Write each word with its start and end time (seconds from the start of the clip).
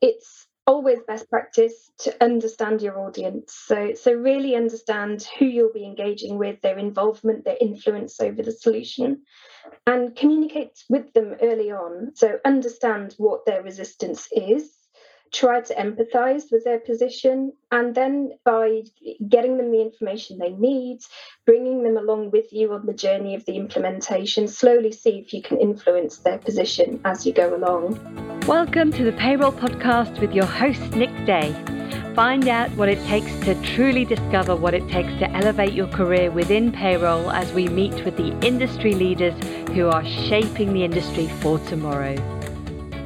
it's 0.00 0.46
always 0.66 1.00
best 1.06 1.28
practice 1.28 1.90
to 1.98 2.14
understand 2.22 2.80
your 2.80 3.00
audience. 3.00 3.54
So, 3.66 3.92
so 3.94 4.12
really 4.12 4.54
understand 4.54 5.26
who 5.38 5.46
you'll 5.46 5.72
be 5.72 5.84
engaging 5.84 6.38
with, 6.38 6.60
their 6.60 6.78
involvement, 6.78 7.44
their 7.44 7.56
influence 7.60 8.20
over 8.20 8.42
the 8.42 8.52
solution, 8.52 9.22
and 9.86 10.14
communicate 10.14 10.84
with 10.88 11.12
them 11.12 11.36
early 11.42 11.70
on. 11.72 12.12
So, 12.14 12.38
understand 12.44 13.14
what 13.18 13.46
their 13.46 13.62
resistance 13.62 14.28
is 14.32 14.79
try 15.32 15.60
to 15.60 15.74
empathize 15.74 16.50
with 16.50 16.64
their 16.64 16.80
position 16.80 17.52
and 17.70 17.94
then 17.94 18.32
by 18.44 18.82
getting 19.28 19.56
them 19.56 19.70
the 19.70 19.80
information 19.80 20.38
they 20.38 20.50
need 20.50 20.98
bringing 21.46 21.84
them 21.84 21.96
along 21.96 22.30
with 22.30 22.52
you 22.52 22.72
on 22.72 22.84
the 22.84 22.92
journey 22.92 23.34
of 23.34 23.44
the 23.44 23.56
implementation 23.56 24.48
slowly 24.48 24.90
see 24.90 25.18
if 25.18 25.32
you 25.32 25.40
can 25.40 25.58
influence 25.58 26.18
their 26.18 26.38
position 26.38 27.00
as 27.04 27.24
you 27.24 27.32
go 27.32 27.54
along. 27.54 27.98
Welcome 28.46 28.90
to 28.92 29.04
the 29.04 29.12
payroll 29.12 29.52
podcast 29.52 30.20
with 30.20 30.32
your 30.32 30.46
host 30.46 30.80
nick 30.96 31.10
day. 31.26 31.54
Find 32.14 32.48
out 32.48 32.70
what 32.72 32.88
it 32.88 33.02
takes 33.06 33.32
to 33.44 33.54
truly 33.62 34.04
discover 34.04 34.56
what 34.56 34.74
it 34.74 34.86
takes 34.88 35.12
to 35.20 35.30
elevate 35.30 35.72
your 35.72 35.86
career 35.88 36.30
within 36.30 36.72
payroll 36.72 37.30
as 37.30 37.52
we 37.52 37.68
meet 37.68 38.04
with 38.04 38.16
the 38.16 38.36
industry 38.44 38.94
leaders 38.94 39.34
who 39.68 39.86
are 39.86 40.04
shaping 40.04 40.72
the 40.72 40.82
industry 40.82 41.28
for 41.40 41.60
tomorrow 41.60 42.39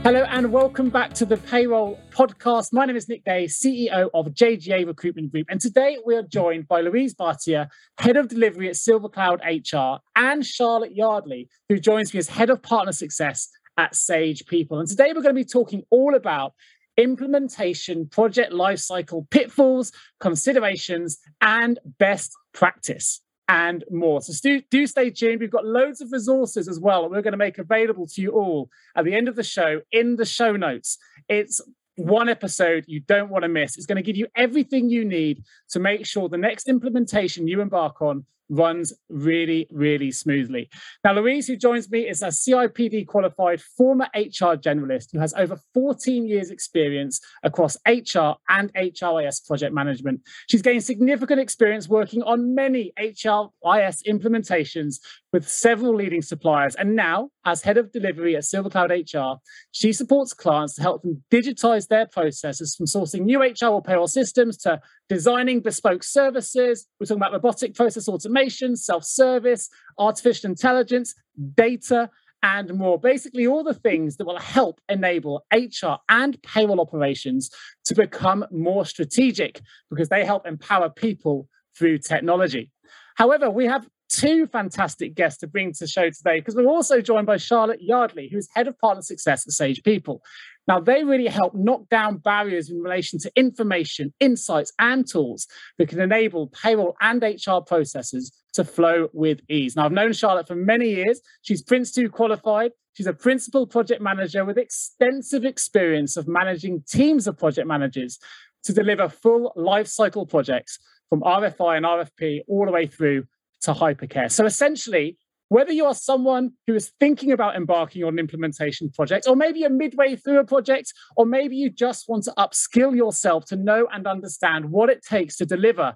Hello 0.05 0.23
and 0.29 0.53
welcome 0.53 0.91
back 0.91 1.15
to 1.15 1.25
the 1.25 1.39
Payroll 1.39 1.99
Podcast. 2.11 2.75
My 2.75 2.85
name 2.85 2.95
is 2.95 3.09
Nick 3.09 3.25
Day, 3.25 3.47
CEO 3.47 4.11
of 4.13 4.27
JGA 4.27 4.87
Recruitment 4.87 5.33
Group. 5.33 5.47
And 5.49 5.59
today 5.59 5.97
we 6.05 6.15
are 6.15 6.23
joined 6.23 6.69
by 6.69 6.83
Louise 6.83 7.15
Bhatia, 7.15 7.71
Head 7.97 8.19
of 8.19 8.29
Delivery 8.29 8.69
at 8.69 8.77
Silver 8.77 9.09
Cloud 9.09 9.41
HR, 9.43 10.01
and 10.15 10.45
Charlotte 10.45 10.95
Yardley, 10.95 11.49
who 11.71 11.79
joins 11.79 12.13
me 12.13 12.19
as 12.19 12.29
Head 12.29 12.51
of 12.51 12.61
Partner 12.61 12.93
Success 12.93 13.49
at 13.79 13.97
Sage 13.97 14.45
People. 14.45 14.79
And 14.79 14.87
today 14.87 15.07
we're 15.07 15.23
going 15.23 15.35
to 15.35 15.41
be 15.41 15.43
talking 15.43 15.85
all 15.89 16.15
about 16.15 16.53
implementation, 16.99 18.07
project 18.07 18.53
lifecycle 18.53 19.31
pitfalls, 19.31 19.91
considerations, 20.21 21.19
and 21.41 21.79
best 21.99 22.31
practice 22.53 23.23
and 23.49 23.85
more. 23.91 24.21
So 24.23 24.33
do, 24.43 24.63
do 24.71 24.87
stay 24.87 25.11
tuned. 25.11 25.41
We've 25.41 25.51
got 25.51 25.67
loads 25.67 26.01
of 26.01 26.13
resources 26.13 26.69
as 26.69 26.81
well 26.81 27.03
that 27.03 27.11
we're 27.11 27.23
going 27.23 27.33
to 27.33 27.39
make 27.39 27.59
available 27.59 28.07
to 28.07 28.23
you 28.23 28.31
all 28.31 28.71
at 28.97 29.05
the 29.05 29.15
end 29.15 29.29
of 29.29 29.37
the 29.37 29.43
show 29.43 29.81
in 29.93 30.17
the 30.17 30.25
show 30.25 30.57
notes. 30.57 30.99
It's 31.29 31.61
one 31.97 32.29
episode 32.29 32.85
you 32.87 33.01
don't 33.01 33.31
want 33.31 33.43
to 33.43 33.49
miss. 33.49 33.77
It's 33.77 33.87
going 33.87 33.97
to 33.97 34.03
give 34.03 34.17
you 34.17 34.27
everything 34.35 34.89
you 34.89 35.05
need 35.05 35.45
to 35.71 35.79
make 35.79 36.07
sure 36.07 36.29
the 36.29 36.39
next 36.39 36.69
implementation 36.69 37.47
you 37.47 37.61
embark 37.61 38.01
on 38.03 38.25
runs 38.49 38.93
really, 39.09 39.67
really 39.71 40.11
smoothly. 40.11 40.69
Now, 41.03 41.15
Louise, 41.15 41.47
who 41.47 41.57
joins 41.57 41.91
me, 41.91 42.01
is 42.01 42.23
a 42.23 42.29
CIPD 42.29 43.07
qualified 43.07 43.61
former 43.61 44.07
HR 44.15 44.57
generalist 44.57 45.09
who 45.13 45.19
has 45.19 45.35
over 45.35 45.59
14 45.73 46.27
years' 46.27 46.51
experience 46.51 47.21
across 47.43 47.77
HR 47.87 48.35
and 48.49 48.73
HRIS 48.75 49.47
project 49.47 49.75
management. 49.75 50.21
She's 50.49 50.63
gained 50.63 50.85
significant 50.85 51.41
experience 51.41 51.89
working 51.89 52.23
on 52.23 52.55
many 52.55 52.93
HRIS 52.99 54.03
implementations 54.07 55.01
with 55.33 55.49
several 55.49 55.97
leading 55.97 56.23
suppliers. 56.23 56.75
And 56.77 56.95
now, 56.95 57.31
as 57.45 57.63
head 57.63 57.77
of 57.77 57.93
delivery 57.93 58.37
at 58.37 58.45
SilverCloud 58.45 58.91
HR, 58.91 59.41
she 59.73 59.93
supports 59.93 60.33
clients 60.33 60.75
to 60.77 60.83
help 60.83 61.03
them 61.03 61.23
digitize 61.31 61.89
their 61.89 62.07
processes 62.07 62.77
from 62.77 62.87
sourcing 62.87 63.23
new 63.23 63.43
HR 63.43 63.73
or 63.73 63.83
payroll 63.83 64.07
systems 64.07 64.57
to 64.59 64.81
designing 65.09 65.61
bespoke 65.61 66.03
services. 66.03 66.87
We're 66.99 67.07
talking 67.07 67.21
about 67.21 67.33
robotic 67.33 67.75
process 67.75 68.09
automation, 68.09 68.77
self 68.77 69.05
service, 69.05 69.69
artificial 69.99 70.51
intelligence, 70.51 71.15
data, 71.55 72.11
and 72.43 72.75
more. 72.75 73.01
Basically, 73.01 73.47
all 73.47 73.65
the 73.65 73.75
things 73.75 74.17
that 74.19 74.27
will 74.27 74.39
help 74.39 74.81
enable 74.89 75.45
HR 75.53 75.97
and 76.09 76.41
payroll 76.43 76.81
operations 76.81 77.51
to 77.87 77.95
become 77.95 78.45
more 78.51 78.85
strategic 78.85 79.61
because 79.91 80.11
they 80.11 80.25
help 80.25 80.47
empower 80.47 80.91
people 80.91 81.49
through 81.77 81.99
technology. 81.99 82.71
However, 83.17 83.49
we 83.49 83.67
have 83.67 83.89
two 84.21 84.47
fantastic 84.47 85.15
guests 85.15 85.41
to 85.41 85.47
bring 85.47 85.73
to 85.73 85.81
the 85.81 85.87
show 85.87 86.09
today 86.11 86.39
because 86.39 86.55
we're 86.55 86.67
also 86.67 87.01
joined 87.01 87.27
by 87.27 87.37
Charlotte 87.37 87.83
Yardley, 87.83 88.29
who's 88.31 88.49
head 88.55 88.69
of 88.69 88.79
partner 88.79 89.03
success 89.03 89.47
at 89.47 89.53
Sage 89.53 89.83
People. 89.83 90.23
Now, 90.67 90.81
they 90.81 91.05
really 91.05 91.27
help 91.27 91.55
knock 91.55 91.89
down 91.91 92.19
barriers 92.19 92.71
in 92.71 92.81
relation 92.81 93.19
to 93.21 93.33
information, 93.37 94.15
insights, 94.21 94.73
and 94.79 95.07
tools 95.07 95.47
that 95.79 95.89
can 95.89 96.01
enable 96.01 96.49
payroll 96.49 96.97
and 97.01 97.23
HR 97.23 97.61
processes 97.67 98.33
to 98.55 98.65
flow 98.65 99.09
with 99.13 99.41
ease. 99.49 99.77
Now, 99.77 99.85
I've 99.85 99.93
known 99.93 100.13
Charlotte 100.13 100.49
for 100.49 100.55
many 100.55 100.91
years. 100.91 101.21
She's 101.43 101.63
Prince 101.63 101.93
2 101.93 102.09
qualified. 102.09 102.71
She's 102.95 103.07
a 103.07 103.13
principal 103.13 103.67
project 103.67 104.01
manager 104.01 104.45
with 104.45 104.57
extensive 104.57 105.45
experience 105.45 106.17
of 106.17 106.29
managing 106.29 106.85
teams 106.89 107.27
of 107.27 107.37
project 107.37 107.67
managers 107.67 108.19
to 108.63 108.73
deliver 108.73 109.09
full 109.09 109.53
life 109.57 109.89
cycle 109.89 110.25
projects 110.25 110.79
from 111.11 111.21
RFI 111.21 111.77
and 111.77 111.85
RFP 111.85 112.43
all 112.49 112.65
the 112.65 112.73
way 112.73 112.87
through 112.87 113.27
to 113.65 113.73
hypercare. 113.73 114.31
So 114.31 114.45
essentially, 114.47 115.19
whether 115.49 115.73
you 115.73 115.85
are 115.85 115.95
someone 115.95 116.53
who 116.67 116.75
is 116.75 116.93
thinking 116.99 117.33
about 117.33 117.57
embarking 117.57 118.03
on 118.05 118.15
an 118.15 118.19
implementation 118.19 118.91
project, 118.91 119.27
or 119.29 119.37
maybe 119.37 119.61
you're 119.61 119.71
midway 119.71 120.17
through 120.17 120.39
a 120.39 120.45
project, 120.45 120.93
or 121.17 121.27
maybe 121.27 121.57
you 121.57 121.71
just 121.71 122.09
want 122.09 122.25
to 122.25 122.33
upskill 122.39 122.97
yourself 122.97 123.45
to 123.47 123.57
know 123.57 123.87
and 123.93 124.07
understand 124.07 124.71
what 124.71 124.89
it 124.89 125.05
takes 125.05 125.37
to 125.37 125.47
deliver 125.47 125.95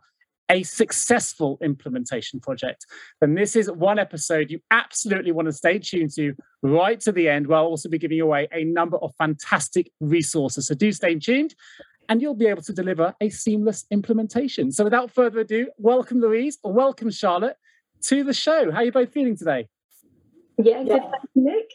a 0.50 0.62
successful 0.62 1.58
implementation 1.62 2.40
project, 2.40 2.86
then 3.20 3.34
this 3.34 3.54
is 3.54 3.70
one 3.70 3.98
episode 3.98 4.50
you 4.50 4.60
absolutely 4.70 5.32
want 5.32 5.46
to 5.46 5.52
stay 5.52 5.78
tuned 5.78 6.10
to 6.14 6.34
right 6.62 7.00
to 7.00 7.12
the 7.12 7.28
end. 7.28 7.46
Where 7.46 7.58
I'll 7.58 7.66
also 7.66 7.88
be 7.88 7.98
giving 7.98 8.20
away 8.20 8.48
a 8.52 8.64
number 8.64 8.96
of 8.98 9.12
fantastic 9.18 9.90
resources. 10.00 10.68
So 10.68 10.74
do 10.74 10.90
stay 10.92 11.16
tuned 11.16 11.54
and 12.08 12.22
you'll 12.22 12.34
be 12.34 12.46
able 12.46 12.62
to 12.62 12.72
deliver 12.72 13.14
a 13.20 13.28
seamless 13.28 13.84
implementation. 13.90 14.72
So 14.72 14.84
without 14.84 15.10
further 15.10 15.40
ado, 15.40 15.68
welcome 15.78 16.20
Louise, 16.20 16.58
or 16.62 16.72
welcome 16.72 17.10
Charlotte 17.10 17.56
to 18.02 18.24
the 18.24 18.32
show. 18.32 18.70
How 18.70 18.78
are 18.78 18.84
you 18.84 18.92
both 18.92 19.12
feeling 19.12 19.36
today? 19.36 19.68
Yeah, 20.56 20.82
good. 20.82 21.02
Thank 21.02 21.14
you, 21.34 21.44
Nick. 21.44 21.70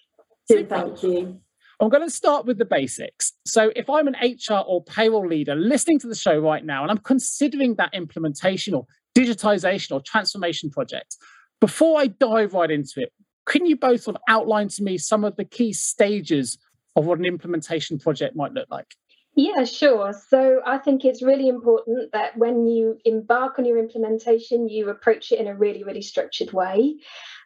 Good, 0.49 0.69
thank 0.69 1.03
you. 1.03 1.39
I'm 1.79 1.89
going 1.89 2.03
to 2.03 2.13
start 2.13 2.45
with 2.45 2.57
the 2.57 2.65
basics. 2.65 3.33
So, 3.45 3.71
if 3.75 3.89
I'm 3.89 4.07
an 4.07 4.15
HR 4.21 4.63
or 4.65 4.83
payroll 4.83 5.27
leader 5.27 5.55
listening 5.55 5.99
to 5.99 6.07
the 6.07 6.15
show 6.15 6.37
right 6.37 6.63
now 6.63 6.81
and 6.81 6.91
I'm 6.91 6.99
considering 6.99 7.75
that 7.75 7.93
implementation 7.93 8.73
or 8.73 8.85
digitization 9.17 9.91
or 9.91 10.01
transformation 10.01 10.69
project, 10.69 11.17
before 11.59 11.99
I 11.99 12.07
dive 12.07 12.53
right 12.53 12.71
into 12.71 13.01
it, 13.01 13.11
can 13.45 13.65
you 13.65 13.75
both 13.75 14.01
sort 14.01 14.15
of 14.15 14.21
outline 14.27 14.69
to 14.69 14.83
me 14.83 14.97
some 14.97 15.23
of 15.23 15.35
the 15.35 15.45
key 15.45 15.73
stages 15.73 16.57
of 16.95 17.05
what 17.05 17.19
an 17.19 17.25
implementation 17.25 17.99
project 17.99 18.35
might 18.35 18.53
look 18.53 18.67
like? 18.69 18.95
Yeah, 19.35 19.63
sure. 19.63 20.13
So 20.13 20.61
I 20.65 20.77
think 20.77 21.05
it's 21.05 21.23
really 21.23 21.47
important 21.47 22.11
that 22.11 22.37
when 22.37 22.67
you 22.67 22.99
embark 23.03 23.57
on 23.57 23.65
your 23.65 23.79
implementation, 23.79 24.69
you 24.69 24.89
approach 24.89 25.31
it 25.31 25.39
in 25.39 25.47
a 25.47 25.55
really, 25.55 25.83
really 25.83 26.03
structured 26.03 26.53
way. 26.53 26.97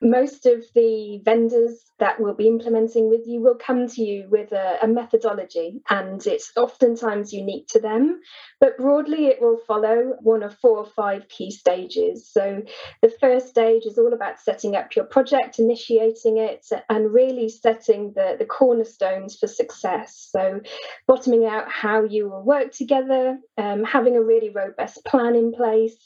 Most 0.01 0.45
of 0.45 0.63
the 0.75 1.21
vendors 1.23 1.87
that 1.99 2.19
will 2.19 2.35
be 2.35 2.47
implementing 2.47 3.09
with 3.09 3.21
you 3.25 3.41
will 3.41 3.55
come 3.55 3.87
to 3.87 4.03
you 4.03 4.27
with 4.29 4.51
a, 4.51 4.77
a, 4.83 4.87
methodology, 4.87 5.81
and 5.89 6.25
it's 6.27 6.51
oftentimes 6.55 7.33
unique 7.33 7.67
to 7.69 7.79
them. 7.79 8.21
But 8.59 8.77
broadly, 8.77 9.27
it 9.27 9.41
will 9.41 9.57
follow 9.67 10.15
one 10.21 10.43
of 10.43 10.57
four 10.59 10.77
or 10.77 10.85
five 10.85 11.27
key 11.27 11.49
stages. 11.49 12.29
So, 12.31 12.61
the 13.01 13.11
first 13.19 13.47
stage 13.47 13.85
is 13.85 13.97
all 13.97 14.13
about 14.13 14.39
setting 14.39 14.75
up 14.75 14.95
your 14.95 15.05
project, 15.05 15.59
initiating 15.59 16.37
it, 16.37 16.67
and 16.89 17.11
really 17.11 17.49
setting 17.49 18.13
the, 18.13 18.35
the 18.37 18.45
cornerstones 18.45 19.37
for 19.37 19.47
success. 19.47 20.29
So, 20.31 20.61
bottoming 21.07 21.45
out 21.45 21.69
how 21.71 22.03
you 22.03 22.29
will 22.29 22.43
work 22.43 22.71
together, 22.71 23.39
um, 23.57 23.83
having 23.83 24.15
a 24.15 24.23
really 24.23 24.51
robust 24.51 25.03
plan 25.05 25.35
in 25.35 25.51
place, 25.51 25.97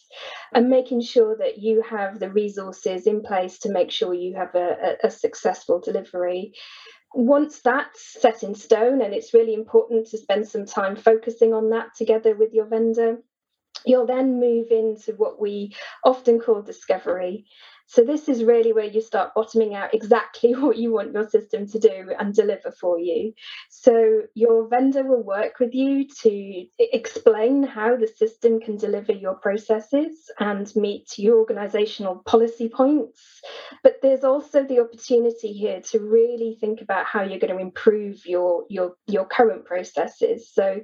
and 0.53 0.69
making 0.69 1.01
sure 1.01 1.35
that 1.37 1.57
you 1.57 1.81
have 1.81 2.19
the 2.19 2.29
resources 2.29 3.07
in 3.07 3.21
place 3.21 3.59
to 3.59 3.71
make 3.71 3.80
sure 3.89 4.13
you 4.13 4.35
have 4.35 4.53
a, 4.53 4.97
a, 5.03 5.07
a 5.07 5.11
successful 5.11 5.79
delivery. 5.79 6.53
Once 7.13 7.61
that's 7.61 8.21
set 8.21 8.43
in 8.43 8.53
stone, 8.53 9.01
and 9.01 9.13
it's 9.13 9.33
really 9.33 9.53
important 9.53 10.07
to 10.07 10.17
spend 10.17 10.47
some 10.47 10.65
time 10.65 10.95
focusing 10.95 11.53
on 11.53 11.69
that 11.69 11.87
together 11.97 12.35
with 12.35 12.53
your 12.53 12.65
vendor, 12.65 13.17
you'll 13.85 14.05
then 14.05 14.39
move 14.39 14.67
into 14.69 15.13
what 15.13 15.39
we 15.39 15.73
often 16.03 16.39
call 16.39 16.61
discovery. 16.61 17.45
So 17.91 18.05
this 18.05 18.29
is 18.29 18.45
really 18.45 18.71
where 18.71 18.85
you 18.85 19.01
start 19.01 19.33
bottoming 19.35 19.75
out 19.75 19.93
exactly 19.93 20.55
what 20.55 20.77
you 20.77 20.93
want 20.93 21.11
your 21.11 21.27
system 21.27 21.67
to 21.67 21.77
do 21.79 22.13
and 22.17 22.33
deliver 22.33 22.71
for 22.71 22.97
you. 22.97 23.33
So 23.69 24.21
your 24.33 24.69
vendor 24.69 25.03
will 25.03 25.23
work 25.23 25.59
with 25.59 25.73
you 25.73 26.07
to 26.21 26.65
explain 26.79 27.63
how 27.63 27.97
the 27.97 28.07
system 28.07 28.61
can 28.61 28.77
deliver 28.77 29.11
your 29.11 29.33
processes 29.33 30.31
and 30.39 30.73
meet 30.73 31.17
your 31.17 31.39
organizational 31.39 32.23
policy 32.25 32.69
points. 32.69 33.19
But 33.83 33.97
there's 34.01 34.23
also 34.23 34.63
the 34.63 34.79
opportunity 34.79 35.51
here 35.51 35.81
to 35.91 35.99
really 35.99 36.57
think 36.61 36.81
about 36.81 37.07
how 37.07 37.23
you're 37.23 37.39
going 37.39 37.53
to 37.53 37.61
improve 37.61 38.25
your 38.25 38.63
your 38.69 38.95
your 39.07 39.25
current 39.25 39.65
processes. 39.65 40.49
So 40.53 40.79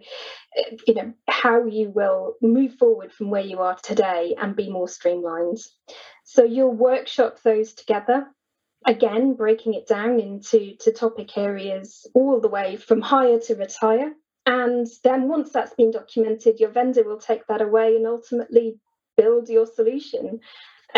eh, 0.58 0.76
you 0.86 0.94
know 0.94 1.14
how 1.30 1.68
you 1.68 1.90
will 1.90 2.34
move 2.42 2.74
forward 2.76 3.14
from 3.14 3.30
where 3.30 3.42
you 3.42 3.60
are 3.60 3.78
today 3.82 4.36
and 4.38 4.58
be 4.58 4.70
more 4.70 4.90
streamlined. 4.90 5.60
So 6.30 6.44
you'll 6.44 6.74
workshop 6.74 7.42
those 7.42 7.74
together. 7.74 8.28
Again, 8.86 9.34
breaking 9.34 9.76
it 9.76 9.88
down 9.88 10.20
into 10.20 10.76
to 10.82 10.92
topic 10.92 11.38
areas 11.38 12.06
all 12.14 12.42
the 12.42 12.50
way 12.50 12.76
from 12.76 13.00
hire 13.02 13.40
to 13.40 13.56
retire 13.56 14.14
And 14.46 14.88
then 15.04 15.28
once 15.28 15.52
that's 15.52 15.74
been 15.74 15.92
documented, 15.92 16.60
your 16.60 16.70
vendor 16.70 17.04
will 17.04 17.18
take 17.18 17.46
that 17.48 17.62
away 17.62 17.98
and 17.98 18.08
ultimately 18.08 18.80
build 19.18 19.50
your 19.50 19.66
solution 19.66 20.40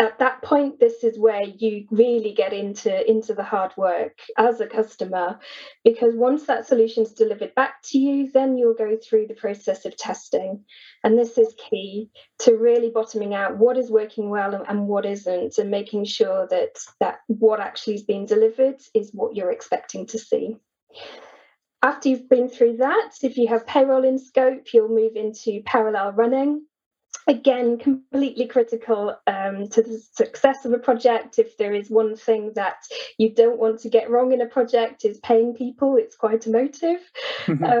at 0.00 0.18
that 0.18 0.42
point 0.42 0.80
this 0.80 1.04
is 1.04 1.18
where 1.18 1.44
you 1.44 1.86
really 1.90 2.32
get 2.32 2.52
into 2.52 3.08
into 3.08 3.34
the 3.34 3.42
hard 3.44 3.70
work 3.76 4.18
as 4.38 4.60
a 4.60 4.66
customer 4.66 5.38
because 5.84 6.14
once 6.16 6.46
that 6.46 6.66
solution 6.66 7.02
is 7.02 7.12
delivered 7.12 7.54
back 7.54 7.82
to 7.82 7.98
you 7.98 8.30
then 8.32 8.56
you'll 8.56 8.74
go 8.74 8.96
through 8.96 9.26
the 9.26 9.34
process 9.34 9.84
of 9.84 9.96
testing. 9.96 10.64
And 11.04 11.18
this 11.18 11.38
is 11.38 11.54
key 11.70 12.10
to 12.40 12.56
really 12.56 12.90
bottoming 12.90 13.34
out 13.34 13.58
what 13.58 13.76
is 13.76 13.90
working 13.90 14.30
well 14.30 14.54
and, 14.54 14.64
and 14.68 14.86
what 14.86 15.06
isn't 15.06 15.58
and 15.58 15.70
making 15.70 16.04
sure 16.04 16.46
that 16.48 16.78
that 17.00 17.18
what 17.26 17.60
actually 17.60 17.94
is 17.94 18.02
being 18.02 18.26
delivered 18.26 18.80
is 18.94 19.10
what 19.12 19.36
you're 19.36 19.52
expecting 19.52 20.06
to 20.06 20.18
see. 20.18 20.56
After 21.82 22.10
you've 22.10 22.28
been 22.28 22.48
through 22.48 22.78
that, 22.78 23.12
if 23.22 23.38
you 23.38 23.48
have 23.48 23.66
payroll 23.66 24.04
in 24.04 24.18
scope, 24.18 24.66
you'll 24.72 24.88
move 24.88 25.16
into 25.16 25.62
parallel 25.64 26.12
running 26.12 26.66
again 27.26 27.78
completely 27.78 28.46
critical 28.46 29.16
um, 29.26 29.68
to 29.68 29.82
the 29.82 30.02
success 30.12 30.64
of 30.64 30.72
a 30.72 30.78
project. 30.78 31.38
If 31.38 31.56
there 31.56 31.74
is 31.74 31.90
one 31.90 32.16
thing 32.16 32.52
that 32.54 32.76
you 33.18 33.32
don't 33.32 33.58
want 33.58 33.80
to 33.80 33.88
get 33.88 34.10
wrong 34.10 34.32
in 34.32 34.40
a 34.40 34.46
project 34.46 35.04
is 35.04 35.18
paying 35.18 35.54
people. 35.54 35.96
It's 35.96 36.16
quite 36.16 36.46
emotive. 36.46 37.00
Mm-hmm. 37.46 37.64
um, 37.64 37.80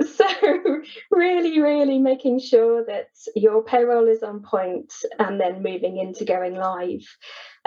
so 0.06 0.82
really 1.10 1.60
really 1.60 1.98
making 1.98 2.38
sure 2.38 2.84
that 2.84 3.08
your 3.34 3.62
payroll 3.62 4.06
is 4.06 4.22
on 4.22 4.42
point 4.42 4.92
and 5.18 5.40
then 5.40 5.62
moving 5.62 5.98
into 5.98 6.24
going 6.24 6.54
live 6.54 7.04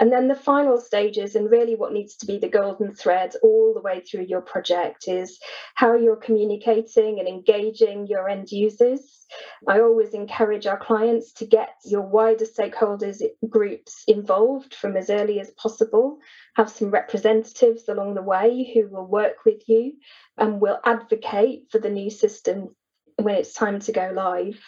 and 0.02 0.10
then 0.10 0.26
the 0.26 0.34
final 0.34 0.80
stages, 0.80 1.36
and 1.36 1.48
really 1.48 1.76
what 1.76 1.92
needs 1.92 2.16
to 2.16 2.26
be 2.26 2.36
the 2.36 2.48
golden 2.48 2.92
thread 2.92 3.36
all 3.40 3.72
the 3.72 3.80
way 3.80 4.00
through 4.00 4.24
your 4.24 4.40
project, 4.40 5.06
is 5.06 5.38
how 5.76 5.94
you're 5.94 6.16
communicating 6.16 7.20
and 7.20 7.28
engaging 7.28 8.08
your 8.08 8.28
end 8.28 8.50
users. 8.50 9.28
I 9.68 9.78
always 9.78 10.12
encourage 10.12 10.66
our 10.66 10.76
clients 10.76 11.32
to 11.34 11.46
get 11.46 11.68
your 11.84 12.02
wider 12.02 12.46
stakeholders 12.46 13.22
groups 13.48 14.02
involved 14.08 14.74
from 14.74 14.96
as 14.96 15.08
early 15.08 15.38
as 15.38 15.52
possible. 15.52 16.18
Have 16.56 16.68
some 16.68 16.90
representatives 16.90 17.84
along 17.88 18.14
the 18.14 18.22
way 18.22 18.72
who 18.74 18.88
will 18.88 19.06
work 19.06 19.44
with 19.46 19.62
you 19.68 19.92
and 20.36 20.60
will 20.60 20.80
advocate 20.84 21.68
for 21.70 21.78
the 21.78 21.90
new 21.90 22.10
system 22.10 22.74
when 23.18 23.36
it's 23.36 23.54
time 23.54 23.78
to 23.78 23.92
go 23.92 24.10
live. 24.12 24.58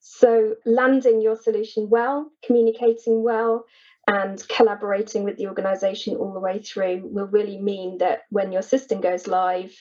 So, 0.00 0.54
landing 0.64 1.20
your 1.20 1.36
solution 1.36 1.90
well, 1.90 2.30
communicating 2.42 3.22
well, 3.22 3.66
and 4.10 4.42
collaborating 4.48 5.22
with 5.22 5.36
the 5.36 5.46
organization 5.46 6.16
all 6.16 6.32
the 6.32 6.40
way 6.40 6.58
through 6.58 7.00
will 7.04 7.28
really 7.28 7.58
mean 7.58 7.98
that 7.98 8.22
when 8.30 8.50
your 8.50 8.62
system 8.62 9.00
goes 9.00 9.28
live, 9.28 9.72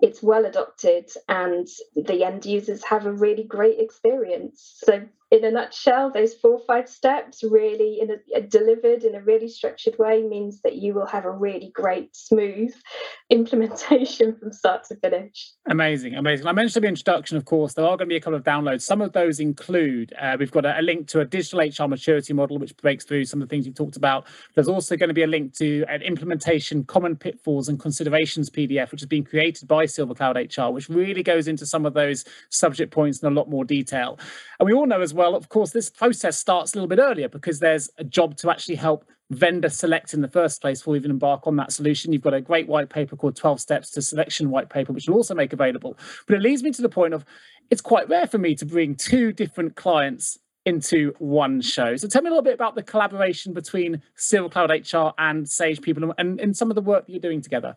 it's 0.00 0.22
well 0.22 0.44
adopted 0.46 1.10
and 1.28 1.66
the 1.96 2.22
end 2.22 2.46
users 2.46 2.84
have 2.84 3.06
a 3.06 3.12
really 3.12 3.42
great 3.42 3.80
experience. 3.80 4.78
So 4.84 5.02
in 5.32 5.46
a 5.46 5.50
nutshell, 5.50 6.12
those 6.12 6.34
four 6.34 6.52
or 6.52 6.60
five 6.66 6.86
steps 6.86 7.42
really 7.42 8.00
in 8.02 8.10
a, 8.36 8.42
delivered 8.42 9.02
in 9.02 9.14
a 9.14 9.22
really 9.22 9.48
structured 9.48 9.98
way 9.98 10.22
means 10.22 10.60
that 10.60 10.76
you 10.76 10.92
will 10.92 11.06
have 11.06 11.24
a 11.24 11.30
really 11.30 11.70
great, 11.74 12.14
smooth 12.14 12.70
implementation 13.30 14.36
from 14.36 14.52
start 14.52 14.84
to 14.84 14.96
finish. 14.96 15.52
Amazing, 15.66 16.16
amazing. 16.16 16.46
I 16.46 16.52
mentioned 16.52 16.84
the 16.84 16.88
introduction, 16.88 17.38
of 17.38 17.46
course. 17.46 17.72
There 17.72 17.84
are 17.86 17.96
going 17.96 18.10
to 18.10 18.12
be 18.12 18.16
a 18.16 18.20
couple 18.20 18.36
of 18.36 18.44
downloads. 18.44 18.82
Some 18.82 19.00
of 19.00 19.14
those 19.14 19.40
include 19.40 20.12
uh, 20.20 20.36
we've 20.38 20.50
got 20.50 20.66
a, 20.66 20.78
a, 20.78 20.82
link 20.82 21.08
to 21.08 21.20
a 21.20 21.24
digital 21.24 21.60
HR 21.60 21.88
maturity 21.88 22.34
model, 22.34 22.58
which 22.58 22.76
breaks 22.76 23.06
through 23.06 23.24
some 23.24 23.40
of 23.40 23.48
the 23.48 23.50
things 23.50 23.64
you've 23.64 23.74
talked 23.74 23.96
about. 23.96 24.26
There's 24.54 24.68
also 24.68 24.98
going 24.98 25.08
to 25.08 25.14
be 25.14 25.22
a 25.22 25.26
link 25.26 25.56
to 25.56 25.86
an 25.88 26.02
implementation 26.02 26.84
common 26.84 27.16
pitfalls 27.16 27.70
and 27.70 27.80
considerations 27.80 28.50
PDF, 28.50 28.90
which 28.90 29.00
has 29.00 29.08
been 29.08 29.24
created 29.24 29.66
by 29.66 29.86
Silver 29.86 30.14
Cloud 30.14 30.36
HR, 30.36 30.72
which 30.72 30.90
really 30.90 31.22
goes 31.22 31.48
into 31.48 31.64
some 31.64 31.86
of 31.86 31.94
those 31.94 32.26
subject 32.50 32.92
points 32.92 33.22
in 33.22 33.32
a 33.32 33.34
lot 33.34 33.48
more 33.48 33.64
detail. 33.64 34.18
And 34.60 34.66
we 34.66 34.74
all 34.74 34.86
know 34.86 35.00
as 35.00 35.14
well 35.14 35.21
well, 35.22 35.36
of 35.36 35.48
course, 35.48 35.70
this 35.70 35.88
process 35.88 36.36
starts 36.36 36.72
a 36.72 36.76
little 36.76 36.88
bit 36.88 36.98
earlier 36.98 37.28
because 37.28 37.60
there's 37.60 37.88
a 37.96 38.02
job 38.02 38.36
to 38.38 38.50
actually 38.50 38.74
help 38.74 39.04
vendor 39.30 39.68
select 39.68 40.14
in 40.14 40.20
the 40.20 40.28
first 40.28 40.60
place 40.60 40.80
before 40.80 40.92
we 40.92 40.98
even 40.98 41.12
embark 41.12 41.46
on 41.46 41.54
that 41.56 41.70
solution. 41.70 42.12
You've 42.12 42.22
got 42.22 42.34
a 42.34 42.40
great 42.40 42.66
white 42.66 42.90
paper 42.90 43.14
called 43.14 43.36
12 43.36 43.60
Steps 43.60 43.90
to 43.92 44.02
Selection 44.02 44.50
White 44.50 44.68
Paper, 44.68 44.92
which 44.92 45.08
we'll 45.08 45.16
also 45.16 45.36
make 45.36 45.52
available. 45.52 45.96
But 46.26 46.36
it 46.36 46.42
leads 46.42 46.64
me 46.64 46.72
to 46.72 46.82
the 46.82 46.88
point 46.88 47.14
of 47.14 47.24
it's 47.70 47.80
quite 47.80 48.08
rare 48.08 48.26
for 48.26 48.38
me 48.38 48.56
to 48.56 48.66
bring 48.66 48.96
two 48.96 49.32
different 49.32 49.76
clients 49.76 50.38
into 50.66 51.14
one 51.20 51.60
show. 51.60 51.94
So 51.96 52.08
tell 52.08 52.22
me 52.22 52.28
a 52.28 52.30
little 52.30 52.42
bit 52.42 52.54
about 52.54 52.74
the 52.74 52.82
collaboration 52.82 53.52
between 53.52 54.02
Silver 54.16 54.48
Cloud 54.48 54.70
HR 54.70 55.12
and 55.18 55.48
Sage 55.48 55.80
People 55.80 56.12
and, 56.18 56.40
and 56.40 56.56
some 56.56 56.68
of 56.68 56.74
the 56.74 56.82
work 56.82 57.06
that 57.06 57.12
you're 57.12 57.20
doing 57.20 57.42
together. 57.42 57.76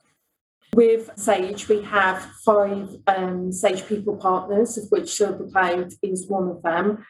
With 0.73 1.09
Sage, 1.15 1.69
we 1.69 1.81
have 1.83 2.21
five 2.43 2.97
um, 3.07 3.51
Sage 3.51 3.87
People 3.87 4.17
partners, 4.17 4.77
of 4.77 4.85
which 4.89 5.13
Silver 5.13 5.45
Cloud 5.45 5.93
is 6.01 6.27
one 6.27 6.49
of 6.49 6.61
them 6.63 7.05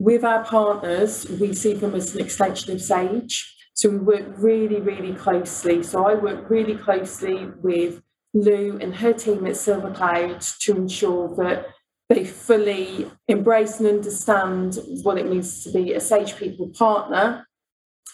with 0.00 0.24
our 0.24 0.42
partners, 0.44 1.28
we 1.28 1.52
see 1.52 1.74
them 1.74 1.94
as 1.94 2.14
an 2.14 2.22
extension 2.22 2.72
of 2.72 2.80
Sage. 2.80 3.54
So 3.74 3.90
we 3.90 3.98
work 3.98 4.24
really, 4.38 4.80
really 4.80 5.12
closely. 5.12 5.82
So 5.82 6.06
I 6.06 6.14
work 6.14 6.48
really 6.48 6.74
closely 6.74 7.48
with 7.62 8.02
Lou 8.32 8.78
and 8.80 8.94
her 8.96 9.12
team 9.12 9.46
at 9.46 9.58
Silver 9.58 9.90
Cloud 9.90 10.40
to 10.62 10.74
ensure 10.74 11.28
that 11.36 11.66
they 12.08 12.24
fully 12.24 13.10
embrace 13.28 13.78
and 13.78 13.88
understand 13.88 14.78
what 15.02 15.18
it 15.18 15.26
means 15.26 15.64
to 15.64 15.70
be 15.70 15.92
a 15.92 16.00
Sage 16.00 16.34
People 16.34 16.70
partner 16.70 17.46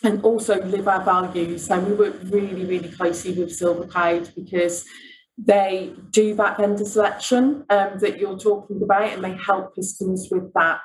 and 0.03 0.25
also 0.25 0.61
live 0.65 0.89
our 0.89 1.05
values. 1.05 1.67
So 1.67 1.79
we 1.79 1.95
work 1.95 2.17
really, 2.25 2.65
really 2.65 2.91
closely 2.91 3.33
with 3.33 3.55
Silver 3.55 3.87
Cloud 3.87 4.33
because 4.35 4.85
they 5.39 5.95
do 6.11 6.35
that 6.35 6.57
vendor 6.57 6.85
selection 6.85 7.65
um, 7.71 7.99
that 8.01 8.19
you're 8.19 8.39
talking 8.39 8.83
about 8.83 9.13
and 9.13 9.23
they 9.23 9.37
help 9.37 9.77
customers 9.77 10.27
with 10.33 10.53
that 10.55 10.81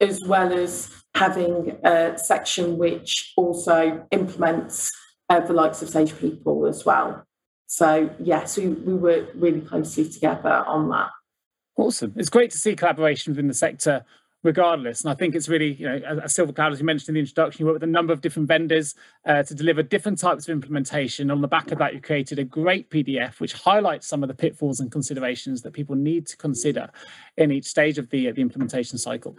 as 0.00 0.22
well 0.24 0.52
as 0.52 0.90
having 1.14 1.78
a 1.84 2.18
section 2.18 2.76
which 2.78 3.32
also 3.36 4.06
implements 4.10 4.92
uh, 5.28 5.40
the 5.40 5.52
likes 5.52 5.82
of 5.82 5.88
Sage 5.88 6.16
People 6.18 6.66
as 6.66 6.84
well. 6.84 7.24
So, 7.66 8.10
yes, 8.20 8.56
we, 8.56 8.68
we 8.68 8.94
work 8.94 9.30
really 9.34 9.60
closely 9.60 10.08
together 10.08 10.64
on 10.66 10.88
that. 10.90 11.08
Awesome. 11.76 12.14
It's 12.16 12.30
great 12.30 12.50
to 12.52 12.58
see 12.58 12.76
collaboration 12.76 13.32
within 13.32 13.48
the 13.48 13.54
sector 13.54 14.04
regardless. 14.46 15.02
And 15.02 15.10
I 15.10 15.14
think 15.14 15.34
it's 15.34 15.48
really, 15.48 15.74
you 15.74 15.86
know, 15.86 16.20
as 16.22 16.34
Silver 16.34 16.52
Cloud, 16.52 16.72
as 16.72 16.78
you 16.78 16.86
mentioned 16.86 17.10
in 17.10 17.14
the 17.14 17.20
introduction, 17.20 17.60
you 17.60 17.66
work 17.66 17.74
with 17.74 17.82
a 17.82 17.86
number 17.86 18.12
of 18.12 18.20
different 18.20 18.48
vendors 18.48 18.94
uh, 19.26 19.42
to 19.42 19.54
deliver 19.54 19.82
different 19.82 20.18
types 20.18 20.48
of 20.48 20.52
implementation. 20.52 21.30
On 21.30 21.40
the 21.40 21.48
back 21.48 21.72
of 21.72 21.78
that, 21.78 21.92
you 21.92 22.00
created 22.00 22.38
a 22.38 22.44
great 22.44 22.88
PDF 22.88 23.40
which 23.40 23.52
highlights 23.52 24.06
some 24.06 24.22
of 24.22 24.28
the 24.28 24.34
pitfalls 24.34 24.80
and 24.80 24.90
considerations 24.90 25.62
that 25.62 25.72
people 25.72 25.96
need 25.96 26.26
to 26.28 26.36
consider 26.36 26.88
in 27.36 27.50
each 27.50 27.66
stage 27.66 27.98
of 27.98 28.08
the, 28.10 28.28
uh, 28.28 28.32
the 28.32 28.40
implementation 28.40 28.96
cycle. 28.96 29.36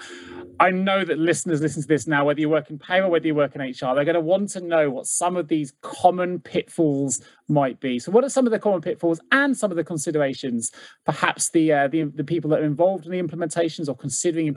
I 0.59 0.71
know 0.71 1.03
that 1.05 1.17
listeners 1.17 1.61
listen 1.61 1.81
to 1.81 1.87
this 1.87 2.05
now, 2.05 2.25
whether 2.25 2.39
you 2.39 2.49
work 2.49 2.69
in 2.69 2.77
payroll, 2.77 3.09
whether 3.09 3.25
you 3.25 3.35
work 3.35 3.55
in 3.55 3.61
HR, 3.61 3.95
they're 3.95 4.05
going 4.05 4.13
to 4.13 4.19
want 4.19 4.49
to 4.49 4.61
know 4.61 4.89
what 4.89 5.07
some 5.07 5.37
of 5.37 5.47
these 5.47 5.73
common 5.81 6.39
pitfalls 6.39 7.21
might 7.47 7.79
be. 7.79 7.97
So, 7.97 8.11
what 8.11 8.23
are 8.23 8.29
some 8.29 8.45
of 8.45 8.51
the 8.51 8.59
common 8.59 8.81
pitfalls 8.81 9.21
and 9.31 9.55
some 9.55 9.71
of 9.71 9.77
the 9.77 9.83
considerations? 9.83 10.71
Perhaps 11.05 11.49
the 11.51 11.71
uh, 11.71 11.87
the, 11.87 12.03
the 12.03 12.23
people 12.23 12.49
that 12.49 12.59
are 12.59 12.65
involved 12.65 13.05
in 13.05 13.11
the 13.11 13.21
implementations 13.21 13.87
or 13.87 13.95
considering 13.95 14.47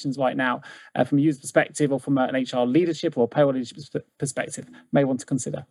implementations 0.00 0.18
right 0.18 0.36
now, 0.36 0.60
uh, 0.94 1.04
from 1.04 1.18
a 1.18 1.22
user 1.22 1.40
perspective 1.40 1.92
or 1.92 2.00
from 2.00 2.18
an 2.18 2.34
HR 2.34 2.66
leadership 2.66 3.16
or 3.16 3.28
payroll 3.28 3.54
leadership 3.54 3.78
perspective, 4.18 4.66
may 4.92 5.04
want 5.04 5.20
to 5.20 5.26
consider. 5.26 5.66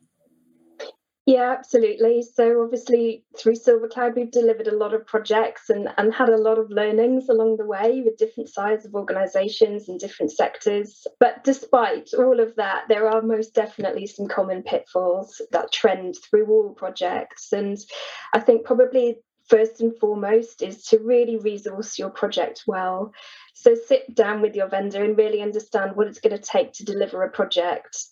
Yeah, 1.25 1.55
absolutely. 1.55 2.23
So 2.23 2.63
obviously 2.63 3.23
through 3.37 3.57
Silver 3.57 3.87
Cloud, 3.87 4.15
we've 4.15 4.31
delivered 4.31 4.65
a 4.65 4.75
lot 4.75 4.95
of 4.95 5.05
projects 5.05 5.69
and, 5.69 5.87
and 5.99 6.11
had 6.11 6.29
a 6.29 6.37
lot 6.37 6.57
of 6.57 6.71
learnings 6.71 7.29
along 7.29 7.57
the 7.57 7.67
way 7.67 8.01
with 8.03 8.17
different 8.17 8.49
sizes 8.49 8.87
of 8.87 8.95
organizations 8.95 9.87
and 9.87 9.99
different 9.99 10.31
sectors. 10.31 11.05
But 11.19 11.43
despite 11.43 12.09
all 12.17 12.39
of 12.39 12.55
that, 12.55 12.85
there 12.89 13.07
are 13.07 13.21
most 13.21 13.53
definitely 13.53 14.07
some 14.07 14.27
common 14.27 14.63
pitfalls 14.63 15.39
that 15.51 15.71
trend 15.71 16.15
through 16.27 16.47
all 16.47 16.73
projects. 16.73 17.53
And 17.53 17.77
I 18.33 18.39
think 18.39 18.65
probably 18.65 19.19
first 19.49 19.81
and 19.81 19.97
foremost 19.99 20.61
is 20.61 20.83
to 20.85 20.99
really 20.99 21.37
resource 21.37 21.97
your 21.97 22.09
project 22.09 22.63
well. 22.67 23.13
So 23.53 23.75
sit 23.75 24.15
down 24.15 24.41
with 24.41 24.55
your 24.55 24.69
vendor 24.69 25.03
and 25.03 25.17
really 25.17 25.41
understand 25.41 25.95
what 25.95 26.07
it's 26.07 26.21
going 26.21 26.37
to 26.37 26.41
take 26.41 26.71
to 26.73 26.85
deliver 26.85 27.23
a 27.23 27.29
project. 27.29 28.05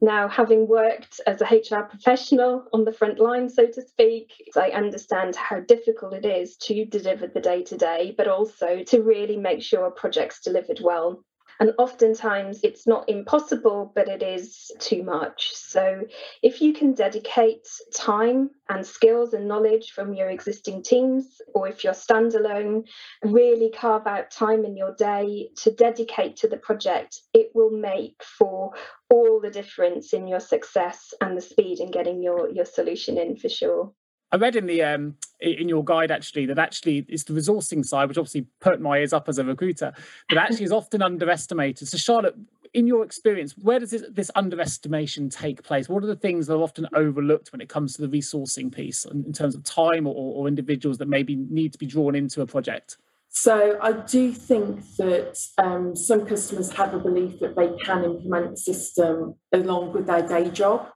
Now, 0.00 0.26
having 0.26 0.66
worked 0.66 1.20
as 1.24 1.40
a 1.40 1.44
HR 1.44 1.84
professional 1.84 2.64
on 2.72 2.84
the 2.84 2.92
front 2.92 3.20
line, 3.20 3.48
so 3.48 3.66
to 3.66 3.82
speak, 3.82 4.32
I 4.56 4.70
understand 4.70 5.36
how 5.36 5.60
difficult 5.60 6.14
it 6.14 6.26
is 6.26 6.56
to 6.62 6.84
deliver 6.84 7.28
the 7.28 7.40
day 7.40 7.62
to 7.64 7.76
day, 7.76 8.12
but 8.16 8.26
also 8.26 8.82
to 8.84 9.02
really 9.02 9.36
make 9.36 9.62
sure 9.62 9.86
a 9.86 9.92
project's 9.92 10.40
delivered 10.40 10.80
well. 10.82 11.24
And 11.60 11.72
oftentimes 11.78 12.60
it's 12.62 12.86
not 12.86 13.08
impossible, 13.08 13.92
but 13.94 14.08
it 14.08 14.22
is 14.22 14.70
too 14.78 15.02
much. 15.02 15.50
So 15.54 16.02
if 16.42 16.60
you 16.60 16.72
can 16.72 16.94
dedicate 16.94 17.66
time 17.94 18.50
and 18.68 18.86
skills 18.86 19.32
and 19.32 19.48
knowledge 19.48 19.90
from 19.90 20.14
your 20.14 20.30
existing 20.30 20.82
teams, 20.82 21.40
or 21.54 21.68
if 21.68 21.82
you're 21.82 21.94
standalone, 21.94 22.86
really 23.24 23.70
carve 23.70 24.06
out 24.06 24.30
time 24.30 24.64
in 24.64 24.76
your 24.76 24.94
day 24.94 25.50
to 25.56 25.70
dedicate 25.72 26.36
to 26.36 26.48
the 26.48 26.58
project, 26.58 27.22
it 27.34 27.50
will 27.54 27.70
make 27.70 28.22
for 28.22 28.72
all 29.10 29.40
the 29.40 29.50
difference 29.50 30.12
in 30.12 30.28
your 30.28 30.40
success 30.40 31.12
and 31.20 31.36
the 31.36 31.40
speed 31.40 31.80
in 31.80 31.90
getting 31.90 32.22
your, 32.22 32.50
your 32.50 32.64
solution 32.66 33.18
in 33.18 33.36
for 33.36 33.48
sure. 33.48 33.92
I 34.30 34.36
read 34.36 34.56
in 34.56 34.66
the 34.66 34.82
um, 34.82 35.16
in 35.40 35.68
your 35.68 35.84
guide 35.84 36.10
actually 36.10 36.46
that 36.46 36.58
actually 36.58 37.06
it's 37.08 37.24
the 37.24 37.32
resourcing 37.32 37.84
side, 37.84 38.08
which 38.08 38.18
obviously 38.18 38.46
put 38.60 38.80
my 38.80 38.98
ears 38.98 39.12
up 39.12 39.28
as 39.28 39.38
a 39.38 39.44
recruiter, 39.44 39.92
but 40.28 40.38
actually 40.38 40.64
is 40.64 40.72
often 40.72 41.00
underestimated. 41.00 41.88
So 41.88 41.96
Charlotte, 41.96 42.36
in 42.74 42.86
your 42.86 43.04
experience, 43.04 43.54
where 43.56 43.78
does 43.78 43.90
this, 43.90 44.04
this, 44.10 44.30
underestimation 44.34 45.30
take 45.30 45.62
place? 45.62 45.88
What 45.88 46.02
are 46.02 46.08
the 46.08 46.16
things 46.16 46.46
that 46.46 46.54
are 46.54 46.62
often 46.62 46.86
overlooked 46.94 47.52
when 47.52 47.60
it 47.60 47.68
comes 47.68 47.94
to 47.94 48.06
the 48.06 48.08
resourcing 48.08 48.74
piece 48.74 49.04
in, 49.04 49.24
in 49.24 49.32
terms 49.32 49.54
of 49.54 49.64
time 49.64 50.06
or, 50.06 50.14
or 50.14 50.48
individuals 50.48 50.98
that 50.98 51.08
maybe 51.08 51.36
need 51.36 51.72
to 51.72 51.78
be 51.78 51.86
drawn 51.86 52.14
into 52.14 52.42
a 52.42 52.46
project? 52.46 52.98
So 53.30 53.78
I 53.80 53.92
do 53.92 54.32
think 54.32 54.84
that 54.96 55.38
um, 55.58 55.94
some 55.94 56.26
customers 56.26 56.72
have 56.72 56.94
a 56.94 56.98
belief 56.98 57.38
that 57.40 57.56
they 57.56 57.70
can 57.84 58.04
implement 58.04 58.50
the 58.50 58.56
system 58.56 59.34
along 59.52 59.92
with 59.92 60.06
their 60.06 60.26
day 60.26 60.50
job 60.50 60.88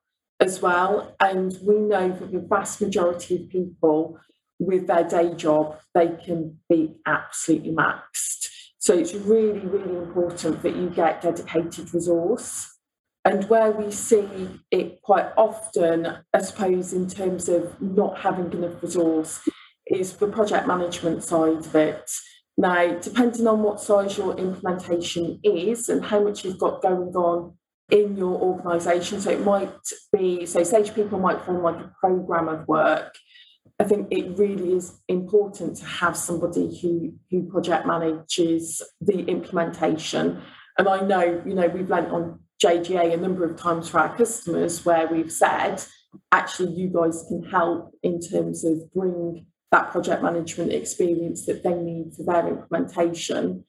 as 0.42 0.60
well. 0.60 1.14
And 1.20 1.56
we 1.62 1.76
know 1.76 2.10
that 2.10 2.32
the 2.32 2.40
vast 2.40 2.80
majority 2.80 3.36
of 3.36 3.48
people 3.48 4.18
with 4.58 4.86
their 4.86 5.04
day 5.04 5.34
job, 5.34 5.78
they 5.94 6.08
can 6.24 6.58
be 6.68 6.94
absolutely 7.06 7.72
maxed. 7.72 8.48
So 8.78 8.94
it's 8.94 9.14
really, 9.14 9.60
really 9.60 9.96
important 9.96 10.62
that 10.62 10.76
you 10.76 10.90
get 10.90 11.22
dedicated 11.22 11.94
resource. 11.94 12.68
And 13.24 13.48
where 13.48 13.70
we 13.70 13.92
see 13.92 14.26
it 14.72 15.00
quite 15.02 15.30
often, 15.36 16.18
I 16.34 16.40
suppose, 16.40 16.92
in 16.92 17.08
terms 17.08 17.48
of 17.48 17.80
not 17.80 18.18
having 18.18 18.52
enough 18.52 18.82
resource, 18.82 19.40
is 19.86 20.16
the 20.16 20.26
project 20.26 20.66
management 20.66 21.22
side 21.22 21.58
of 21.58 21.74
it. 21.76 22.10
Now, 22.56 22.98
depending 22.98 23.46
on 23.46 23.62
what 23.62 23.80
size 23.80 24.18
your 24.18 24.36
implementation 24.36 25.38
is 25.44 25.88
and 25.88 26.04
how 26.04 26.20
much 26.24 26.44
you've 26.44 26.58
got 26.58 26.82
going 26.82 27.14
on 27.14 27.56
in 27.90 28.16
your 28.16 28.40
organisation, 28.40 29.20
so 29.20 29.30
it 29.30 29.44
might 29.44 29.70
be, 30.12 30.46
so 30.46 30.62
Sage 30.62 30.94
people 30.94 31.18
might 31.18 31.44
form 31.44 31.62
like 31.62 31.76
a 31.76 31.92
programme 32.00 32.48
of 32.48 32.66
work. 32.66 33.14
I 33.78 33.84
think 33.84 34.08
it 34.10 34.38
really 34.38 34.74
is 34.74 35.00
important 35.08 35.76
to 35.78 35.84
have 35.84 36.16
somebody 36.16 36.78
who 36.80 37.14
who 37.30 37.50
project 37.50 37.86
manages 37.86 38.80
the 39.00 39.24
implementation. 39.26 40.40
And 40.78 40.88
I 40.88 41.00
know, 41.00 41.42
you 41.44 41.54
know, 41.54 41.66
we've 41.66 41.90
lent 41.90 42.10
on 42.10 42.40
JGA 42.62 43.12
a 43.12 43.16
number 43.16 43.44
of 43.44 43.56
times 43.56 43.88
for 43.88 43.98
our 43.98 44.16
customers 44.16 44.84
where 44.84 45.08
we've 45.08 45.32
said, 45.32 45.82
actually, 46.30 46.74
you 46.74 46.88
guys 46.88 47.24
can 47.28 47.42
help 47.50 47.92
in 48.02 48.20
terms 48.20 48.64
of 48.64 48.92
bring 48.92 49.46
that 49.72 49.90
project 49.90 50.22
management 50.22 50.72
experience 50.72 51.46
that 51.46 51.64
they 51.64 51.74
need 51.74 52.12
for 52.14 52.24
their 52.24 52.46
implementation. 52.46 53.64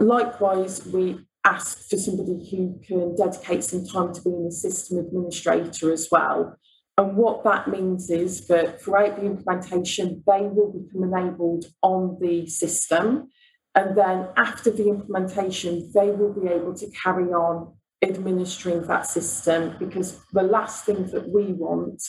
Likewise, 0.00 0.86
we 0.86 1.26
ask 1.48 1.88
for 1.88 1.96
somebody 1.96 2.48
who 2.50 2.78
can 2.86 3.14
dedicate 3.16 3.64
some 3.64 3.86
time 3.86 4.12
to 4.12 4.22
being 4.22 4.46
a 4.46 4.52
system 4.52 4.98
administrator 4.98 5.92
as 5.92 6.08
well. 6.10 6.56
And 6.96 7.16
what 7.16 7.44
that 7.44 7.68
means 7.68 8.10
is 8.10 8.48
that 8.48 8.82
throughout 8.82 9.16
the 9.16 9.26
implementation, 9.26 10.22
they 10.26 10.42
will 10.42 10.72
become 10.72 11.04
enabled 11.04 11.66
on 11.82 12.18
the 12.20 12.46
system. 12.48 13.28
And 13.74 13.96
then 13.96 14.28
after 14.36 14.70
the 14.70 14.88
implementation, 14.88 15.90
they 15.94 16.10
will 16.10 16.32
be 16.32 16.48
able 16.48 16.74
to 16.74 16.90
carry 16.90 17.30
on 17.32 17.74
administering 18.02 18.82
that 18.86 19.06
system 19.06 19.76
because 19.78 20.20
the 20.32 20.42
last 20.42 20.84
thing 20.84 21.06
that 21.12 21.28
we 21.28 21.52
want 21.52 22.02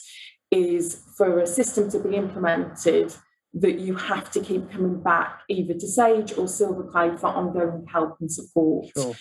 is 0.52 1.04
for 1.18 1.40
a 1.40 1.48
system 1.48 1.90
to 1.92 2.00
be 2.00 2.16
implemented 2.16 3.14
that 3.54 3.80
you 3.80 3.96
have 3.96 4.30
to 4.32 4.40
keep 4.40 4.72
coming 4.72 5.02
back 5.02 5.42
either 5.50 5.74
to 5.74 5.88
Sage 5.88 6.34
or 6.38 6.48
Silver 6.48 6.84
SilverCloud 6.84 7.20
for 7.20 7.28
ongoing 7.28 7.86
help 7.92 8.18
and 8.20 8.32
support. 8.32 8.88
Sure. 8.96 9.16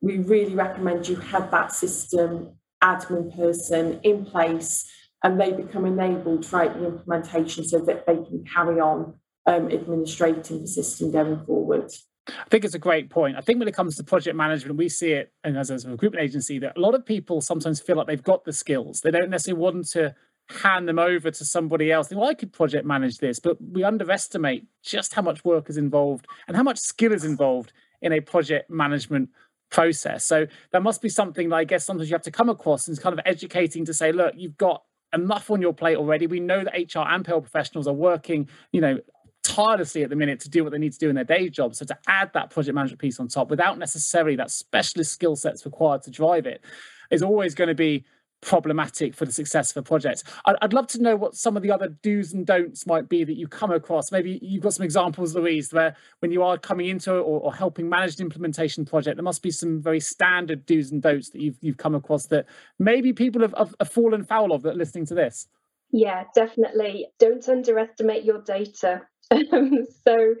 We 0.00 0.18
really 0.18 0.54
recommend 0.54 1.08
you 1.08 1.16
have 1.16 1.50
that 1.50 1.72
system 1.72 2.56
admin 2.82 3.34
person 3.36 4.00
in 4.02 4.24
place 4.24 4.90
and 5.22 5.40
they 5.40 5.52
become 5.52 5.84
enabled 5.84 6.44
throughout 6.44 6.78
the 6.78 6.86
implementation 6.86 7.66
so 7.66 7.78
that 7.80 8.06
they 8.06 8.16
can 8.16 8.44
carry 8.44 8.80
on 8.80 9.14
um, 9.46 9.68
administrating 9.68 10.60
the 10.60 10.66
system 10.66 11.10
going 11.10 11.44
forward. 11.44 11.90
I 12.28 12.44
think 12.50 12.64
it's 12.64 12.74
a 12.74 12.80
great 12.80 13.10
point. 13.10 13.36
I 13.36 13.40
think 13.40 13.58
when 13.58 13.68
it 13.68 13.74
comes 13.74 13.96
to 13.96 14.04
project 14.04 14.36
management, 14.36 14.76
we 14.76 14.88
see 14.88 15.12
it, 15.12 15.32
and 15.42 15.58
as, 15.58 15.72
as 15.72 15.84
a 15.84 15.90
recruitment 15.90 16.22
agency, 16.22 16.60
that 16.60 16.76
a 16.76 16.80
lot 16.80 16.94
of 16.94 17.04
people 17.04 17.40
sometimes 17.40 17.80
feel 17.80 17.96
like 17.96 18.06
they've 18.06 18.22
got 18.22 18.44
the 18.44 18.52
skills. 18.52 19.00
They 19.00 19.10
don't 19.10 19.30
necessarily 19.30 19.60
want 19.60 19.88
to 19.90 20.14
hand 20.48 20.88
them 20.88 20.98
over 20.98 21.30
to 21.30 21.44
somebody 21.44 21.90
else. 21.90 22.08
Think, 22.08 22.20
well, 22.20 22.30
I 22.30 22.34
could 22.34 22.52
project 22.52 22.86
manage 22.86 23.18
this, 23.18 23.38
but 23.38 23.56
we 23.60 23.84
underestimate 23.84 24.66
just 24.82 25.14
how 25.14 25.22
much 25.22 25.44
work 25.44 25.70
is 25.70 25.76
involved 25.76 26.26
and 26.46 26.56
how 26.56 26.62
much 26.62 26.78
skill 26.78 27.12
is 27.12 27.24
involved 27.24 27.72
in 28.00 28.12
a 28.12 28.20
project 28.20 28.70
management 28.70 29.30
process. 29.70 30.24
So 30.24 30.46
there 30.70 30.80
must 30.80 31.00
be 31.00 31.08
something 31.08 31.48
that 31.48 31.56
I 31.56 31.64
guess 31.64 31.86
sometimes 31.86 32.10
you 32.10 32.14
have 32.14 32.22
to 32.22 32.30
come 32.30 32.48
across 32.48 32.88
and 32.88 33.00
kind 33.00 33.18
of 33.18 33.24
educating 33.24 33.84
to 33.86 33.94
say, 33.94 34.12
look, 34.12 34.34
you've 34.36 34.58
got 34.58 34.82
enough 35.14 35.50
on 35.50 35.60
your 35.60 35.72
plate 35.72 35.96
already. 35.96 36.26
We 36.26 36.40
know 36.40 36.64
that 36.64 36.94
HR 36.94 37.00
and 37.00 37.24
payroll 37.24 37.40
professionals 37.40 37.86
are 37.86 37.94
working, 37.94 38.48
you 38.72 38.80
know, 38.80 38.98
tirelessly 39.42 40.02
at 40.02 40.10
the 40.10 40.16
minute 40.16 40.40
to 40.40 40.50
do 40.50 40.62
what 40.62 40.72
they 40.72 40.78
need 40.78 40.92
to 40.92 40.98
do 40.98 41.08
in 41.08 41.14
their 41.14 41.24
day 41.24 41.48
job. 41.48 41.74
So 41.74 41.84
to 41.86 41.98
add 42.06 42.32
that 42.34 42.50
project 42.50 42.74
management 42.74 43.00
piece 43.00 43.18
on 43.18 43.28
top 43.28 43.50
without 43.50 43.78
necessarily 43.78 44.36
that 44.36 44.50
specialist 44.50 45.12
skill 45.12 45.36
sets 45.36 45.64
required 45.64 46.02
to 46.02 46.10
drive 46.10 46.46
it 46.46 46.62
is 47.10 47.22
always 47.22 47.54
going 47.54 47.68
to 47.68 47.74
be 47.74 48.04
problematic 48.42 49.14
for 49.14 49.24
the 49.24 49.32
success 49.32 49.70
of 49.70 49.78
a 49.78 49.82
project. 49.82 50.24
I'd, 50.44 50.72
love 50.72 50.86
to 50.88 51.00
know 51.00 51.16
what 51.16 51.34
some 51.34 51.56
of 51.56 51.62
the 51.62 51.70
other 51.70 51.88
do's 51.88 52.34
and 52.34 52.44
don'ts 52.44 52.86
might 52.86 53.08
be 53.08 53.24
that 53.24 53.36
you 53.36 53.48
come 53.48 53.70
across. 53.70 54.12
Maybe 54.12 54.38
you've 54.42 54.62
got 54.62 54.74
some 54.74 54.84
examples, 54.84 55.34
Louise, 55.34 55.72
where 55.72 55.96
when 56.18 56.32
you 56.32 56.42
are 56.42 56.58
coming 56.58 56.88
into 56.88 57.12
or, 57.12 57.40
or 57.40 57.54
helping 57.54 57.88
manage 57.88 58.16
an 58.16 58.26
implementation 58.26 58.84
project, 58.84 59.16
there 59.16 59.24
must 59.24 59.42
be 59.42 59.50
some 59.50 59.80
very 59.80 60.00
standard 60.00 60.66
do's 60.66 60.90
and 60.92 61.00
don'ts 61.00 61.30
that 61.30 61.40
you've 61.40 61.56
you've 61.62 61.76
come 61.76 61.94
across 61.94 62.26
that 62.26 62.46
maybe 62.78 63.12
people 63.12 63.40
have, 63.40 63.54
have, 63.56 63.74
have 63.78 63.88
fallen 63.88 64.24
foul 64.24 64.52
of 64.52 64.62
that 64.62 64.76
listening 64.76 65.06
to 65.06 65.14
this. 65.14 65.46
Yeah, 65.92 66.24
definitely. 66.34 67.08
Don't 67.18 67.46
underestimate 67.48 68.24
your 68.24 68.42
data. 68.42 69.02
so 69.30 70.34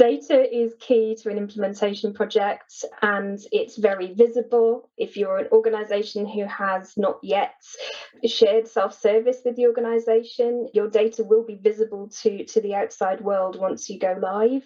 Data 0.00 0.48
is 0.50 0.72
key 0.80 1.14
to 1.16 1.28
an 1.28 1.36
implementation 1.36 2.14
project 2.14 2.86
and 3.02 3.38
it's 3.52 3.76
very 3.76 4.14
visible. 4.14 4.88
If 4.96 5.18
you're 5.18 5.36
an 5.36 5.48
organization 5.52 6.26
who 6.26 6.46
has 6.46 6.96
not 6.96 7.18
yet 7.22 7.52
shared 8.24 8.66
self 8.66 8.98
service 8.98 9.42
with 9.44 9.56
the 9.56 9.66
organization, 9.66 10.70
your 10.72 10.88
data 10.88 11.22
will 11.22 11.44
be 11.44 11.56
visible 11.56 12.08
to, 12.22 12.46
to 12.46 12.62
the 12.62 12.74
outside 12.76 13.20
world 13.20 13.60
once 13.60 13.90
you 13.90 13.98
go 13.98 14.16
live. 14.18 14.64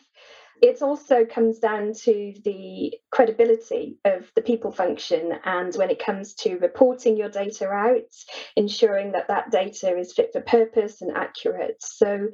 It 0.63 0.83
also 0.83 1.25
comes 1.25 1.59
down 1.59 1.93
to 2.05 2.35
the 2.45 2.95
credibility 3.11 3.99
of 4.05 4.31
the 4.35 4.43
people 4.43 4.73
function. 4.73 5.33
And 5.45 5.75
when 5.75 5.91
it 5.91 6.05
comes 6.05 6.35
to 6.35 6.57
reporting 6.57 7.17
your 7.17 7.29
data 7.29 7.69
out, 7.69 8.03
ensuring 8.57 9.13
that 9.13 9.29
that 9.29 9.51
data 9.51 9.97
is 9.97 10.13
fit 10.13 10.31
for 10.33 10.41
purpose 10.41 11.03
and 11.03 11.17
accurate. 11.17 11.77
So 11.81 12.29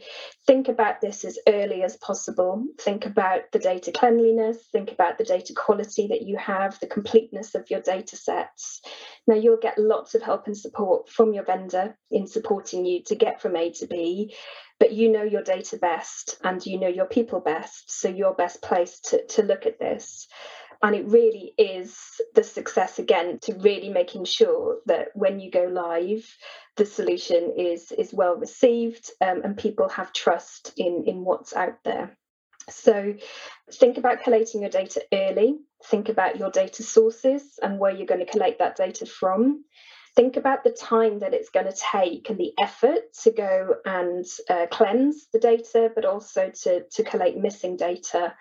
think 0.47 0.69
about 0.69 1.01
this 1.01 1.25
as 1.25 1.39
early 1.49 1.83
as 1.83 1.97
possible. 1.97 2.65
Think 2.81 3.07
about 3.07 3.51
the 3.53 3.59
data 3.59 3.93
cleanliness, 3.93 4.59
think 4.73 4.93
about 4.93 5.19
the 5.19 5.25
data 5.25 5.55
quality 5.55 6.09
that 6.09 6.23
you 6.23 6.37
have, 6.37 6.79
the 6.81 6.87
completeness 6.87 7.55
of 7.55 7.71
your 7.71 7.81
data 7.81 8.17
sets. 8.17 8.81
Now, 9.27 9.37
you'll 9.37 9.57
get 9.57 9.79
lots 9.79 10.15
of 10.15 10.23
help 10.23 10.47
and 10.47 10.57
support 10.57 11.09
from 11.09 11.33
your 11.33 11.45
vendor 11.45 11.97
in 12.11 12.27
supporting 12.27 12.85
you 12.85 13.03
to 13.05 13.15
get 13.15 13.41
from 13.41 13.57
A 13.57 13.71
to 13.73 13.87
B 13.87 14.35
but 14.81 14.93
you 14.93 15.13
know 15.13 15.23
your 15.23 15.43
data 15.43 15.77
best 15.77 16.39
and 16.43 16.65
you 16.67 16.81
know 16.81 16.89
your 16.89 17.07
people 17.07 17.39
best 17.39 17.91
so 17.91 18.09
you're 18.09 18.35
best 18.35 18.61
placed 18.63 19.11
to, 19.11 19.25
to 19.27 19.43
look 19.43 19.67
at 19.67 19.79
this. 19.79 20.27
And 20.83 20.97
it 20.97 21.07
really 21.07 21.53
is 21.59 21.95
the 22.35 22.43
success 22.43 22.99
again 22.99 23.39
to 23.43 23.53
really 23.53 23.91
making 23.91 24.25
sure 24.25 24.79
that 24.87 25.09
when 25.15 25.39
you 25.39 25.51
go 25.51 25.65
live 25.65 26.27
the 26.77 26.87
solution 26.87 27.53
is 27.57 27.93
is 27.93 28.15
well 28.15 28.35
received 28.35 29.11
um, 29.21 29.43
and 29.45 29.57
people 29.57 29.89
have 29.91 30.13
trust 30.13 30.73
in 30.77 31.05
in 31.07 31.25
what's 31.25 31.55
out 31.55 31.85
there. 31.85 32.17
So 32.71 33.15
think 33.73 33.99
about 33.99 34.23
collating 34.23 34.63
your 34.63 34.71
data 34.71 35.03
early 35.13 35.59
think 35.85 36.09
about 36.09 36.39
your 36.39 36.51
data 36.51 36.83
sources 36.83 37.59
and 37.63 37.79
where 37.79 37.93
you're 37.93 38.07
going 38.07 38.25
to 38.25 38.31
collect 38.31 38.59
that 38.59 38.77
data 38.77 39.07
from 39.07 39.65
think 40.17 40.37
about 40.37 40.65
the 40.65 40.71
time 40.71 41.21
that 41.21 41.35
it's 41.35 41.51
going 41.51 41.67
to 41.67 41.77
take 41.77 42.31
and 42.31 42.39
the 42.39 42.53
effort 42.61 43.13
to 43.23 43.31
go 43.31 43.75
and 43.85 44.25
uh, 44.49 44.67
cleanse 44.71 45.29
the 45.33 45.39
data, 45.39 45.91
but 45.95 46.05
also 46.05 46.51
to, 46.63 46.85
to 46.91 47.03
collate 47.03 47.37
missing 47.37 47.77
data. 47.77 48.35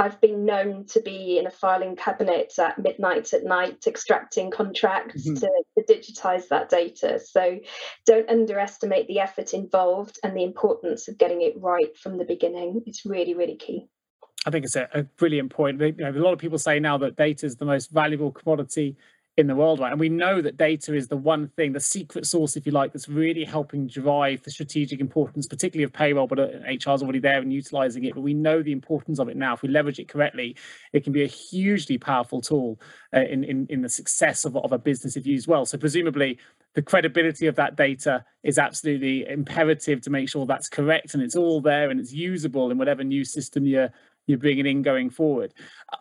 I've 0.00 0.20
been 0.20 0.44
known 0.44 0.86
to 0.90 1.00
be 1.00 1.38
in 1.38 1.46
a 1.48 1.50
filing 1.50 1.96
cabinet 1.96 2.52
at 2.58 2.78
midnight 2.78 3.32
at 3.32 3.42
night 3.42 3.84
extracting 3.88 4.52
contracts 4.52 5.28
mm-hmm. 5.28 5.34
to, 5.34 5.50
to 5.76 5.92
digitize 5.92 6.46
that 6.48 6.68
data. 6.68 7.18
So 7.18 7.58
don't 8.06 8.30
underestimate 8.30 9.08
the 9.08 9.18
effort 9.18 9.54
involved 9.54 10.20
and 10.22 10.36
the 10.36 10.44
importance 10.44 11.08
of 11.08 11.18
getting 11.18 11.42
it 11.42 11.54
right 11.60 11.96
from 11.98 12.16
the 12.16 12.24
beginning. 12.24 12.82
It's 12.86 13.04
really, 13.04 13.34
really 13.34 13.56
key. 13.56 13.88
I 14.46 14.50
think 14.50 14.64
it's 14.64 14.76
a, 14.76 14.88
a 14.94 15.02
brilliant 15.02 15.50
point. 15.50 15.80
You 15.80 15.92
know, 15.98 16.10
a 16.10 16.12
lot 16.12 16.32
of 16.32 16.38
people 16.38 16.58
say 16.58 16.78
now 16.78 16.96
that 16.98 17.16
data 17.16 17.44
is 17.44 17.56
the 17.56 17.64
most 17.64 17.90
valuable 17.90 18.30
commodity 18.30 18.96
in 19.38 19.46
the 19.46 19.54
world, 19.54 19.78
right? 19.78 19.92
And 19.92 20.00
we 20.00 20.08
know 20.08 20.42
that 20.42 20.56
data 20.56 20.92
is 20.96 21.06
the 21.06 21.16
one 21.16 21.46
thing, 21.56 21.72
the 21.72 21.78
secret 21.78 22.26
source 22.26 22.56
if 22.56 22.66
you 22.66 22.72
like, 22.72 22.92
that's 22.92 23.08
really 23.08 23.44
helping 23.44 23.86
drive 23.86 24.42
the 24.42 24.50
strategic 24.50 24.98
importance, 24.98 25.46
particularly 25.46 25.84
of 25.84 25.92
payroll. 25.92 26.26
But 26.26 26.40
HR 26.40 26.90
uh, 26.90 26.94
is 26.94 27.02
already 27.04 27.20
there 27.20 27.38
and 27.40 27.52
utilizing 27.52 28.02
it. 28.02 28.16
But 28.16 28.22
we 28.22 28.34
know 28.34 28.64
the 28.64 28.72
importance 28.72 29.20
of 29.20 29.28
it 29.28 29.36
now. 29.36 29.54
If 29.54 29.62
we 29.62 29.68
leverage 29.68 30.00
it 30.00 30.08
correctly, 30.08 30.56
it 30.92 31.04
can 31.04 31.12
be 31.12 31.22
a 31.22 31.28
hugely 31.28 31.98
powerful 31.98 32.40
tool 32.40 32.80
uh, 33.14 33.20
in, 33.20 33.44
in 33.44 33.68
in 33.70 33.80
the 33.80 33.88
success 33.88 34.44
of, 34.44 34.56
of 34.56 34.72
a 34.72 34.78
business 34.78 35.16
if 35.16 35.24
used 35.24 35.46
well. 35.46 35.64
So 35.64 35.78
presumably, 35.78 36.40
the 36.74 36.82
credibility 36.82 37.46
of 37.46 37.54
that 37.56 37.76
data 37.76 38.24
is 38.42 38.58
absolutely 38.58 39.26
imperative 39.28 40.00
to 40.02 40.10
make 40.10 40.28
sure 40.28 40.46
that's 40.46 40.68
correct 40.68 41.14
and 41.14 41.22
it's 41.22 41.36
all 41.36 41.60
there 41.60 41.90
and 41.90 41.98
it's 41.98 42.12
usable 42.12 42.70
in 42.70 42.78
whatever 42.78 43.02
new 43.02 43.24
system 43.24 43.66
you're 43.66 43.90
you're 44.28 44.38
bringing 44.38 44.66
in 44.66 44.82
going 44.82 45.10
forward. 45.10 45.54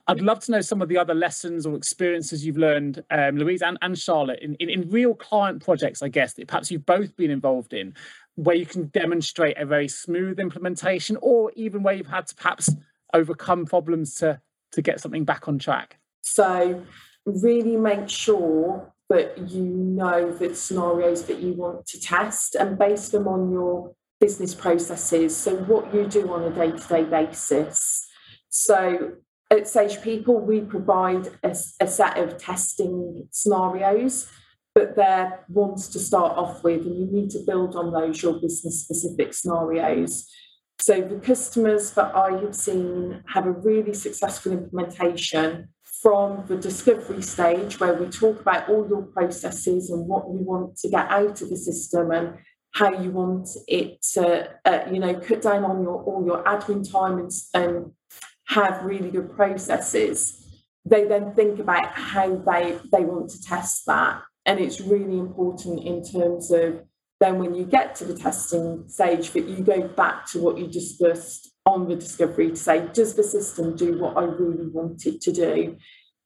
I'd 0.08 0.22
love 0.22 0.42
to 0.42 0.52
know 0.52 0.62
some 0.62 0.82
of 0.82 0.90
the 0.90 0.98
other 0.98 1.16
lessons 1.16 1.66
or 1.66 1.76
experiences 1.76 2.46
you've 2.46 2.58
learned, 2.58 3.04
um, 3.10 3.38
Louise 3.38 3.62
and, 3.62 3.78
and 3.82 3.98
Charlotte, 3.98 4.40
in, 4.42 4.56
in, 4.56 4.70
in, 4.70 4.90
real 4.90 5.16
client 5.16 5.64
projects, 5.64 6.04
I 6.04 6.10
guess, 6.10 6.34
that 6.34 6.48
perhaps 6.48 6.70
you've 6.70 6.86
both 6.86 7.16
been 7.16 7.32
involved 7.32 7.74
in, 7.74 7.96
where 8.36 8.56
you 8.56 8.66
can 8.66 8.88
demonstrate 8.88 9.58
a 9.58 9.66
very 9.66 9.88
smooth 9.88 10.40
implementation 10.40 11.18
or 11.22 11.52
even 11.56 11.82
where 11.82 11.96
you've 11.96 12.08
had 12.08 12.28
to 12.28 12.36
perhaps 12.36 12.70
overcome 13.14 13.66
problems 13.66 14.16
to, 14.16 14.42
to 14.74 14.82
get 14.82 15.00
something 15.00 15.24
back 15.24 15.48
on 15.48 15.58
track. 15.58 15.98
So, 16.22 16.84
really 17.26 17.78
make 17.78 18.10
sure 18.10 18.94
that 19.10 19.38
you 19.38 19.64
know 19.64 20.32
the 20.34 20.54
scenarios 20.54 21.24
that 21.24 21.40
you 21.40 21.54
want 21.54 21.86
to 21.88 22.00
test 22.00 22.56
and 22.56 22.78
base 22.78 23.08
them 23.10 23.26
on 23.26 23.52
your 23.52 23.94
business 24.20 24.54
processes. 24.54 25.36
So, 25.36 25.56
what 25.56 25.94
you 25.94 26.06
do 26.08 26.32
on 26.34 26.44
a 26.44 26.50
day 26.50 26.72
to 26.72 26.88
day 26.88 27.04
basis 27.04 28.07
so 28.50 29.14
at 29.50 29.68
Sage 29.68 30.02
People, 30.02 30.40
we 30.40 30.62
provide 30.62 31.28
a, 31.44 31.56
a 31.80 31.88
set 31.88 32.18
of 32.18 32.38
testing 32.38 33.28
scenarios, 33.32 34.30
but 34.76 34.96
they're 34.96 35.46
ones 35.48 35.88
to 35.90 36.00
start 36.00 36.38
off 36.38 36.64
with, 36.64 36.82
and 36.82 36.98
you 36.98 37.08
need 37.10 37.30
to 37.32 37.40
build 37.40 37.76
on 37.76 37.92
those 37.94 38.22
your 38.22 38.40
business 38.40 38.84
specific 38.84 39.34
scenarios. 39.34 40.30
So 40.80 41.02
the 41.02 41.20
customers 41.20 41.92
that 41.92 42.16
I 42.16 42.40
have 42.42 42.56
seen 42.56 43.24
have 43.34 43.48
a 43.48 43.52
really 43.52 43.94
successful 43.94 44.52
implementation 44.52 45.70
from 46.02 46.46
the 46.48 46.58
discovery 46.58 47.24
stage 47.24 47.80
where 47.80 47.94
we 47.94 48.08
talk 48.08 48.40
about 48.40 48.70
all 48.70 48.88
your 48.88 49.02
processes 49.02 49.90
and 49.90 50.08
what 50.08 50.26
you 50.28 50.44
want 50.44 50.78
to 50.78 50.90
get 50.90 51.10
out 51.10 51.42
of 51.42 51.50
the 51.50 51.58
system 51.58 52.12
and 52.12 52.38
how 52.74 52.92
you 53.02 53.10
want 53.10 53.50
it 53.68 54.00
to, 54.14 54.48
uh, 54.66 54.86
you 54.92 55.00
know, 55.00 55.20
cut 55.20 55.42
down 55.42 55.64
on 55.64 55.82
your 55.82 56.04
all 56.04 56.24
your 56.24 56.44
admin 56.44 56.90
time 56.90 57.18
and, 57.18 57.32
and 57.56 57.92
have 58.48 58.84
really 58.84 59.12
good 59.12 59.36
processes, 59.36 60.44
they 60.86 61.06
then 61.06 61.34
think 61.34 61.60
about 61.60 61.88
how 61.88 62.36
they, 62.36 62.78
they 62.92 63.04
want 63.04 63.30
to 63.32 63.42
test 63.42 63.86
that. 63.86 64.22
And 64.46 64.60
it's 64.60 64.80
really 64.80 65.20
important 65.20 65.84
in 65.84 66.04
terms 66.04 66.52
of 66.52 66.84
then 67.20 67.40
when 67.40 67.56
you 67.56 67.66
get 67.66 67.96
to 67.96 68.06
the 68.06 68.16
testing 68.16 68.88
stage 68.88 69.32
that 69.32 69.48
you 69.48 69.64
go 69.64 69.88
back 69.88 70.28
to 70.28 70.40
what 70.40 70.58
you 70.58 70.68
discussed 70.68 71.52
on 71.66 71.90
the 71.90 71.96
discovery 71.96 72.50
to 72.50 72.56
say, 72.56 72.88
does 72.94 73.16
the 73.16 73.24
system 73.24 73.76
do 73.76 74.00
what 74.00 74.16
I 74.16 74.24
really 74.24 74.68
want 74.68 75.06
it 75.06 75.20
to 75.22 75.32
do? 75.32 75.78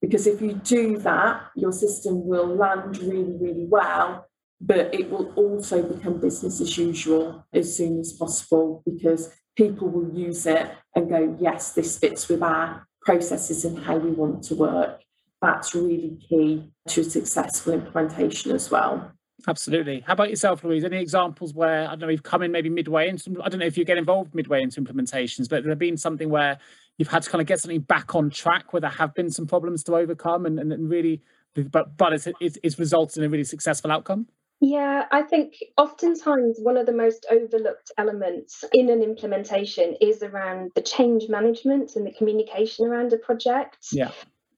Because 0.02 0.28
if 0.28 0.42
you 0.42 0.54
do 0.54 0.98
that, 1.00 1.44
your 1.56 1.72
system 1.72 2.26
will 2.28 2.48
land 2.56 2.98
really, 3.00 3.38
really 3.40 3.66
well, 3.68 4.28
but 4.60 4.94
it 4.94 5.10
will 5.10 5.32
also 5.34 5.82
become 5.82 6.20
business 6.20 6.60
as 6.60 6.78
usual 6.78 7.46
as 7.54 7.76
soon 7.76 8.00
as 8.00 8.14
possible 8.14 8.84
because 8.86 9.34
people 9.62 9.90
will 9.90 10.10
use 10.14 10.46
it 10.48 10.72
and 10.96 11.10
go, 11.10 11.38
yes, 11.40 11.74
this 11.74 11.98
fits 11.98 12.28
with 12.28 12.42
our 12.42 12.88
processes 13.04 13.64
and 13.64 13.78
how 13.78 13.96
we 13.96 14.10
want 14.10 14.44
to 14.44 14.56
work. 14.56 15.02
That's 15.42 15.76
really 15.76 16.18
key 16.28 16.72
to 16.90 17.02
a 17.02 17.04
successful 17.04 17.74
implementation 17.74 18.52
as 18.52 18.72
well. 18.72 19.12
Absolutely. 19.48 20.02
How 20.02 20.14
about 20.14 20.30
yourself, 20.30 20.64
Louise? 20.64 20.84
Any 20.84 21.00
examples 21.00 21.54
where 21.54 21.88
I 21.88 21.92
don't 21.92 22.02
know 22.02 22.10
you've 22.10 22.24
come 22.24 22.44
in 22.44 22.52
maybe 22.52 22.70
midway 22.70 23.10
into 23.10 23.42
I 23.44 23.50
don't 23.50 23.60
know 23.60 23.66
if 23.66 23.78
you 23.78 23.86
get 23.86 23.98
involved 23.98 24.36
midway 24.36 24.62
into 24.62 24.82
implementations, 24.82 25.50
but 25.50 25.64
there 25.64 25.72
have 25.72 25.80
been 25.80 25.98
something 25.98 26.30
where 26.30 26.60
you've 26.98 27.08
had 27.08 27.24
to 27.24 27.30
kind 27.30 27.42
of 27.42 27.48
get 27.48 27.60
something 27.60 27.82
back 27.82 28.14
on 28.14 28.30
track 28.30 28.72
where 28.72 28.82
there 28.82 28.90
have 28.92 29.16
been 29.16 29.32
some 29.32 29.48
problems 29.48 29.84
to 29.86 29.96
overcome 29.96 30.46
and, 30.46 30.60
and, 30.60 30.72
and 30.72 30.90
really 30.90 31.22
but 31.56 31.98
but 31.98 32.14
it's, 32.14 32.28
it's 32.40 32.60
it's 32.62 32.78
resulted 32.78 33.18
in 33.18 33.24
a 33.24 33.30
really 33.30 33.44
successful 33.44 33.92
outcome? 33.92 34.28
Yeah, 34.64 35.06
I 35.12 35.24
think 35.24 35.56
oftentimes 35.76 36.60
one 36.62 36.78
of 36.78 36.86
the 36.86 36.94
most 36.94 37.26
overlooked 37.32 37.92
elements 37.98 38.64
in 38.74 38.92
an 38.92 39.02
implementation 39.02 39.96
is 40.00 40.22
around 40.22 40.72
the 40.76 40.84
change 40.84 41.30
management 41.30 41.96
and 41.96 42.06
the 42.06 42.14
communication 42.14 42.86
around 42.86 43.12
a 43.12 43.18
project. 43.18 43.88
Yeah 43.92 44.12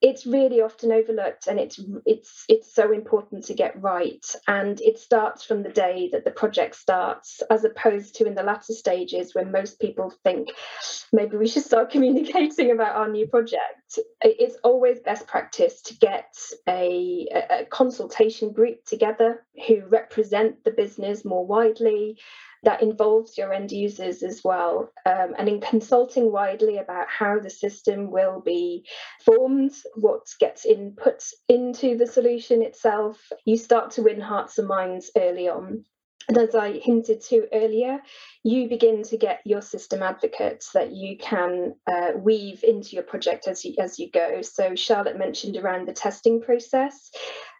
it's 0.03 0.25
really 0.25 0.60
often 0.60 0.91
overlooked 0.91 1.48
and 1.48 1.57
it's 1.57 1.79
it's 2.05 2.43
it's 2.49 2.75
so 2.75 2.91
important 2.91 3.45
to 3.45 3.54
get 3.54 3.82
right. 3.82 4.25
And 4.49 4.80
it 4.82 4.99
starts 4.99 5.45
from 5.45 5.63
the 5.63 5.69
day 5.69 6.10
that 6.12 6.25
the 6.25 6.32
project 6.32 6.75
starts 6.75 7.41
as 7.49 7.63
opposed 7.63 8.15
to 8.15 8.28
in 8.28 8.36
the 8.36 8.43
latter 8.43 8.73
stages 8.73 9.34
when 9.34 9.49
most 9.54 9.80
people 9.80 10.13
think 10.25 10.49
maybe 11.13 11.38
we 11.38 11.47
should 11.47 11.63
start 11.63 11.89
communicating 11.95 12.71
about 12.71 12.97
our 12.97 13.08
new 13.08 13.28
project. 13.28 13.97
It's 14.21 14.58
always 14.65 14.99
best 14.99 15.25
practice 15.25 15.82
to 15.84 15.95
get 15.95 16.36
a, 16.67 17.28
a 17.49 17.65
consultation 17.65 18.51
group 18.51 18.84
together 18.86 19.45
who 19.67 19.86
represent 19.88 20.65
the 20.65 20.71
business 20.71 21.23
more 21.23 21.45
widely 21.45 22.19
that 22.63 22.82
involves 22.82 23.38
your 23.38 23.54
end 23.54 23.71
users 23.71 24.23
as 24.23 24.41
well. 24.43 24.91
Um, 25.06 25.36
and 25.38 25.47
in 25.47 25.62
consulting 25.62 26.32
widely 26.32 26.78
about 26.78 27.08
how 27.10 27.39
the 27.39 27.49
system 27.49 28.10
will 28.12 28.41
be 28.41 28.86
formed, 29.26 29.73
what 29.95 30.21
gets 30.39 30.65
input 30.65 31.23
into 31.47 31.97
the 31.97 32.08
solution 32.08 32.62
itself, 32.62 33.21
you 33.45 33.58
start 33.58 33.91
to 33.91 34.04
win 34.04 34.21
hearts 34.21 34.58
and 34.58 34.67
minds 34.67 35.12
early 35.17 35.49
on. 35.49 35.86
And 36.29 36.38
as 36.38 36.55
I 36.55 36.79
hinted 36.79 37.21
to 37.29 37.47
earlier, 37.53 38.01
you 38.43 38.69
begin 38.69 39.03
to 39.03 39.17
get 39.17 39.41
your 39.45 39.62
system 39.62 40.01
advocates 40.01 40.71
that 40.73 40.91
you 40.93 41.17
can 41.17 41.75
uh, 41.86 42.12
weave 42.15 42.63
into 42.63 42.95
your 42.95 43.03
project 43.03 43.47
as 43.47 43.65
you, 43.65 43.75
as 43.79 43.99
you 43.99 44.09
go. 44.09 44.41
So 44.41 44.75
Charlotte 44.75 45.17
mentioned 45.17 45.57
around 45.57 45.88
the 45.88 45.93
testing 45.93 46.41
process. 46.41 47.12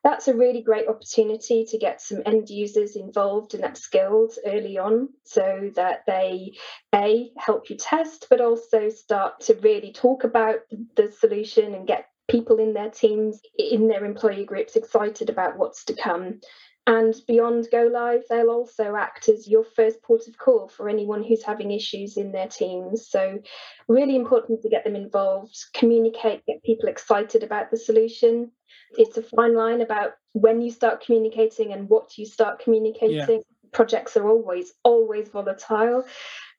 That's 0.04 0.28
a 0.28 0.36
really 0.36 0.62
great 0.62 0.88
opportunity 0.88 1.66
to 1.66 1.78
get 1.78 2.02
some 2.02 2.22
end 2.26 2.50
users 2.50 2.96
involved 2.96 3.54
and 3.54 3.64
upskilled 3.64 4.38
early 4.46 4.78
on 4.78 5.10
so 5.24 5.72
that 5.76 6.04
they, 6.06 6.54
A, 6.94 7.32
help 7.38 7.70
you 7.70 7.78
test, 7.78 8.28
but 8.30 8.42
also 8.42 8.90
start 8.90 9.42
to 9.42 9.56
really 9.56 9.94
talk 9.94 10.24
about 10.24 10.60
the 10.96 11.12
solution 11.12 11.74
and 11.74 11.88
get 11.88 12.10
people 12.30 12.58
in 12.58 12.74
their 12.74 12.90
teams, 12.90 13.40
in 13.58 13.88
their 13.88 14.06
employee 14.06 14.46
groups 14.46 14.76
excited 14.76 15.30
about 15.30 15.58
what's 15.58 15.86
to 15.86 15.94
come. 15.94 16.40
And 16.86 17.16
beyond 17.28 17.70
go 17.72 17.90
live, 17.92 18.24
they'll 18.30 18.50
also 18.50 18.96
act 18.96 19.30
as 19.30 19.48
your 19.48 19.64
first 19.64 20.02
port 20.04 20.28
of 20.28 20.38
call 20.38 20.68
for 20.68 20.90
anyone 20.90 21.24
who's 21.24 21.42
having 21.44 21.72
issues 21.72 22.18
in 22.18 22.34
their 22.34 22.50
teams. 22.50 23.08
So, 23.08 23.40
really 23.88 24.18
important 24.18 24.62
to 24.62 24.70
get 24.70 24.84
them 24.84 24.96
involved, 24.96 25.58
communicate, 25.74 26.46
get 26.46 26.62
people 26.64 26.90
excited 26.90 27.42
about 27.42 27.72
the 27.72 27.78
solution. 27.78 28.52
It's 28.98 29.18
a 29.18 29.24
fine 29.24 29.56
line 29.56 29.80
about 29.80 30.16
when 30.34 30.62
you 30.62 30.72
start 30.72 31.06
communicating 31.06 31.72
and 31.72 31.88
what 31.88 32.18
you 32.18 32.26
start 32.26 32.60
communicating. 32.60 33.38
Yeah. 33.38 33.70
Projects 33.72 34.18
are 34.18 34.28
always, 34.28 34.74
always 34.84 35.30
volatile. 35.30 36.04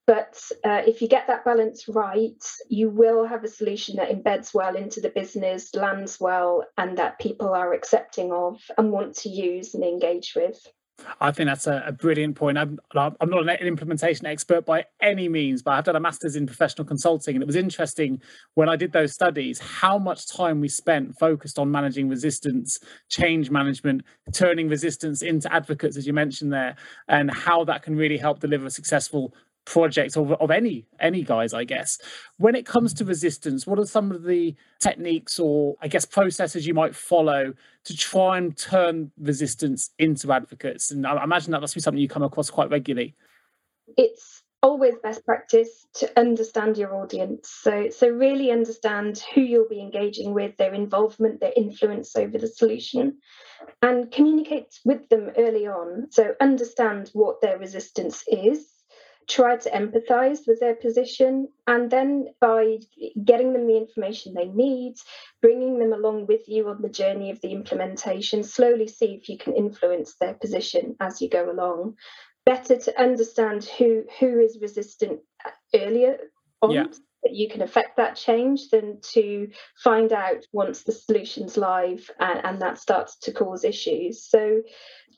But 0.06 0.38
uh, 0.64 0.82
if 0.86 1.00
you 1.00 1.08
get 1.08 1.26
that 1.28 1.44
balance 1.44 1.88
right, 1.88 2.42
you 2.68 2.90
will 2.90 3.24
have 3.26 3.42
a 3.42 3.48
solution 3.48 3.96
that 3.96 4.10
embeds 4.10 4.52
well 4.52 4.76
into 4.76 5.00
the 5.00 5.08
business, 5.08 5.74
lands 5.74 6.20
well, 6.20 6.64
and 6.76 6.98
that 6.98 7.18
people 7.18 7.54
are 7.54 7.72
accepting 7.72 8.30
of 8.30 8.60
and 8.76 8.92
want 8.92 9.16
to 9.16 9.30
use 9.30 9.74
and 9.74 9.82
engage 9.82 10.34
with. 10.36 10.60
I 11.20 11.32
think 11.32 11.48
that's 11.48 11.66
a, 11.66 11.82
a 11.86 11.92
brilliant 11.92 12.36
point. 12.36 12.56
I'm, 12.56 12.78
I'm 12.94 13.28
not 13.28 13.48
an 13.48 13.66
implementation 13.66 14.26
expert 14.26 14.64
by 14.64 14.84
any 15.02 15.28
means, 15.28 15.62
but 15.62 15.72
I've 15.72 15.84
done 15.84 15.96
a 15.96 16.00
master's 16.00 16.36
in 16.36 16.46
professional 16.46 16.84
consulting. 16.86 17.34
And 17.34 17.42
it 17.42 17.46
was 17.46 17.56
interesting 17.56 18.22
when 18.54 18.68
I 18.68 18.76
did 18.76 18.92
those 18.92 19.12
studies 19.12 19.58
how 19.58 19.98
much 19.98 20.28
time 20.28 20.60
we 20.60 20.68
spent 20.68 21.18
focused 21.18 21.58
on 21.58 21.70
managing 21.70 22.08
resistance, 22.08 22.78
change 23.10 23.50
management, 23.50 24.02
turning 24.32 24.68
resistance 24.68 25.22
into 25.22 25.52
advocates, 25.52 25.96
as 25.96 26.06
you 26.06 26.12
mentioned 26.12 26.52
there, 26.52 26.76
and 27.08 27.30
how 27.30 27.64
that 27.64 27.82
can 27.82 27.96
really 27.96 28.16
help 28.16 28.38
deliver 28.38 28.66
a 28.66 28.70
successful 28.70 29.34
project 29.64 30.16
of, 30.16 30.33
of 30.33 30.50
any 30.50 30.87
any 31.00 31.22
guys 31.22 31.55
i 31.55 31.64
guess. 31.64 31.98
When 32.38 32.55
it 32.55 32.66
comes 32.66 32.92
to 32.94 33.05
mm. 33.05 33.09
resistance 33.09 33.66
what 33.66 33.79
are 33.79 33.87
some 33.87 34.12
of 34.12 34.24
the 34.24 34.55
techniques 34.81 35.38
or 35.38 35.77
i 35.81 35.88
guess 35.88 36.05
processes 36.05 36.66
you 36.66 36.74
might 36.74 36.94
follow 36.94 37.53
to 37.85 37.96
try 37.96 38.38
and 38.38 38.57
turn 38.57 39.11
resistance 39.18 39.90
into 39.98 40.33
advocates? 40.33 40.90
And 40.90 41.07
i 41.07 41.22
imagine 41.22 41.53
that 41.53 41.61
must 41.61 41.74
be 41.74 41.81
something 41.81 42.00
you 42.00 42.09
come 42.09 42.22
across 42.22 42.50
quite 42.50 42.70
regularly. 42.70 43.14
It's 43.96 44.42
always 44.64 44.94
best 45.03 45.22
practice 45.27 45.87
to 45.92 46.11
understand 46.18 46.79
your 46.79 46.96
audience. 46.96 47.50
So 47.50 47.90
so 47.90 48.09
really 48.09 48.50
understand 48.50 49.22
who 49.35 49.42
you'll 49.42 49.68
be 49.68 49.81
engaging 49.81 50.33
with 50.33 50.57
their 50.57 50.72
involvement 50.72 51.40
their 51.40 51.53
influence 51.55 52.16
over 52.16 52.38
the 52.38 52.48
solution 52.48 53.18
and 53.83 54.11
communicate 54.11 54.81
with 54.87 55.07
them 55.11 55.31
early 55.37 55.66
on. 55.66 56.11
So 56.11 56.35
understand 56.40 57.11
what 57.12 57.42
their 57.42 57.59
resistance 57.59 58.24
is 58.27 58.73
try 59.28 59.56
to 59.56 59.70
empathize 59.70 60.46
with 60.46 60.60
their 60.60 60.74
position, 60.74 61.48
and 61.66 61.90
then 61.90 62.28
by 62.40 62.78
getting 63.24 63.52
them 63.52 63.66
the 63.66 63.76
information 63.76 64.34
they 64.34 64.46
need, 64.46 64.94
bringing 65.40 65.78
them 65.78 65.92
along 65.92 66.26
with 66.26 66.48
you 66.48 66.68
on 66.68 66.82
the 66.82 66.88
journey 66.88 67.30
of 67.30 67.40
the 67.40 67.52
implementation, 67.52 68.42
slowly 68.42 68.88
see 68.88 69.14
if 69.14 69.28
you 69.28 69.38
can 69.38 69.54
influence 69.54 70.14
their 70.20 70.34
position 70.34 70.96
as 71.00 71.20
you 71.20 71.28
go 71.28 71.50
along. 71.50 71.96
Better 72.44 72.76
to 72.76 73.00
understand 73.00 73.64
who 73.64 74.04
who 74.20 74.40
is 74.40 74.58
resistant 74.60 75.20
earlier 75.74 76.18
on 76.60 76.70
yeah 76.70 76.87
that 77.24 77.34
you 77.34 77.48
can 77.48 77.62
affect 77.62 77.96
that 77.96 78.16
change 78.16 78.68
than 78.68 79.00
to 79.00 79.48
find 79.82 80.12
out 80.12 80.44
once 80.52 80.82
the 80.82 80.92
solution's 80.92 81.56
live 81.56 82.08
and, 82.20 82.40
and 82.44 82.62
that 82.62 82.78
starts 82.78 83.16
to 83.16 83.32
cause 83.32 83.64
issues. 83.64 84.22
So 84.22 84.62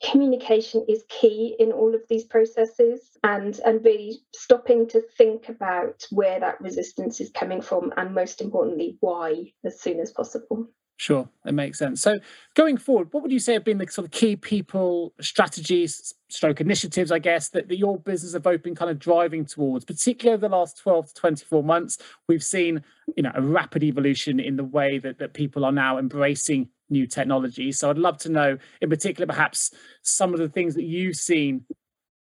communication 0.01 0.85
is 0.87 1.03
key 1.09 1.55
in 1.59 1.71
all 1.71 1.93
of 1.93 2.01
these 2.09 2.25
processes 2.25 3.17
and 3.23 3.59
and 3.65 3.83
really 3.83 4.19
stopping 4.33 4.87
to 4.87 5.01
think 5.17 5.49
about 5.49 6.03
where 6.11 6.39
that 6.39 6.59
resistance 6.61 7.19
is 7.19 7.31
coming 7.31 7.61
from 7.61 7.93
and 7.97 8.13
most 8.13 8.41
importantly 8.41 8.97
why 8.99 9.51
as 9.65 9.79
soon 9.79 9.99
as 9.99 10.11
possible 10.11 10.69
Sure, 10.99 11.29
it 11.45 11.53
makes 11.53 11.77
sense. 11.77 12.01
So, 12.01 12.19
going 12.55 12.75
forward, 12.75 13.09
what 13.11 13.21
would 13.21 13.31
you 13.31 13.39
say 13.39 13.53
have 13.53 13.63
been 13.63 13.77
the 13.77 13.85
sort 13.87 14.05
of 14.05 14.11
key 14.11 14.35
people 14.35 15.13
strategies, 15.21 16.15
stroke 16.29 16.59
initiatives, 16.59 17.11
I 17.11 17.19
guess, 17.19 17.49
that, 17.49 17.67
that 17.67 17.77
your 17.77 17.99
business 17.99 18.33
have 18.33 18.41
both 18.41 18.63
been 18.63 18.73
kind 18.73 18.89
of 18.89 18.97
driving 18.97 19.45
towards, 19.45 19.85
particularly 19.85 20.33
over 20.33 20.47
the 20.47 20.55
last 20.55 20.79
12 20.79 21.09
to 21.09 21.13
24 21.13 21.63
months? 21.63 21.99
We've 22.27 22.43
seen, 22.43 22.83
you 23.15 23.21
know, 23.21 23.31
a 23.35 23.43
rapid 23.43 23.83
evolution 23.83 24.39
in 24.39 24.55
the 24.55 24.63
way 24.63 24.97
that, 24.97 25.19
that 25.19 25.33
people 25.33 25.63
are 25.65 25.71
now 25.71 25.99
embracing 25.99 26.69
new 26.89 27.07
technology. 27.07 27.71
So, 27.71 27.89
I'd 27.89 27.97
love 27.97 28.17
to 28.19 28.29
know, 28.29 28.57
in 28.81 28.89
particular, 28.89 29.27
perhaps 29.27 29.71
some 30.01 30.33
of 30.33 30.39
the 30.39 30.49
things 30.49 30.75
that 30.75 30.83
you've 30.83 31.17
seen 31.17 31.65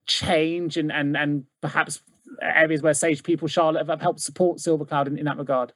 change 0.06 0.78
and 0.78 0.92
and 0.92 1.16
and 1.16 1.46
perhaps 1.62 2.02
areas 2.42 2.82
where 2.82 2.94
Sage 2.94 3.24
People, 3.24 3.48
Charlotte, 3.48 3.88
have 3.88 4.02
helped 4.02 4.20
support 4.20 4.60
Silver 4.60 4.86
Cloud 4.86 5.08
in, 5.08 5.18
in 5.18 5.26
that 5.26 5.38
regard. 5.38 5.74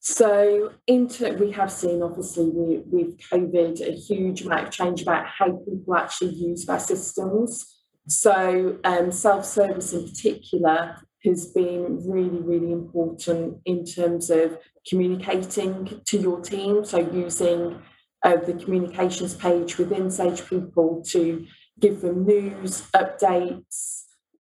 So, 0.00 0.72
into 0.86 1.32
we 1.34 1.50
have 1.52 1.72
seen 1.72 2.02
obviously 2.02 2.50
we, 2.50 2.78
with 2.78 3.18
COVID 3.18 3.80
a 3.80 3.92
huge 3.92 4.42
amount 4.42 4.68
of 4.68 4.70
change 4.72 5.02
about 5.02 5.26
how 5.26 5.50
people 5.50 5.96
actually 5.96 6.34
use 6.34 6.68
our 6.68 6.78
systems. 6.78 7.82
So, 8.06 8.78
um, 8.84 9.10
self 9.10 9.44
service 9.44 9.92
in 9.92 10.08
particular 10.08 10.96
has 11.24 11.46
been 11.46 12.08
really, 12.08 12.38
really 12.38 12.70
important 12.70 13.58
in 13.64 13.84
terms 13.84 14.30
of 14.30 14.58
communicating 14.88 16.00
to 16.04 16.18
your 16.18 16.40
team. 16.40 16.84
So, 16.84 16.98
using 16.98 17.82
uh, 18.26 18.36
the 18.36 18.54
communications 18.54 19.34
page 19.34 19.78
within 19.78 20.10
Sage 20.10 20.44
People 20.48 21.00
to 21.10 21.46
give 21.78 22.00
them 22.00 22.26
news, 22.26 22.82
updates, 22.92 24.02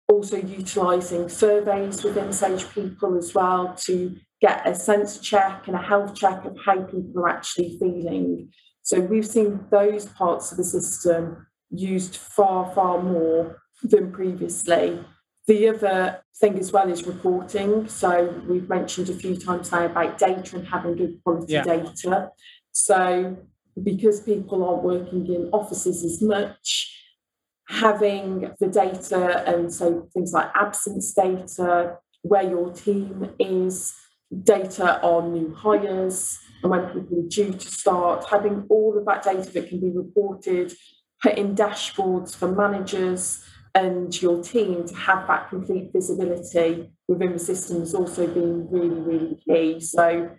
also 0.08 0.36
utilising 0.36 1.28
surveys 1.28 2.04
within 2.04 2.32
Sage 2.32 2.68
People 2.72 3.18
as 3.18 3.34
well 3.34 3.74
to 3.86 4.16
get 4.40 4.66
a 4.68 4.74
sense 4.74 5.18
check 5.18 5.66
and 5.66 5.74
a 5.74 5.82
health 5.82 6.14
check 6.14 6.44
of 6.44 6.56
how 6.64 6.80
people 6.82 7.22
are 7.22 7.28
actually 7.28 7.76
feeling. 7.80 8.52
So 8.82 9.00
we've 9.00 9.26
seen 9.26 9.66
those 9.70 10.06
parts 10.06 10.52
of 10.52 10.58
the 10.58 10.64
system 10.64 11.48
used 11.70 12.16
far, 12.16 12.72
far 12.74 13.02
more 13.02 13.62
than 13.82 14.12
previously. 14.12 15.04
The 15.48 15.68
other 15.70 16.22
thing 16.36 16.56
as 16.56 16.70
well 16.70 16.88
is 16.88 17.04
reporting. 17.04 17.88
So 17.88 18.42
we've 18.48 18.68
mentioned 18.68 19.08
a 19.08 19.14
few 19.14 19.36
times 19.36 19.72
now 19.72 19.86
about 19.86 20.18
data 20.18 20.56
and 20.56 20.68
having 20.68 20.94
good 20.94 21.20
quality 21.24 21.54
yeah. 21.54 21.64
data. 21.64 22.30
So 22.70 23.38
because 23.82 24.20
people 24.20 24.64
aren't 24.64 24.82
working 24.82 25.26
in 25.26 25.48
offices 25.52 26.04
as 26.04 26.20
much, 26.22 26.98
having 27.68 28.50
the 28.60 28.66
data 28.66 29.44
and 29.46 29.72
so 29.72 30.08
things 30.12 30.32
like 30.32 30.50
absence 30.54 31.12
data, 31.14 31.96
where 32.22 32.48
your 32.48 32.72
team 32.72 33.30
is, 33.38 33.94
data 34.44 35.00
on 35.02 35.32
new 35.32 35.54
hires 35.54 36.38
and 36.62 36.70
when 36.70 36.86
people 36.88 37.18
are 37.18 37.28
due 37.28 37.52
to 37.52 37.66
start, 37.66 38.24
having 38.30 38.64
all 38.68 38.96
of 38.96 39.04
that 39.06 39.22
data 39.22 39.50
that 39.50 39.68
can 39.68 39.80
be 39.80 39.90
reported, 39.90 40.72
put 41.22 41.36
in 41.36 41.54
dashboards 41.54 42.34
for 42.34 42.50
managers 42.52 43.44
and 43.74 44.20
your 44.20 44.42
team 44.42 44.86
to 44.86 44.94
have 44.94 45.26
that 45.26 45.48
complete 45.48 45.90
visibility 45.92 46.90
within 47.08 47.32
the 47.32 47.38
system 47.38 47.80
has 47.80 47.94
also 47.94 48.26
been 48.26 48.68
really, 48.70 49.00
really 49.00 49.38
key. 49.46 49.80
So 49.80 50.30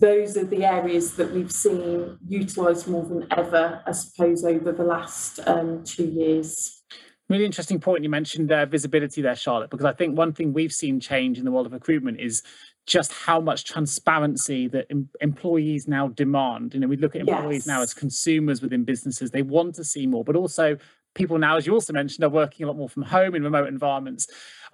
those 0.00 0.36
are 0.36 0.44
the 0.44 0.64
areas 0.64 1.14
that 1.14 1.30
we've 1.32 1.52
seen 1.52 2.18
utilised 2.26 2.88
more 2.88 3.04
than 3.04 3.26
ever, 3.30 3.80
I 3.86 3.92
suppose, 3.92 4.44
over 4.44 4.72
the 4.72 4.82
last 4.82 5.40
um, 5.46 5.84
two 5.84 6.06
years. 6.06 6.82
Really 7.28 7.44
interesting 7.44 7.80
point 7.80 8.02
you 8.02 8.10
mentioned 8.10 8.50
uh, 8.52 8.66
visibility 8.66 9.22
there, 9.22 9.36
Charlotte, 9.36 9.70
because 9.70 9.86
I 9.86 9.92
think 9.92 10.18
one 10.18 10.32
thing 10.32 10.52
we've 10.52 10.72
seen 10.72 11.00
change 11.00 11.38
in 11.38 11.44
the 11.44 11.50
world 11.50 11.66
of 11.66 11.72
recruitment 11.72 12.20
is 12.20 12.42
just 12.86 13.12
how 13.12 13.40
much 13.40 13.64
transparency 13.64 14.68
that 14.68 14.86
em- 14.90 15.08
employees 15.20 15.88
now 15.88 16.08
demand. 16.08 16.74
You 16.74 16.80
know, 16.80 16.88
we 16.88 16.96
look 16.96 17.14
at 17.14 17.22
employees 17.22 17.62
yes. 17.62 17.66
now 17.66 17.80
as 17.80 17.94
consumers 17.94 18.60
within 18.60 18.84
businesses. 18.84 19.30
They 19.30 19.42
want 19.42 19.76
to 19.76 19.84
see 19.84 20.06
more, 20.06 20.24
but 20.24 20.36
also 20.36 20.76
people 21.14 21.38
now, 21.38 21.56
as 21.56 21.66
you 21.66 21.72
also 21.72 21.92
mentioned, 21.92 22.24
are 22.24 22.28
working 22.28 22.64
a 22.64 22.66
lot 22.66 22.76
more 22.76 22.88
from 22.88 23.02
home 23.02 23.34
in 23.34 23.42
remote 23.42 23.68
environments. 23.68 24.26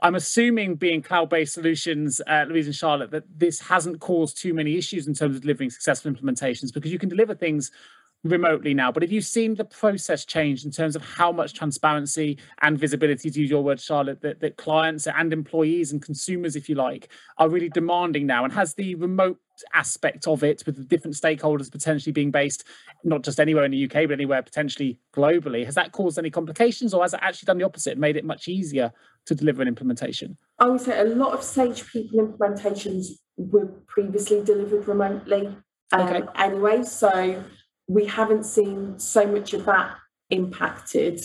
I'm 0.02 0.14
assuming, 0.14 0.76
being 0.76 1.02
cloud-based 1.02 1.52
solutions, 1.52 2.20
uh, 2.26 2.46
Louise 2.48 2.66
and 2.66 2.74
Charlotte, 2.74 3.10
that 3.10 3.24
this 3.38 3.60
hasn't 3.60 4.00
caused 4.00 4.38
too 4.38 4.54
many 4.54 4.76
issues 4.76 5.06
in 5.06 5.14
terms 5.14 5.36
of 5.36 5.42
delivering 5.42 5.70
successful 5.70 6.10
implementations 6.10 6.72
because 6.72 6.90
you 6.90 6.98
can 6.98 7.10
deliver 7.10 7.34
things 7.34 7.70
remotely 8.24 8.74
now. 8.74 8.92
But 8.92 9.02
have 9.02 9.12
you 9.12 9.20
seen 9.20 9.54
the 9.54 9.64
process 9.64 10.24
change 10.24 10.64
in 10.64 10.70
terms 10.70 10.94
of 10.94 11.02
how 11.02 11.32
much 11.32 11.54
transparency 11.54 12.38
and 12.60 12.78
visibility, 12.78 13.30
to 13.30 13.40
use 13.40 13.50
your 13.50 13.62
word, 13.62 13.80
Charlotte, 13.80 14.20
that, 14.20 14.40
that 14.40 14.56
clients 14.56 15.06
and 15.06 15.32
employees 15.32 15.92
and 15.92 16.02
consumers, 16.02 16.56
if 16.56 16.68
you 16.68 16.74
like, 16.74 17.08
are 17.38 17.48
really 17.48 17.70
demanding 17.70 18.26
now? 18.26 18.44
And 18.44 18.52
has 18.52 18.74
the 18.74 18.94
remote 18.96 19.38
aspect 19.74 20.26
of 20.26 20.42
it 20.42 20.62
with 20.66 20.76
the 20.76 20.84
different 20.84 21.16
stakeholders 21.16 21.70
potentially 21.70 22.12
being 22.12 22.30
based 22.30 22.64
not 23.04 23.22
just 23.22 23.40
anywhere 23.40 23.64
in 23.64 23.70
the 23.70 23.84
UK, 23.84 24.08
but 24.08 24.12
anywhere 24.12 24.42
potentially 24.42 24.98
globally, 25.14 25.64
has 25.64 25.74
that 25.74 25.92
caused 25.92 26.18
any 26.18 26.30
complications 26.30 26.92
or 26.92 27.02
has 27.02 27.14
it 27.14 27.20
actually 27.22 27.46
done 27.46 27.58
the 27.58 27.64
opposite 27.64 27.92
and 27.92 28.00
made 28.00 28.16
it 28.16 28.24
much 28.24 28.48
easier 28.48 28.92
to 29.26 29.34
deliver 29.34 29.62
an 29.62 29.68
implementation? 29.68 30.36
I 30.58 30.68
would 30.68 30.80
say 30.80 30.98
a 30.98 31.04
lot 31.04 31.32
of 31.32 31.42
Sage 31.42 31.86
People 31.90 32.26
implementations 32.26 33.08
were 33.36 33.66
previously 33.86 34.42
delivered 34.44 34.86
remotely 34.86 35.56
um, 35.92 36.00
okay. 36.00 36.22
anyway. 36.36 36.82
So 36.82 37.42
we 37.90 38.06
haven't 38.06 38.44
seen 38.44 38.96
so 39.00 39.26
much 39.26 39.52
of 39.52 39.64
that 39.64 39.96
impacted 40.30 41.20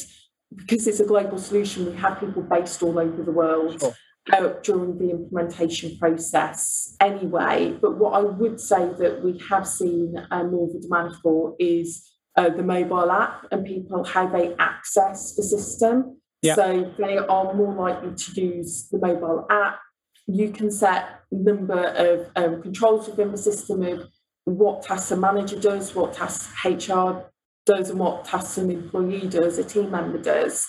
because 0.55 0.87
it's 0.87 0.99
a 0.99 1.05
global 1.05 1.37
solution. 1.37 1.85
We 1.85 1.95
have 1.97 2.19
people 2.19 2.41
based 2.41 2.81
all 2.81 2.97
over 2.97 3.21
the 3.21 3.31
world. 3.31 3.79
Sure. 3.79 3.93
Uh, 4.33 4.53
during 4.63 4.97
the 4.97 5.11
implementation 5.11 5.95
process 5.99 6.95
anyway. 6.99 7.77
But 7.79 7.99
what 7.99 8.13
I 8.13 8.21
would 8.21 8.59
say 8.59 8.91
that 8.97 9.23
we 9.23 9.39
have 9.51 9.67
seen 9.67 10.15
uh, 10.31 10.43
more 10.45 10.67
of 10.67 10.75
a 10.75 10.79
demand 10.79 11.13
for 11.21 11.55
is 11.59 12.11
uh, 12.35 12.49
the 12.49 12.63
mobile 12.63 13.11
app 13.11 13.45
and 13.51 13.63
people 13.63 14.03
how 14.03 14.25
they 14.25 14.55
access 14.55 15.35
the 15.35 15.43
system. 15.43 16.19
Yeah. 16.41 16.55
So 16.55 16.91
they 16.97 17.19
are 17.19 17.53
more 17.53 17.75
likely 17.75 18.15
to 18.15 18.41
use 18.41 18.89
the 18.89 18.97
mobile 18.97 19.45
app. 19.51 19.79
You 20.25 20.49
can 20.49 20.71
set 20.71 21.19
number 21.31 21.83
of 21.83 22.27
um, 22.35 22.63
controls 22.63 23.07
within 23.07 23.31
the 23.31 23.37
system 23.37 23.83
of 23.83 24.07
what 24.45 24.83
tasks 24.83 25.11
a 25.11 25.17
manager 25.17 25.59
does, 25.59 25.93
what 25.93 26.13
tasks 26.13 26.49
HR 26.63 27.23
does, 27.65 27.89
and 27.89 27.99
what 27.99 28.25
tasks 28.25 28.57
an 28.57 28.71
employee 28.71 29.27
does, 29.27 29.57
a 29.57 29.63
team 29.63 29.91
member 29.91 30.19
does. 30.19 30.67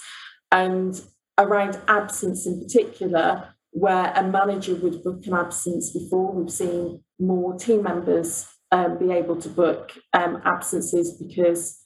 And 0.51 1.01
around 1.39 1.79
absence 1.87 2.47
in 2.47 2.61
particular, 2.61 3.55
where 3.71 4.13
a 4.15 4.23
manager 4.23 4.75
would 4.75 5.03
book 5.03 5.27
an 5.27 5.35
absence 5.35 5.93
before, 5.93 6.33
we've 6.33 6.51
seen 6.51 7.05
more 7.19 7.57
team 7.57 7.83
members 7.83 8.47
um, 8.73 8.99
be 8.99 9.11
able 9.11 9.37
to 9.37 9.49
book 9.49 9.93
um, 10.15 10.41
absences 10.45 11.17
because 11.21 11.79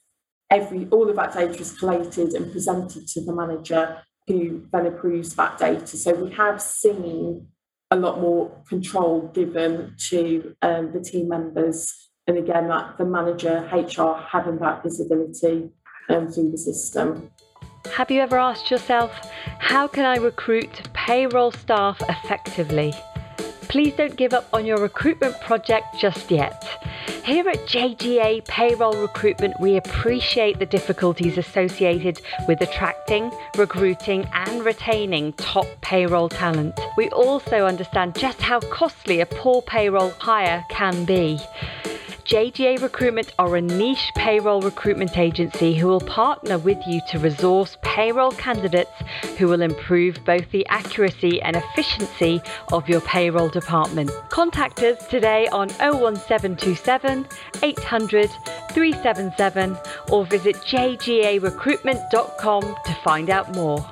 every 0.51 0.87
all 0.91 1.09
of 1.09 1.17
that 1.17 1.33
data 1.33 1.59
is 1.59 1.77
collated 1.79 2.33
and 2.33 2.53
presented 2.53 3.07
to 3.07 3.25
the 3.25 3.33
manager 3.33 4.03
who 4.27 4.67
then 4.73 4.87
approves 4.87 5.35
that 5.35 5.59
data. 5.59 5.97
So 5.97 6.15
we 6.15 6.33
have 6.35 6.63
seen 6.63 7.49
a 7.91 7.97
lot 7.97 8.21
more 8.21 8.51
control 8.69 9.31
given 9.35 9.95
to 10.11 10.55
um, 10.63 10.93
the 10.93 11.01
team 11.01 11.29
members. 11.29 12.09
And 12.27 12.39
again, 12.39 12.69
that 12.69 12.99
the 12.99 13.05
manager, 13.05 13.69
HR, 13.73 14.21
having 14.21 14.59
that 14.59 14.83
visibility 14.83 15.71
um, 16.09 16.29
through 16.31 16.53
the 16.53 16.59
system. 16.59 17.31
Have 17.95 18.11
you 18.11 18.21
ever 18.21 18.39
asked 18.39 18.71
yourself, 18.71 19.11
how 19.59 19.89
can 19.89 20.05
I 20.05 20.17
recruit 20.17 20.89
payroll 20.93 21.51
staff 21.51 22.01
effectively? 22.09 22.93
Please 23.63 23.95
don't 23.95 24.17
give 24.17 24.35
up 24.35 24.49
on 24.53 24.67
your 24.67 24.79
recruitment 24.79 25.41
project 25.41 25.87
just 25.99 26.31
yet. 26.31 26.67
Here 27.25 27.49
at 27.49 27.67
JGA 27.67 28.45
Payroll 28.47 28.95
Recruitment, 28.95 29.59
we 29.61 29.77
appreciate 29.77 30.59
the 30.59 30.67
difficulties 30.67 31.37
associated 31.39 32.21
with 32.49 32.61
attracting, 32.61 33.31
recruiting, 33.57 34.29
and 34.33 34.65
retaining 34.65 35.33
top 35.35 35.67
payroll 35.81 36.29
talent. 36.29 36.79
We 36.97 37.09
also 37.11 37.67
understand 37.67 38.17
just 38.17 38.41
how 38.41 38.61
costly 38.61 39.21
a 39.21 39.27
poor 39.27 39.63
payroll 39.63 40.11
hire 40.19 40.65
can 40.71 41.05
be. 41.05 41.39
JGA 42.25 42.83
Recruitment 42.83 43.33
are 43.39 43.55
a 43.57 43.61
niche 43.61 44.11
payroll 44.17 44.61
recruitment 44.61 45.17
agency 45.19 45.75
who 45.75 45.89
will 45.89 46.01
partner 46.01 46.59
with 46.59 46.79
you 46.87 47.01
to 47.09 47.19
resource 47.19 47.77
payroll 47.83 48.31
candidates 48.33 48.91
who 49.39 49.49
will 49.49 49.63
improve 49.63 50.23
both 50.25 50.51
the 50.51 50.67
accuracy 50.67 51.41
and 51.43 51.57
efficiency 51.57 52.41
of 52.73 52.89
your 52.89 53.01
payroll 53.01 53.49
department. 53.49 54.11
Contact 54.29 54.81
us 54.83 55.07
today 55.09 55.49
on 55.49 55.69
01727 55.81 57.27
800 57.63 58.31
377 58.73 59.77
or 60.11 60.25
visit 60.27 60.57
jgarecruitment.com 60.57 62.63
to 62.63 62.95
find 63.03 63.31
out 63.31 63.55
more. 63.55 63.85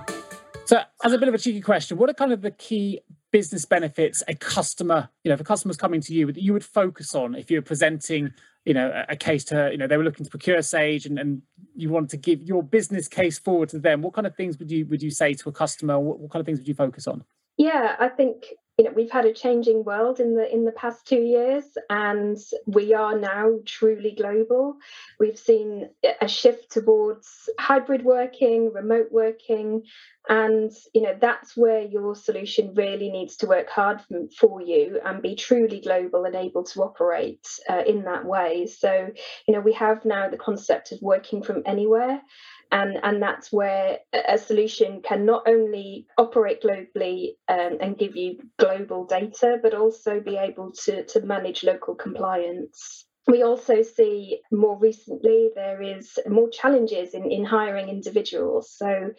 So, 0.66 0.80
as 1.02 1.12
a 1.12 1.18
bit 1.18 1.28
of 1.28 1.34
a 1.34 1.38
cheeky 1.38 1.62
question, 1.62 1.96
what 1.96 2.10
are 2.10 2.14
kind 2.14 2.32
of 2.32 2.42
the 2.42 2.50
key 2.50 3.00
business 3.30 3.64
benefits 3.64 4.22
a 4.28 4.34
customer, 4.34 5.08
you 5.24 5.28
know, 5.28 5.34
if 5.34 5.40
a 5.40 5.44
customer's 5.44 5.76
coming 5.76 6.00
to 6.00 6.14
you, 6.14 6.26
that 6.32 6.42
you 6.42 6.52
would 6.52 6.64
focus 6.64 7.14
on 7.14 7.34
if 7.34 7.50
you're 7.50 7.62
presenting, 7.62 8.32
you 8.64 8.74
know, 8.74 8.90
a, 8.90 9.12
a 9.12 9.16
case 9.16 9.44
to, 9.44 9.68
you 9.70 9.78
know, 9.78 9.86
they 9.86 9.96
were 9.96 10.04
looking 10.04 10.24
to 10.24 10.30
procure 10.30 10.62
Sage 10.62 11.06
and, 11.06 11.18
and 11.18 11.42
you 11.74 11.90
wanted 11.90 12.10
to 12.10 12.16
give 12.16 12.42
your 12.42 12.62
business 12.62 13.08
case 13.08 13.38
forward 13.38 13.68
to 13.70 13.78
them, 13.78 14.02
what 14.02 14.14
kind 14.14 14.26
of 14.26 14.34
things 14.36 14.58
would 14.58 14.70
you 14.70 14.86
would 14.86 15.02
you 15.02 15.10
say 15.10 15.34
to 15.34 15.48
a 15.48 15.52
customer? 15.52 15.98
What, 15.98 16.18
what 16.20 16.30
kind 16.30 16.40
of 16.40 16.46
things 16.46 16.58
would 16.58 16.68
you 16.68 16.74
focus 16.74 17.06
on? 17.06 17.24
Yeah, 17.56 17.96
I 17.98 18.08
think 18.08 18.46
you 18.78 18.84
know 18.84 18.92
we've 18.94 19.10
had 19.10 19.26
a 19.26 19.32
changing 19.32 19.82
world 19.82 20.20
in 20.20 20.36
the 20.36 20.52
in 20.52 20.64
the 20.64 20.72
past 20.72 21.04
two 21.04 21.20
years 21.20 21.64
and 21.90 22.38
we 22.66 22.94
are 22.94 23.18
now 23.18 23.58
truly 23.66 24.14
global. 24.16 24.76
We've 25.18 25.38
seen 25.38 25.90
a 26.20 26.28
shift 26.28 26.70
towards 26.70 27.50
hybrid 27.58 28.04
working 28.04 28.72
remote 28.72 29.08
working 29.10 29.82
and 30.28 30.70
you 30.94 31.02
know 31.02 31.16
that's 31.20 31.56
where 31.56 31.82
your 31.82 32.14
solution 32.14 32.72
really 32.74 33.10
needs 33.10 33.36
to 33.38 33.46
work 33.46 33.68
hard 33.68 34.00
for 34.38 34.62
you 34.62 35.00
and 35.04 35.22
be 35.22 35.34
truly 35.34 35.80
global 35.80 36.24
and 36.24 36.36
able 36.36 36.62
to 36.62 36.82
operate 36.82 37.48
uh, 37.68 37.82
in 37.84 38.04
that 38.04 38.24
way. 38.24 38.66
So 38.66 39.10
you 39.48 39.54
know 39.54 39.60
we 39.60 39.72
have 39.72 40.04
now 40.04 40.30
the 40.30 40.36
concept 40.36 40.92
of 40.92 41.00
working 41.02 41.42
from 41.42 41.64
anywhere 41.66 42.22
and 42.70 42.98
and 43.02 43.22
that's 43.22 43.52
where 43.52 43.98
a 44.28 44.38
solution 44.38 45.02
can 45.02 45.24
not 45.24 45.42
only 45.46 46.06
operate 46.16 46.62
globally 46.62 47.36
um, 47.48 47.78
and 47.80 47.98
give 47.98 48.16
you 48.16 48.38
global 48.58 49.04
data 49.04 49.58
but 49.62 49.74
also 49.74 50.20
be 50.20 50.36
able 50.36 50.72
to 50.72 51.04
to 51.04 51.20
manage 51.20 51.64
local 51.64 51.94
compliance. 51.94 53.06
We 53.26 53.42
also 53.42 53.82
see 53.82 54.40
more 54.50 54.78
recently 54.78 55.50
there 55.54 55.82
is 55.82 56.18
more 56.26 56.48
challenges 56.48 57.12
in, 57.12 57.30
in 57.30 57.44
hiring 57.44 57.88
individuals. 57.88 58.72
So 58.74 59.10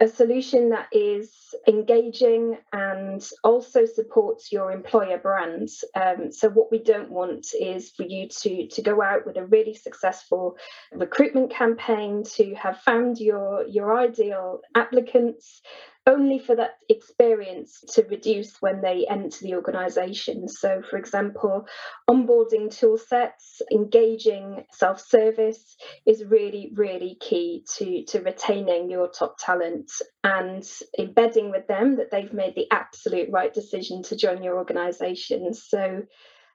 a 0.00 0.08
solution 0.08 0.70
that 0.70 0.88
is 0.92 1.30
engaging 1.66 2.58
and 2.72 3.26
also 3.42 3.84
supports 3.86 4.52
your 4.52 4.72
employer 4.72 5.18
brand. 5.18 5.68
Um, 5.94 6.30
so 6.30 6.48
what 6.48 6.70
we 6.70 6.78
don't 6.78 7.10
want 7.10 7.48
is 7.58 7.90
for 7.90 8.04
you 8.04 8.28
to 8.28 8.68
to 8.68 8.82
go 8.82 9.02
out 9.02 9.26
with 9.26 9.36
a 9.36 9.46
really 9.46 9.74
successful 9.74 10.56
recruitment 10.92 11.50
campaign 11.50 12.24
to 12.34 12.54
have 12.54 12.78
found 12.80 13.18
your 13.18 13.66
your 13.66 13.98
ideal 13.98 14.60
applicants 14.74 15.62
only 16.08 16.38
for 16.38 16.56
that 16.56 16.78
experience 16.88 17.82
to 17.94 18.02
reduce 18.04 18.56
when 18.60 18.80
they 18.80 19.06
enter 19.08 19.38
the 19.42 19.54
organization. 19.54 20.48
So, 20.48 20.82
for 20.88 20.96
example, 20.96 21.66
onboarding 22.08 22.74
tool 22.74 22.96
sets, 22.96 23.60
engaging 23.70 24.64
self 24.72 25.00
service 25.00 25.76
is 26.06 26.24
really, 26.24 26.72
really 26.74 27.18
key 27.20 27.64
to, 27.76 28.04
to 28.06 28.20
retaining 28.20 28.90
your 28.90 29.08
top 29.08 29.36
talent 29.38 29.90
and 30.24 30.64
embedding 30.98 31.50
with 31.50 31.66
them 31.68 31.96
that 31.96 32.10
they've 32.10 32.32
made 32.32 32.54
the 32.54 32.66
absolute 32.70 33.28
right 33.30 33.52
decision 33.52 34.02
to 34.04 34.16
join 34.16 34.42
your 34.42 34.56
organization. 34.56 35.52
So, 35.52 36.02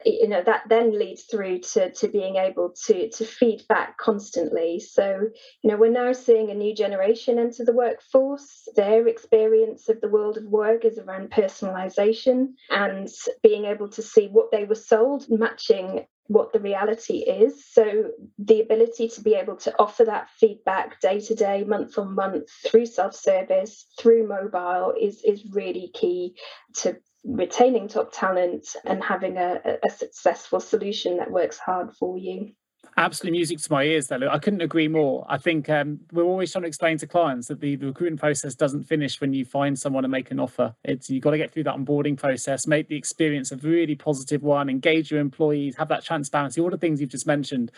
you 0.06 0.27
know 0.27 0.41
that 0.43 0.63
then 0.69 0.97
leads 0.97 1.23
through 1.23 1.60
to 1.60 1.91
to 1.91 2.08
being 2.08 2.36
able 2.36 2.73
to 2.86 3.10
to 3.10 3.25
feed 3.25 3.62
back 3.67 3.97
constantly 3.97 4.79
so 4.79 5.27
you 5.62 5.69
know 5.69 5.77
we're 5.77 5.91
now 5.91 6.12
seeing 6.12 6.49
a 6.49 6.56
new 6.56 6.75
generation 6.75 7.39
enter 7.39 7.63
the 7.63 7.73
workforce 7.73 8.67
their 8.75 9.08
experience 9.08 9.89
of 9.89 9.99
the 10.01 10.10
world 10.10 10.38
of 10.38 10.43
work 10.45 10.86
is 10.86 10.97
around 10.97 11.32
personalization 11.32 12.53
and 12.69 13.10
being 13.41 13.65
able 13.65 13.88
to 13.88 14.01
see 14.01 14.27
what 14.27 14.51
they 14.51 14.65
were 14.65 14.75
sold 14.75 15.25
matching 15.29 16.06
what 16.27 16.53
the 16.53 16.60
reality 16.60 17.17
is. 17.17 17.65
So, 17.69 18.12
the 18.39 18.62
ability 18.62 19.10
to 19.10 19.21
be 19.21 19.36
able 19.36 19.58
to 19.58 19.75
offer 19.77 20.06
that 20.06 20.29
feedback 20.39 20.99
day 21.01 21.19
to 21.19 21.36
day, 21.36 21.63
month 21.63 21.97
on 21.97 22.15
month, 22.15 22.49
through 22.65 22.86
self 22.86 23.15
service, 23.15 23.86
through 23.99 24.27
mobile, 24.27 24.93
is, 24.99 25.21
is 25.23 25.45
really 25.51 25.91
key 25.93 26.36
to 26.77 26.97
retaining 27.23 27.88
top 27.88 28.12
talent 28.12 28.75
and 28.86 29.03
having 29.03 29.38
a, 29.38 29.77
a 29.83 29.89
successful 29.89 30.59
solution 30.59 31.17
that 31.17 31.31
works 31.31 31.57
hard 31.57 31.93
for 31.95 32.17
you. 32.17 32.51
Absolutely 32.95 33.39
music 33.39 33.59
to 33.59 33.71
my 33.71 33.83
ears 33.83 34.07
though. 34.07 34.27
I 34.29 34.38
couldn't 34.38 34.62
agree 34.62 34.88
more. 34.88 35.25
I 35.27 35.38
think 35.38 35.69
um, 35.69 36.01
we're 36.12 36.23
always 36.23 36.51
trying 36.51 36.63
to 36.63 36.67
explain 36.67 36.97
to 36.99 37.07
clients 37.07 37.47
that 37.47 37.59
the, 37.59 37.75
the 37.75 37.88
recruitment 37.88 38.19
process 38.19 38.55
doesn't 38.55 38.83
finish 38.83 39.19
when 39.19 39.33
you 39.33 39.45
find 39.45 39.79
someone 39.79 40.05
and 40.05 40.12
make 40.12 40.29
an 40.31 40.39
offer. 40.39 40.75
It's 40.83 41.09
you've 41.09 41.23
got 41.23 41.31
to 41.31 41.38
get 41.38 41.51
through 41.51 41.63
that 41.63 41.75
onboarding 41.75 42.17
process 42.17 42.67
make 42.67 42.89
the 42.89 42.97
experience 42.97 43.51
a 43.51 43.57
really 43.57 43.95
positive 43.95 44.43
one 44.43 44.69
engage 44.69 45.09
your 45.09 45.21
employees 45.21 45.75
have 45.77 45.88
that 45.88 46.03
transparency 46.03 46.62
all 46.62 46.69
the 46.69 46.77
things 46.77 47.01
you've 47.01 47.09
just 47.09 47.25
mentioned. 47.25 47.71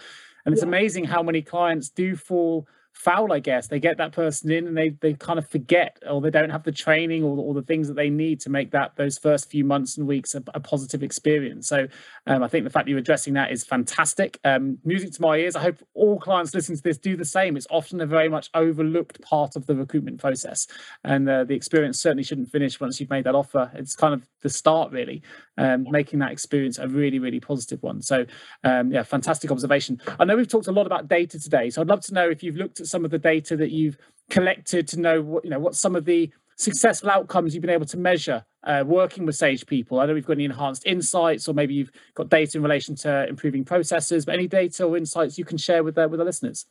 And 0.45 0.53
it's 0.53 0.63
yeah. 0.63 0.67
amazing 0.67 1.05
how 1.05 1.23
many 1.23 1.41
clients 1.41 1.89
do 1.89 2.15
fall 2.15 2.67
foul, 2.95 3.33
I 3.33 3.39
guess. 3.39 3.67
They 3.67 3.79
get 3.79 3.97
that 3.97 4.13
person 4.13 4.49
in 4.49 4.67
and 4.67 4.75
they 4.75 4.89
they 4.89 5.13
kind 5.13 5.37
of 5.37 5.47
forget 5.47 6.01
or 6.09 6.21
they 6.21 6.31
don't 6.31 6.49
have 6.49 6.63
the 6.63 6.71
training 6.71 7.23
or, 7.23 7.37
or 7.37 7.53
the 7.53 7.61
things 7.61 7.87
that 7.87 7.95
they 7.95 8.09
need 8.09 8.39
to 8.41 8.49
make 8.49 8.71
that 8.71 8.95
those 8.95 9.17
first 9.17 9.51
few 9.51 9.65
months 9.65 9.97
and 9.97 10.07
weeks 10.07 10.33
a, 10.33 10.41
a 10.53 10.59
positive 10.59 11.03
experience. 11.03 11.67
So 11.67 11.87
um, 12.25 12.41
I 12.41 12.47
think 12.47 12.63
the 12.63 12.69
fact 12.69 12.85
that 12.85 12.89
you're 12.89 12.99
addressing 12.99 13.33
that 13.33 13.51
is 13.51 13.63
fantastic. 13.63 14.39
Um, 14.43 14.79
music 14.85 15.11
to 15.13 15.21
my 15.21 15.35
ears. 15.35 15.55
I 15.55 15.61
hope 15.61 15.77
all 15.93 16.19
clients 16.19 16.53
listening 16.53 16.77
to 16.77 16.83
this 16.83 16.97
do 16.97 17.17
the 17.17 17.25
same. 17.25 17.57
It's 17.57 17.67
often 17.69 17.99
a 17.99 18.05
very 18.05 18.29
much 18.29 18.49
overlooked 18.53 19.21
part 19.21 19.55
of 19.55 19.67
the 19.67 19.75
recruitment 19.75 20.19
process. 20.19 20.65
And 21.03 21.29
uh, 21.29 21.43
the 21.43 21.53
experience 21.53 21.99
certainly 21.99 22.23
shouldn't 22.23 22.49
finish 22.49 22.79
once 22.79 22.99
you've 22.99 23.09
made 23.09 23.25
that 23.25 23.35
offer. 23.35 23.69
It's 23.75 23.95
kind 23.95 24.13
of 24.13 24.25
the 24.41 24.49
start, 24.49 24.91
really, 24.91 25.21
um, 25.57 25.85
making 25.89 26.19
that 26.19 26.31
experience 26.31 26.77
a 26.77 26.87
really, 26.87 27.19
really 27.19 27.39
positive 27.39 27.83
one. 27.83 28.01
So, 28.01 28.25
um, 28.63 28.91
yeah, 28.91 29.03
fantastic 29.03 29.51
observation. 29.51 29.99
I 30.19 30.25
know 30.25 30.37
we've 30.37 30.47
talked 30.47 30.67
a 30.67 30.71
lot 30.71 30.85
about 30.85 31.07
data 31.07 31.39
today. 31.39 31.69
So 31.69 31.81
I'd 31.81 31.87
love 31.87 32.01
to 32.01 32.13
know 32.13 32.29
if 32.29 32.41
you've 32.41 32.55
looked 32.55 32.79
at 32.79 32.84
some 32.87 33.05
of 33.05 33.11
the 33.11 33.19
data 33.19 33.55
that 33.57 33.71
you've 33.71 33.97
collected 34.29 34.87
to 34.89 34.99
know 34.99 35.21
what, 35.21 35.43
you 35.43 35.49
know, 35.49 35.59
what 35.59 35.75
some 35.75 35.95
of 35.95 36.05
the 36.05 36.31
successful 36.57 37.09
outcomes 37.09 37.53
you've 37.53 37.61
been 37.61 37.69
able 37.69 37.85
to 37.85 37.97
measure 37.97 38.45
uh, 38.63 38.83
working 38.85 39.25
with 39.25 39.35
Sage 39.35 39.65
people? 39.65 39.99
I 39.99 40.05
know 40.05 40.13
we've 40.13 40.25
got 40.25 40.33
any 40.33 40.45
enhanced 40.45 40.85
insights, 40.85 41.47
or 41.47 41.53
maybe 41.53 41.73
you've 41.73 41.91
got 42.13 42.29
data 42.29 42.57
in 42.57 42.63
relation 42.63 42.95
to 42.97 43.27
improving 43.27 43.65
processes, 43.65 44.25
but 44.25 44.35
any 44.35 44.47
data 44.47 44.85
or 44.85 44.97
insights 44.97 45.37
you 45.37 45.45
can 45.45 45.57
share 45.57 45.83
with 45.83 45.97
uh, 45.97 46.07
with 46.09 46.19
the 46.19 46.25
listeners? 46.25 46.65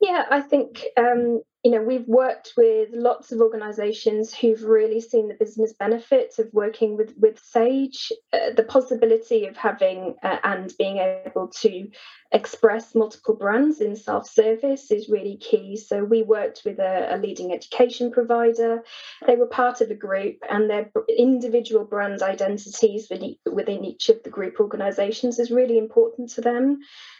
Yeah, 0.00 0.24
I 0.30 0.40
think 0.40 0.84
um, 0.96 1.42
you 1.66 1.72
know 1.72 1.82
we've 1.82 2.06
worked 2.06 2.52
with 2.56 2.90
lots 2.92 3.32
of 3.32 3.40
organisations 3.40 4.32
who've 4.32 4.62
really 4.62 5.00
seen 5.00 5.26
the 5.26 5.34
business 5.34 5.72
benefits 5.72 6.38
of 6.38 6.46
working 6.52 6.96
with 6.96 7.12
with 7.18 7.40
Sage. 7.40 8.12
Uh, 8.32 8.50
the 8.54 8.62
possibility 8.62 9.46
of 9.46 9.56
having 9.56 10.14
uh, 10.22 10.36
and 10.44 10.72
being 10.78 10.98
able 10.98 11.48
to 11.48 11.88
express 12.30 12.94
multiple 12.94 13.34
brands 13.34 13.80
in 13.80 13.96
self-service 13.96 14.92
is 14.92 15.08
really 15.08 15.36
key. 15.38 15.76
So 15.76 16.04
we 16.04 16.22
worked 16.22 16.62
with 16.64 16.78
a, 16.78 17.14
a 17.14 17.16
leading 17.18 17.52
education 17.52 18.12
provider. 18.12 18.84
They 19.26 19.34
were 19.34 19.46
part 19.46 19.80
of 19.80 19.90
a 19.90 19.94
group, 19.94 20.36
and 20.48 20.70
their 20.70 20.92
individual 21.18 21.84
brand 21.84 22.22
identities 22.22 23.10
within 23.44 23.84
each 23.84 24.08
of 24.08 24.22
the 24.22 24.30
group 24.30 24.60
organisations 24.60 25.40
is 25.40 25.50
really 25.50 25.78
important 25.78 26.30
to 26.34 26.42
them. 26.42 26.78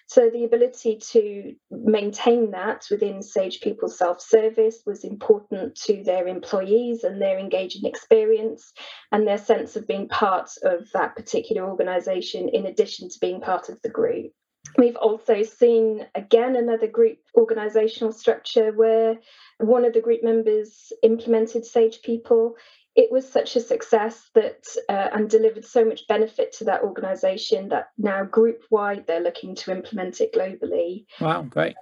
So 0.09 0.31
the 0.31 0.45
ability 0.45 1.01
to 1.11 1.55
maintain 1.71 2.53
that 2.53 2.87
within 2.91 3.23
Sage 3.23 3.61
People 3.61 3.89
Self 3.89 4.21
Service 4.21 4.83
was 4.87 5.05
important 5.05 5.75
to 5.87 6.05
their 6.05 6.29
employees 6.29 7.03
and 7.03 7.21
their 7.21 7.39
engaging 7.39 7.85
experience 7.85 8.73
and 9.11 9.27
their 9.27 9.39
sense 9.39 9.75
of 9.75 9.89
being 9.89 10.09
part 10.09 10.51
of 10.63 10.89
that 10.93 11.17
particular 11.17 11.69
organisation 11.69 12.49
in 12.49 12.67
addition 12.67 13.09
to 13.09 13.19
being 13.21 13.41
part 13.41 13.69
of 13.69 13.83
the 13.83 13.89
group. 13.89 14.33
We've 14.79 14.97
also 14.97 15.43
seen 15.43 16.07
again 16.15 16.55
another 16.55 16.87
group 16.87 17.19
organisational 17.37 18.15
structure 18.15 18.73
where 18.73 19.17
one 19.59 19.85
of 19.85 19.93
the 19.93 20.01
group 20.01 20.23
members 20.23 20.93
implemented 21.03 21.65
Sage 21.65 22.03
People 22.03 22.55
it 22.97 23.13
was 23.13 23.31
such 23.31 23.57
a 23.57 23.61
success 23.61 24.31
that 24.35 24.67
uh, 24.89 25.09
and 25.13 25.29
delivered 25.29 25.65
so 25.65 25.85
much 25.85 26.07
benefit 26.09 26.53
to 26.55 26.65
that 26.65 26.83
organization 26.83 27.69
that 27.69 27.91
now 27.99 28.25
group 28.25 28.63
wide 28.71 29.07
they're 29.07 29.21
looking 29.21 29.55
to 29.55 29.71
implement 29.71 30.21
it 30.21 30.33
globally. 30.35 31.05
Wow 31.21 31.43
great. 31.43 31.77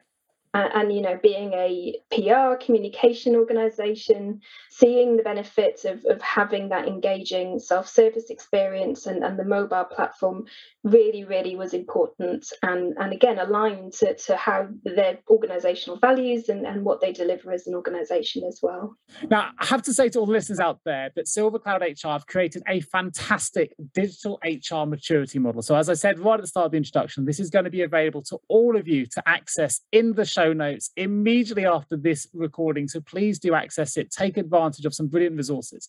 And, 0.53 0.73
and, 0.73 0.93
you 0.93 1.03
know 1.03 1.19
being 1.23 1.53
a 1.53 1.95
pr 2.11 2.65
communication 2.65 3.37
organization 3.37 4.41
seeing 4.71 5.17
the 5.17 5.23
benefits 5.23 5.85
of, 5.85 6.05
of 6.05 6.21
having 6.21 6.69
that 6.69 6.87
engaging 6.87 7.59
self-service 7.59 8.31
experience 8.31 9.07
and, 9.07 9.25
and 9.25 9.39
the 9.39 9.45
mobile 9.45 9.85
platform 9.85 10.47
really, 10.85 11.25
really 11.25 11.57
was 11.57 11.73
important 11.73 12.47
and, 12.63 12.95
and 12.99 13.13
again 13.13 13.39
aligned 13.39 13.95
to, 13.95 14.15
to 14.15 14.37
how 14.37 14.69
their 14.85 15.19
organizational 15.31 15.99
values 15.99 16.51
and, 16.51 16.67
and 16.67 16.85
what 16.85 17.01
they 17.01 17.11
deliver 17.11 17.51
as 17.53 17.67
an 17.67 17.75
organization 17.75 18.45
as 18.45 18.61
well. 18.63 18.95
Now, 19.31 19.51
I 19.59 19.65
have 19.65 19.83
to 19.83 19.95
say 19.95 20.11
to 20.11 20.21
all 20.21 20.27
the 20.27 20.33
listeners 20.33 20.61
out 20.61 20.81
there 20.85 21.11
that 21.17 21.27
Silver 21.27 21.59
Cloud 21.59 21.83
HR 21.83 22.09
have 22.09 22.27
created 22.27 22.63
a 22.69 22.81
fantastic 22.81 23.73
digital 23.95 24.39
HR 24.45 24.85
maturity 24.87 25.39
model. 25.39 25.63
So, 25.63 25.75
as 25.75 25.89
I 25.89 25.95
said 25.95 26.19
right 26.19 26.35
at 26.35 26.43
the 26.43 26.49
start 26.49 26.67
of 26.67 26.73
the 26.73 26.77
introduction, 26.77 27.25
this 27.25 27.41
is 27.41 27.49
going 27.49 27.65
to 27.65 27.71
be 27.71 27.83
available 27.83 28.23
to 28.25 28.39
all 28.49 28.77
of 28.77 28.87
you 28.87 29.07
to 29.07 29.27
access 29.27 29.81
in 29.91 30.13
the 30.13 30.27
show 30.27 30.53
notes 30.53 30.91
immediately 30.97 31.65
after 31.65 31.97
this 31.97 32.29
recording. 32.35 32.89
So, 32.89 33.01
please 33.01 33.39
do 33.39 33.55
access 33.55 33.97
it, 33.97 34.11
take 34.11 34.37
advantage 34.37 34.85
of 34.85 34.95
some 34.95 35.09
brilliant 35.09 35.39
resources. 35.39 35.89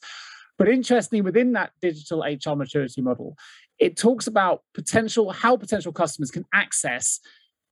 But 0.58 0.70
interestingly, 0.70 1.22
within 1.22 1.52
that 1.54 1.72
digital 1.82 2.22
HR 2.22 2.56
maturity 2.56 3.02
model, 3.02 3.38
it 3.80 3.98
talks 3.98 4.28
about 4.28 4.64
potential 4.74 5.32
how 5.32 5.58
potential 5.58 5.92
customers 5.92 6.32
can 6.32 6.46
access 6.54 7.20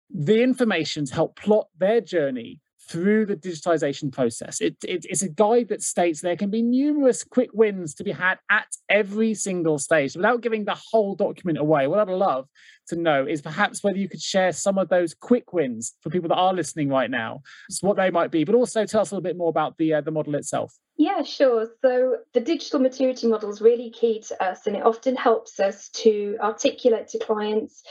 the 0.09 0.41
information 0.43 1.05
to 1.05 1.13
help 1.13 1.35
plot 1.35 1.67
their 1.77 2.01
journey 2.01 2.59
through 2.87 3.25
the 3.25 3.35
digitization 3.35 4.11
process. 4.11 4.61
It, 4.61 4.75
it, 4.83 5.05
it's 5.09 5.21
a 5.21 5.29
guide 5.29 5.69
that 5.69 5.81
states 5.81 6.21
there 6.21 6.35
can 6.35 6.49
be 6.49 6.61
numerous 6.61 7.23
quick 7.23 7.49
wins 7.53 7.93
to 7.95 8.03
be 8.03 8.11
had 8.11 8.39
at 8.49 8.67
every 8.89 9.33
single 9.33 9.79
stage. 9.79 10.15
Without 10.15 10.41
giving 10.41 10.65
the 10.65 10.77
whole 10.91 11.15
document 11.15 11.57
away, 11.57 11.87
what 11.87 11.99
I'd 11.99 12.13
love 12.13 12.47
to 12.87 12.95
know 12.95 13.25
is 13.25 13.41
perhaps 13.41 13.83
whether 13.83 13.97
you 13.97 14.09
could 14.09 14.21
share 14.21 14.51
some 14.51 14.77
of 14.77 14.89
those 14.89 15.13
quick 15.13 15.53
wins 15.53 15.93
for 16.01 16.09
people 16.09 16.29
that 16.29 16.35
are 16.35 16.53
listening 16.53 16.89
right 16.89 17.09
now, 17.09 17.41
what 17.81 17.95
they 17.95 18.09
might 18.09 18.31
be, 18.31 18.43
but 18.43 18.55
also 18.55 18.85
tell 18.85 19.01
us 19.01 19.11
a 19.11 19.15
little 19.15 19.23
bit 19.23 19.37
more 19.37 19.49
about 19.49 19.77
the, 19.77 19.93
uh, 19.93 20.01
the 20.01 20.11
model 20.11 20.35
itself. 20.35 20.73
Yeah, 20.97 21.23
sure. 21.23 21.69
So 21.81 22.17
the 22.33 22.39
digital 22.39 22.79
maturity 22.79 23.27
model 23.27 23.49
is 23.49 23.61
really 23.61 23.89
key 23.89 24.21
to 24.27 24.43
us, 24.43 24.67
and 24.67 24.75
it 24.75 24.85
often 24.85 25.15
helps 25.15 25.59
us 25.59 25.89
to 25.89 26.37
articulate 26.39 27.07
to 27.09 27.19
clients 27.19 27.83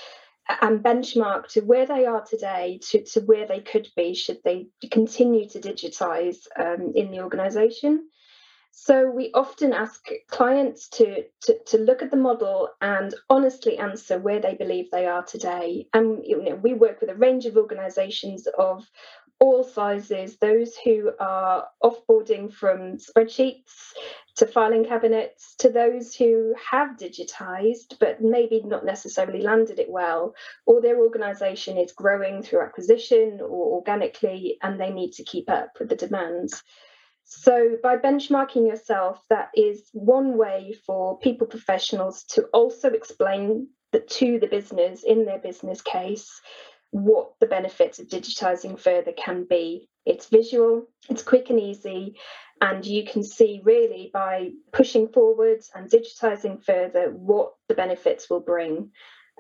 and 0.61 0.83
benchmark 0.83 1.49
to 1.49 1.61
where 1.61 1.87
they 1.87 2.07
are 2.07 2.25
today 2.25 2.79
to, 2.91 3.05
to 3.05 3.21
where 3.21 3.47
they 3.47 3.61
could 3.61 3.89
be 3.97 4.15
should 4.15 4.39
they 4.45 4.67
continue 4.91 5.49
to 5.49 5.61
digitize 5.61 6.39
um, 6.59 6.93
in 6.95 7.11
the 7.11 7.21
organization. 7.21 8.09
So 8.75 9.11
we 9.11 9.31
often 9.35 9.75
ask 9.75 10.03
clients 10.29 10.89
to, 10.91 11.25
to, 11.43 11.59
to 11.67 11.79
look 11.79 12.01
at 12.01 12.11
the 12.11 12.17
model 12.17 12.71
and 12.81 13.15
honestly 13.29 13.77
answer 13.77 14.19
where 14.19 14.41
they 14.41 14.55
believe 14.55 14.91
they 14.91 15.07
are 15.07 15.23
today. 15.23 15.89
And 15.93 16.25
you 16.25 16.43
know, 16.43 16.55
we 16.57 16.73
work 16.73 17.01
with 17.01 17.11
a 17.11 17.15
range 17.15 17.45
of 17.45 17.59
organizations 17.59 18.49
of 18.59 18.85
all 19.43 19.65
sizes, 19.65 20.37
those 20.37 20.77
who 20.77 21.11
are 21.19 21.67
offboarding 21.83 22.51
from 22.53 22.97
spreadsheets 22.97 23.93
to 24.37 24.47
filing 24.47 24.85
cabinets, 24.85 25.57
to 25.59 25.69
those 25.69 26.15
who 26.15 26.55
have 26.71 26.97
digitized 26.97 27.99
but 27.99 28.23
maybe 28.23 28.63
not 28.65 28.85
necessarily 28.85 29.43
landed 29.43 29.81
it 29.81 29.91
well, 29.91 30.35
or 30.65 30.81
their 30.81 30.99
organization 31.01 31.77
is 31.77 31.91
growing 31.91 32.41
through 32.41 32.63
acquisition 32.63 33.41
or 33.43 33.75
organically 33.79 34.59
and 34.63 34.81
they 34.81 34.91
need 34.91 35.11
to 35.11 35.25
keep 35.25 35.51
up 35.51 35.71
with 35.81 35.89
the 35.89 35.97
demands. 35.97 36.63
So, 37.25 37.77
by 37.83 37.97
benchmarking 37.97 38.69
yourself, 38.69 39.23
that 39.29 39.51
is 39.57 39.89
one 39.93 40.37
way 40.39 40.75
for 40.87 41.19
people 41.19 41.49
professionals 41.49 42.23
to 42.35 42.45
also 42.53 42.91
explain 42.91 43.69
that 43.91 44.09
to 44.09 44.39
the 44.39 44.47
business 44.47 45.03
in 45.03 45.25
their 45.25 45.39
business 45.39 45.83
case 45.83 46.41
what 46.93 47.33
the 47.41 47.47
benefits 47.47 47.99
of 47.99 48.07
digitizing 48.07 48.79
further 48.79 49.13
can 49.13 49.45
be. 49.45 49.89
It's 50.07 50.27
visual, 50.27 50.87
it's 51.09 51.23
quick 51.23 51.51
and 51.51 51.59
easy, 51.59 52.17
and 52.61 52.87
you 52.87 53.05
can 53.05 53.25
see 53.25 53.61
really 53.65 54.11
by 54.13 54.51
pushing 54.73 55.09
forwards 55.09 55.71
and 55.75 55.91
digitizing 55.91 56.63
further 56.63 57.11
what 57.11 57.55
the 57.69 57.75
benefits 57.75 58.31
will 58.31 58.41
bring 58.41 58.91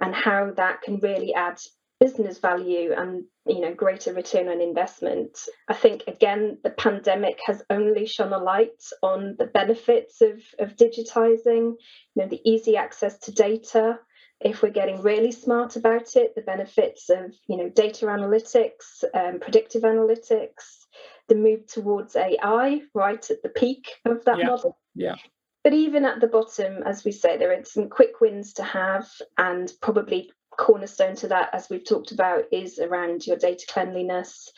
and 0.00 0.14
how 0.14 0.50
that 0.56 0.82
can 0.82 0.98
really 0.98 1.34
add 1.34 1.58
business 2.00 2.38
value 2.38 2.92
and 2.96 3.22
you 3.46 3.60
know 3.60 3.72
greater 3.72 4.12
return 4.12 4.48
on 4.48 4.60
investment 4.60 5.38
i 5.68 5.74
think 5.74 6.02
again 6.08 6.58
the 6.64 6.70
pandemic 6.70 7.38
has 7.46 7.62
only 7.70 8.06
shone 8.06 8.32
a 8.32 8.38
light 8.38 8.82
on 9.04 9.36
the 9.38 9.46
benefits 9.46 10.20
of 10.20 10.42
of 10.58 10.74
digitizing 10.74 11.74
you 12.14 12.16
know 12.16 12.26
the 12.26 12.40
easy 12.44 12.76
access 12.76 13.18
to 13.18 13.30
data 13.30 13.96
if 14.44 14.62
we're 14.62 14.70
getting 14.70 15.02
really 15.02 15.32
smart 15.32 15.76
about 15.76 16.16
it, 16.16 16.34
the 16.34 16.42
benefits 16.42 17.10
of 17.10 17.34
you 17.46 17.56
know 17.56 17.68
data 17.68 18.06
analytics, 18.06 19.04
um, 19.14 19.40
predictive 19.40 19.82
analytics, 19.82 20.86
the 21.28 21.34
move 21.34 21.66
towards 21.66 22.16
AI 22.16 22.82
right 22.94 23.30
at 23.30 23.42
the 23.42 23.48
peak 23.48 23.92
of 24.04 24.24
that 24.24 24.38
yeah. 24.38 24.46
model. 24.46 24.78
Yeah. 24.94 25.16
But 25.64 25.74
even 25.74 26.04
at 26.04 26.20
the 26.20 26.26
bottom, 26.26 26.82
as 26.84 27.04
we 27.04 27.12
say, 27.12 27.36
there 27.36 27.56
are 27.56 27.64
some 27.64 27.88
quick 27.88 28.20
wins 28.20 28.52
to 28.54 28.64
have, 28.64 29.08
and 29.38 29.72
probably 29.80 30.32
cornerstone 30.58 31.14
to 31.16 31.28
that, 31.28 31.50
as 31.52 31.68
we've 31.70 31.86
talked 31.86 32.10
about, 32.10 32.44
is 32.50 32.78
around 32.78 33.26
your 33.26 33.36
data 33.36 33.64
cleanliness. 33.68 34.50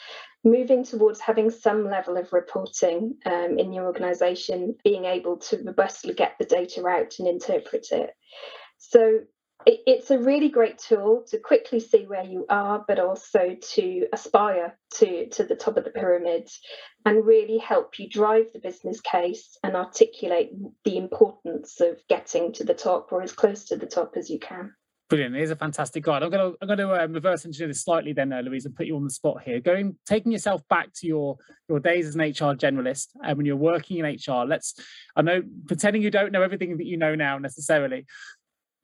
Moving 0.44 0.84
towards 0.84 1.20
having 1.20 1.50
some 1.50 1.88
level 1.88 2.16
of 2.16 2.32
reporting 2.32 3.16
um, 3.24 3.58
in 3.58 3.72
your 3.72 3.86
organization, 3.86 4.76
being 4.84 5.04
able 5.04 5.38
to 5.38 5.58
robustly 5.58 6.14
get 6.14 6.36
the 6.38 6.44
data 6.44 6.86
out 6.86 7.14
and 7.18 7.28
interpret 7.28 7.86
it. 7.92 8.10
So 8.78 9.20
it, 9.66 9.80
it's 9.86 10.10
a 10.10 10.18
really 10.18 10.48
great 10.48 10.78
tool 10.78 11.24
to 11.28 11.38
quickly 11.38 11.80
see 11.80 12.06
where 12.06 12.24
you 12.24 12.46
are, 12.48 12.84
but 12.86 12.98
also 12.98 13.56
to 13.74 14.06
aspire 14.12 14.78
to, 14.96 15.28
to 15.30 15.44
the 15.44 15.56
top 15.56 15.76
of 15.76 15.84
the 15.84 15.90
pyramid 15.90 16.48
and 17.04 17.26
really 17.26 17.58
help 17.58 17.98
you 17.98 18.08
drive 18.08 18.46
the 18.52 18.58
business 18.58 19.00
case 19.00 19.58
and 19.62 19.76
articulate 19.76 20.50
the 20.84 20.96
importance 20.96 21.80
of 21.80 21.98
getting 22.08 22.52
to 22.52 22.64
the 22.64 22.74
top 22.74 23.12
or 23.12 23.22
as 23.22 23.32
close 23.32 23.64
to 23.66 23.76
the 23.76 23.86
top 23.86 24.16
as 24.16 24.30
you 24.30 24.38
can. 24.38 24.72
Brilliant. 25.10 25.36
It 25.36 25.42
is 25.42 25.50
a 25.50 25.56
fantastic 25.56 26.02
guide. 26.02 26.22
I'm 26.22 26.30
going 26.30 26.52
to 26.52 26.58
I'm 26.62 26.66
going 26.66 26.78
to 26.78 27.04
um, 27.04 27.12
reverse 27.12 27.44
engineer 27.44 27.68
this 27.68 27.82
slightly 27.82 28.14
then, 28.14 28.32
uh, 28.32 28.40
Louise, 28.40 28.64
and 28.64 28.74
put 28.74 28.86
you 28.86 28.96
on 28.96 29.04
the 29.04 29.10
spot 29.10 29.42
here. 29.44 29.60
Going 29.60 29.96
taking 30.06 30.32
yourself 30.32 30.66
back 30.68 30.94
to 30.94 31.06
your 31.06 31.36
your 31.68 31.78
days 31.78 32.06
as 32.06 32.14
an 32.14 32.22
HR 32.22 32.56
generalist 32.56 33.08
and 33.22 33.32
uh, 33.32 33.34
when 33.34 33.44
you're 33.44 33.54
working 33.54 33.98
in 33.98 34.06
HR. 34.06 34.46
Let's 34.46 34.74
I 35.14 35.20
know 35.20 35.42
pretending 35.66 36.00
you 36.00 36.10
don't 36.10 36.32
know 36.32 36.40
everything 36.40 36.78
that 36.78 36.86
you 36.86 36.96
know 36.96 37.14
now 37.14 37.36
necessarily, 37.36 38.06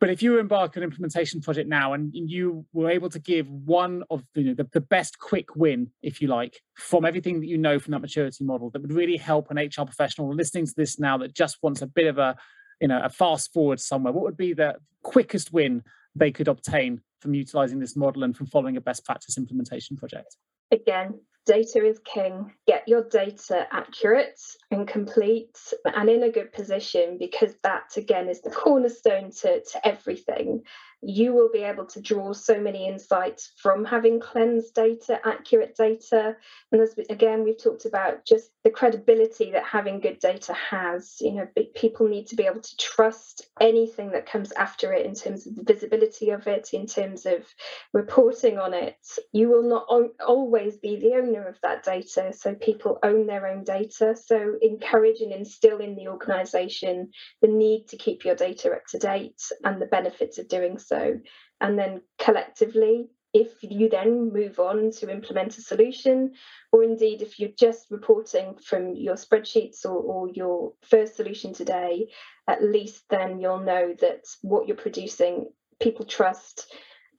but 0.00 0.08
if 0.08 0.22
you 0.22 0.38
embark 0.38 0.76
on 0.76 0.82
an 0.82 0.88
implementation 0.88 1.42
project 1.42 1.68
now 1.68 1.92
and 1.92 2.10
you 2.14 2.64
were 2.72 2.90
able 2.90 3.10
to 3.10 3.18
give 3.18 3.48
one 3.50 4.02
of 4.10 4.24
the, 4.34 4.54
the, 4.54 4.66
the, 4.72 4.80
best 4.80 5.18
quick 5.18 5.54
win, 5.54 5.90
if 6.02 6.22
you 6.22 6.28
like, 6.28 6.62
from 6.74 7.04
everything 7.04 7.40
that 7.40 7.46
you 7.46 7.58
know 7.58 7.78
from 7.78 7.92
that 7.92 8.00
maturity 8.00 8.42
model 8.42 8.70
that 8.70 8.80
would 8.80 8.94
really 8.94 9.18
help 9.18 9.50
an 9.50 9.58
HR 9.58 9.84
professional 9.84 10.34
listening 10.34 10.64
to 10.66 10.72
this 10.74 10.98
now 10.98 11.18
that 11.18 11.34
just 11.34 11.58
wants 11.62 11.82
a 11.82 11.86
bit 11.86 12.06
of 12.06 12.16
a, 12.16 12.34
you 12.80 12.88
know, 12.88 13.00
a 13.02 13.10
fast 13.10 13.52
forward 13.52 13.78
somewhere, 13.78 14.12
what 14.12 14.24
would 14.24 14.38
be 14.38 14.54
the 14.54 14.74
quickest 15.02 15.52
win 15.52 15.82
they 16.14 16.30
could 16.30 16.48
obtain 16.48 17.02
from 17.20 17.34
utilizing 17.34 17.78
this 17.78 17.94
model 17.94 18.24
and 18.24 18.34
from 18.34 18.46
following 18.46 18.78
a 18.78 18.80
best 18.80 19.04
practice 19.04 19.36
implementation 19.36 19.98
project? 19.98 20.36
Again, 20.70 21.20
data 21.46 21.84
is 21.84 21.98
king. 22.04 22.52
Get 22.66 22.86
your 22.86 23.04
data 23.08 23.66
accurate 23.72 24.40
and 24.70 24.86
complete 24.86 25.58
and 25.84 26.08
in 26.08 26.22
a 26.22 26.30
good 26.30 26.52
position 26.52 27.16
because 27.18 27.54
that, 27.62 27.96
again, 27.96 28.28
is 28.28 28.40
the 28.42 28.50
cornerstone 28.50 29.30
to, 29.40 29.62
to 29.62 29.86
everything 29.86 30.62
you 31.02 31.32
will 31.32 31.48
be 31.50 31.62
able 31.62 31.86
to 31.86 32.00
draw 32.00 32.32
so 32.32 32.60
many 32.60 32.86
insights 32.86 33.52
from 33.56 33.84
having 33.84 34.20
cleansed 34.20 34.74
data, 34.74 35.18
accurate 35.24 35.74
data. 35.74 36.36
And 36.72 36.80
as 36.80 36.94
again, 37.08 37.42
we've 37.42 37.62
talked 37.62 37.86
about 37.86 38.26
just 38.26 38.50
the 38.64 38.70
credibility 38.70 39.52
that 39.52 39.64
having 39.64 40.00
good 40.00 40.18
data 40.18 40.52
has. 40.52 41.16
You 41.20 41.32
know, 41.32 41.48
people 41.74 42.06
need 42.08 42.26
to 42.28 42.36
be 42.36 42.44
able 42.44 42.60
to 42.60 42.76
trust 42.76 43.48
anything 43.60 44.10
that 44.12 44.30
comes 44.30 44.52
after 44.52 44.92
it 44.92 45.06
in 45.06 45.14
terms 45.14 45.46
of 45.46 45.56
the 45.56 45.62
visibility 45.62 46.30
of 46.30 46.46
it, 46.46 46.70
in 46.74 46.86
terms 46.86 47.24
of 47.24 47.46
reporting 47.94 48.58
on 48.58 48.74
it. 48.74 48.96
You 49.32 49.48
will 49.48 49.62
not 49.62 49.86
always 50.26 50.76
be 50.76 50.96
the 50.96 51.14
owner 51.14 51.48
of 51.48 51.56
that 51.62 51.82
data. 51.82 52.32
So 52.34 52.54
people 52.54 52.98
own 53.02 53.26
their 53.26 53.46
own 53.46 53.64
data. 53.64 54.14
So 54.22 54.56
encourage 54.60 55.20
and 55.20 55.32
instill 55.32 55.78
in 55.78 55.96
the 55.96 56.08
organization 56.08 57.10
the 57.40 57.48
need 57.48 57.88
to 57.88 57.96
keep 57.96 58.24
your 58.24 58.34
data 58.34 58.72
up 58.72 58.86
to 58.88 58.98
date 58.98 59.40
and 59.64 59.80
the 59.80 59.86
benefits 59.86 60.38
of 60.38 60.48
doing 60.48 60.78
so 60.78 60.89
so. 60.90 61.20
And 61.60 61.78
then 61.78 62.02
collectively, 62.18 63.08
if 63.32 63.62
you 63.62 63.88
then 63.88 64.32
move 64.32 64.58
on 64.58 64.90
to 64.90 65.10
implement 65.10 65.56
a 65.56 65.62
solution, 65.62 66.32
or 66.72 66.82
indeed 66.82 67.22
if 67.22 67.38
you're 67.38 67.56
just 67.56 67.90
reporting 67.90 68.56
from 68.56 68.94
your 68.94 69.14
spreadsheets 69.14 69.84
or, 69.84 69.98
or 70.12 70.28
your 70.28 70.72
first 70.82 71.16
solution 71.16 71.52
today, 71.52 72.08
at 72.48 72.62
least 72.62 73.04
then 73.08 73.38
you'll 73.40 73.60
know 73.60 73.94
that 74.00 74.24
what 74.42 74.66
you're 74.66 74.76
producing 74.76 75.46
people 75.78 76.04
trust 76.04 76.72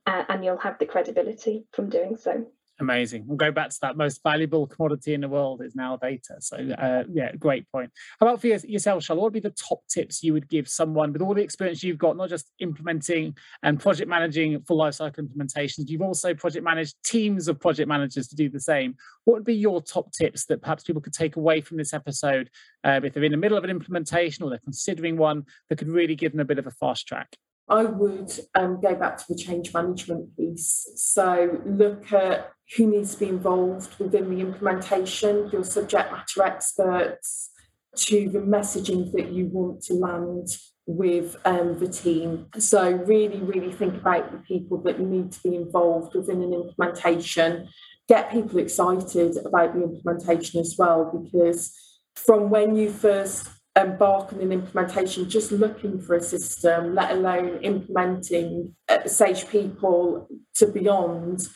uh, 0.06 0.24
and 0.28 0.44
you'll 0.44 0.58
have 0.58 0.78
the 0.80 0.86
credibility 0.86 1.66
from 1.72 1.90
doing 1.90 2.18
so. 2.18 2.46
Amazing. 2.82 3.26
We'll 3.28 3.38
go 3.38 3.52
back 3.52 3.70
to 3.70 3.78
that 3.84 3.96
most 3.96 4.22
valuable 4.24 4.66
commodity 4.66 5.14
in 5.14 5.22
the 5.22 5.30
world 5.30 5.62
is 5.62 5.76
now 5.76 5.98
data. 5.98 6.38
So, 6.40 6.58
uh, 6.58 7.04
yeah, 7.14 7.32
great 7.36 7.72
point. 7.72 7.92
How 8.20 8.26
about 8.26 8.42
for 8.42 8.48
yourself, 8.48 9.04
Charlotte? 9.04 9.22
What 9.22 9.26
would 9.26 9.34
be 9.34 9.40
the 9.40 9.52
top 9.52 9.82
tips 9.88 10.24
you 10.24 10.34
would 10.34 10.50
give 10.50 10.68
someone 10.68 11.14
with 11.14 11.22
all 11.22 11.36
the 11.36 11.44
experience 11.44 11.84
you've 11.84 12.00
got, 12.00 12.18
not 12.18 12.30
just 12.30 12.52
implementing 12.58 13.38
and 13.62 13.80
project 13.80 14.10
managing 14.10 14.64
full 14.64 14.80
lifecycle 14.80 15.20
implementations? 15.20 15.90
You've 15.90 16.02
also 16.02 16.34
project 16.34 16.66
managed 16.66 16.96
teams 17.06 17.48
of 17.48 17.60
project 17.60 17.88
managers 17.88 18.28
to 18.30 18.36
do 18.36 18.50
the 18.50 18.60
same. 18.60 18.96
What 19.26 19.36
would 19.36 19.46
be 19.46 19.54
your 19.54 19.80
top 19.84 20.12
tips 20.12 20.46
that 20.46 20.64
perhaps 20.64 20.84
people 20.84 21.04
could 21.04 21.14
take 21.14 21.36
away 21.36 21.62
from 21.62 21.78
this 21.78 21.94
episode 21.94 22.50
um, 22.84 23.06
if 23.06 23.14
they're 23.14 23.24
in 23.24 23.32
the 23.32 23.38
middle 23.38 23.60
of 23.60 23.64
an 23.64 23.70
implementation 23.70 24.44
or 24.44 24.50
they're 24.50 24.58
considering 24.64 25.18
one 25.18 25.46
that 25.70 25.78
could 25.78 25.88
really 25.88 26.16
give 26.16 26.32
them 26.32 26.42
a 26.42 26.46
bit 26.46 26.58
of 26.58 26.66
a 26.66 26.72
fast 26.72 27.08
track? 27.08 27.38
I 27.72 27.86
would 27.86 28.32
um, 28.54 28.82
go 28.82 28.94
back 28.96 29.18
to 29.18 29.24
the 29.30 29.36
change 29.36 29.74
management 29.74 30.36
piece. 30.36 30.88
So 30.98 31.60
look 31.66 32.12
at 32.12 32.52
who 32.76 32.88
needs 32.88 33.14
to 33.14 33.20
be 33.22 33.30
involved 33.30 33.98
within 33.98 34.30
the 34.30 34.42
implementation, 34.42 35.50
your 35.54 35.64
subject 35.64 36.12
matter 36.12 36.44
experts, 36.44 37.50
to 37.96 38.30
the 38.30 38.40
messaging 38.40 39.12
that 39.14 39.32
you 39.32 39.46
want 39.48 39.82
to 39.84 39.94
land 39.94 40.48
with 40.86 41.38
um, 41.46 41.80
the 41.80 41.88
team. 41.88 42.48
So 42.58 42.92
really, 42.92 43.40
really 43.40 43.72
think 43.72 43.96
about 43.96 44.32
the 44.32 44.40
people 44.40 44.78
that 44.84 45.00
need 45.00 45.32
to 45.32 45.40
be 45.42 45.56
involved 45.56 46.14
within 46.14 46.42
an 46.42 46.54
implementation. 46.54 47.70
Get 48.10 48.32
people 48.32 48.60
excited 48.60 49.38
about 49.46 49.74
the 49.74 49.84
implementation 49.84 50.60
as 50.60 50.76
well, 50.78 51.10
because 51.24 51.74
from 52.16 52.50
when 52.50 52.76
you 52.76 52.92
first 52.92 53.48
embark 53.76 54.34
on 54.34 54.40
an 54.40 54.52
implementation, 54.52 55.30
just 55.30 55.52
looking 55.52 56.00
for 56.00 56.16
a 56.16 56.22
system, 56.22 56.94
let 56.96 57.12
alone 57.12 57.60
implementing 57.64 58.76
uh, 58.90 59.08
Sage 59.08 59.48
People 59.48 60.28
to 60.56 60.68
beyond, 60.68 61.48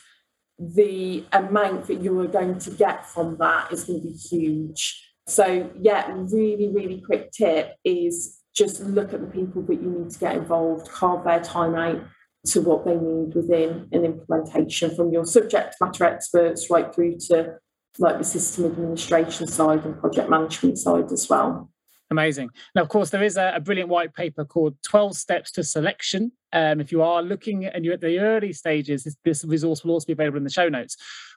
the 0.58 1.24
amount 1.32 1.86
that 1.86 2.00
you 2.00 2.18
are 2.20 2.26
going 2.26 2.58
to 2.58 2.70
get 2.70 3.06
from 3.06 3.36
that 3.38 3.72
is 3.72 3.84
going 3.84 4.00
to 4.00 4.06
be 4.06 4.14
huge. 4.14 5.12
So, 5.26 5.70
yeah, 5.78 6.10
really, 6.10 6.68
really 6.68 7.02
quick 7.02 7.32
tip 7.32 7.74
is 7.84 8.38
just 8.54 8.80
look 8.80 9.12
at 9.12 9.20
the 9.20 9.26
people 9.26 9.62
that 9.62 9.82
you 9.82 9.90
need 9.90 10.10
to 10.10 10.18
get 10.18 10.36
involved, 10.36 10.88
carve 10.88 11.24
their 11.24 11.40
time 11.40 11.74
out 11.74 12.02
to 12.46 12.62
what 12.62 12.84
they 12.84 12.96
need 12.96 13.34
within 13.34 13.88
an 13.92 14.04
implementation 14.04 14.94
from 14.94 15.12
your 15.12 15.26
subject 15.26 15.74
matter 15.80 16.04
experts 16.04 16.70
right 16.70 16.94
through 16.94 17.18
to 17.18 17.58
like 17.98 18.18
the 18.18 18.24
system 18.24 18.66
administration 18.66 19.46
side 19.46 19.84
and 19.84 19.98
project 19.98 20.30
management 20.30 20.78
side 20.78 21.10
as 21.10 21.28
well. 21.28 21.70
Amazing. 22.10 22.50
Now, 22.74 22.82
of 22.82 22.88
course, 22.88 23.10
there 23.10 23.24
is 23.24 23.36
a, 23.36 23.54
a, 23.56 23.60
brilliant 23.60 23.90
white 23.90 24.14
paper 24.14 24.44
called 24.44 24.76
12 24.84 25.16
Steps 25.16 25.50
to 25.52 25.64
Selection. 25.64 26.30
Um, 26.52 26.80
if 26.80 26.92
you 26.92 27.02
are 27.02 27.20
looking 27.20 27.64
and 27.64 27.84
you're 27.84 27.94
at 27.94 28.00
the 28.00 28.20
early 28.20 28.52
stages, 28.52 29.02
this, 29.02 29.16
this 29.24 29.44
resource 29.44 29.82
will 29.82 29.90
also 29.90 30.06
be 30.06 30.12
available 30.12 30.38
in 30.38 30.44
the 30.44 30.50
show 30.50 30.68
notes. 30.68 30.96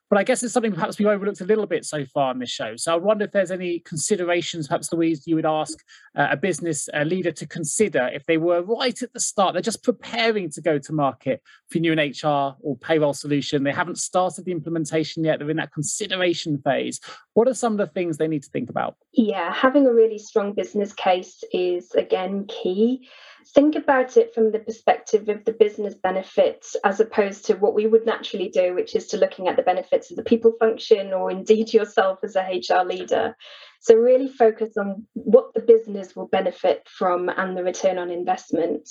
But 0.10 0.18
I 0.18 0.24
guess 0.24 0.41
it's 0.41 0.53
something 0.53 0.74
perhaps 0.74 0.97
we've 0.97 1.07
overlooked 1.07 1.41
a 1.41 1.45
little 1.45 1.68
bit 1.68 1.86
so 1.86 2.03
far 2.05 2.32
in 2.32 2.39
this 2.39 2.49
show. 2.49 2.76
So 2.76 2.93
I 2.93 2.97
wonder 2.97 3.26
if 3.26 3.32
there's 3.32 3.51
any 3.51 3.80
considerations, 3.80 4.68
perhaps 4.68 4.91
Louise, 4.91 5.28
you 5.28 5.36
would 5.36 5.45
ask 5.45 5.78
uh, 6.16 6.30
a 6.32 6.38
business 6.38 6.89
uh, 6.93 7.03
leader 7.03 7.32
to 7.32 7.45
consider 7.45 8.10
if 8.12 8.26
they 8.26 8.38
were 8.38 8.64
right 8.64 8.99
at 9.01 9.14
the 9.14 9.20
start, 9.20 9.53
they're 9.53 9.62
just 9.62 9.84
preparing 9.84 10.49
to 10.51 10.62
go 10.62 10.80
to 10.80 10.93
market 10.93 11.43
for 11.70 11.78
new 11.78 11.93
an 11.93 11.99
HR 11.99 12.55
or 12.62 12.76
payroll 12.82 13.14
solution. 13.14 13.64
They 13.64 13.72
haven't 13.72 13.99
started 13.99 14.45
the 14.45 14.51
implementation 14.51 15.24
yet. 15.24 15.39
They're 15.39 15.49
in 15.51 15.57
that 15.57 15.74
consideration 15.74 16.60
phase. 16.64 16.99
What 17.34 17.47
are 17.47 17.53
some 17.53 17.74
of 17.74 17.78
the 17.78 17.88
things 17.88 18.18
they 18.18 18.28
need 18.28 18.43
to 18.43 18.49
think 18.49 18.70
about? 18.70 18.95
Yeah, 19.14 19.53
having 19.53 19.86
a 19.86 19.93
really 19.93 20.18
strong 20.18 20.53
business 20.53 20.91
case 20.93 21.43
is 21.53 21.91
again 21.91 22.47
key 22.47 23.07
think 23.54 23.76
about 23.76 24.18
it 24.18 24.34
from 24.34 24.52
the 24.52 24.60
perspective 24.60 25.30
of 25.30 25.43
the 25.45 25.54
business 25.54 25.95
benefits 25.95 26.76
as 26.84 27.00
opposed 27.00 27.45
to 27.45 27.56
what 27.56 27.74
we 27.74 27.88
would 27.88 28.06
naturally 28.06 28.50
do, 28.50 28.76
which 28.76 28.95
is 28.95 29.08
to 29.08 29.18
looking 29.18 29.47
at 29.47 29.56
the 29.56 29.64
benefits 29.64 30.12
of 30.12 30.18
the 30.18 30.24
people 30.24 30.54
function 30.60 31.14
or 31.14 31.32
indeed 31.32 31.74
yourself 31.74 32.20
as 32.24 32.36
a 32.36 32.41
HR 32.41 32.86
leader. 32.86 33.36
So, 33.82 33.95
really 33.95 34.28
focus 34.28 34.76
on 34.78 35.08
what 35.14 35.54
the 35.54 35.62
business 35.62 36.16
will 36.16 36.28
benefit 36.28 36.88
from 36.89 37.30
and 37.30 37.58
the 37.58 37.64
return 37.64 37.97
on 37.97 38.12
investment. 38.12 38.89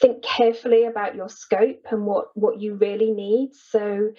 Think 0.00 0.22
carefully 0.22 0.84
about 0.84 1.14
your 1.14 1.28
scope 1.28 1.86
and 1.90 2.06
what, 2.06 2.28
what 2.34 2.60
you 2.60 2.74
really 2.74 3.10
need. 3.10 3.50
So, 3.54 4.12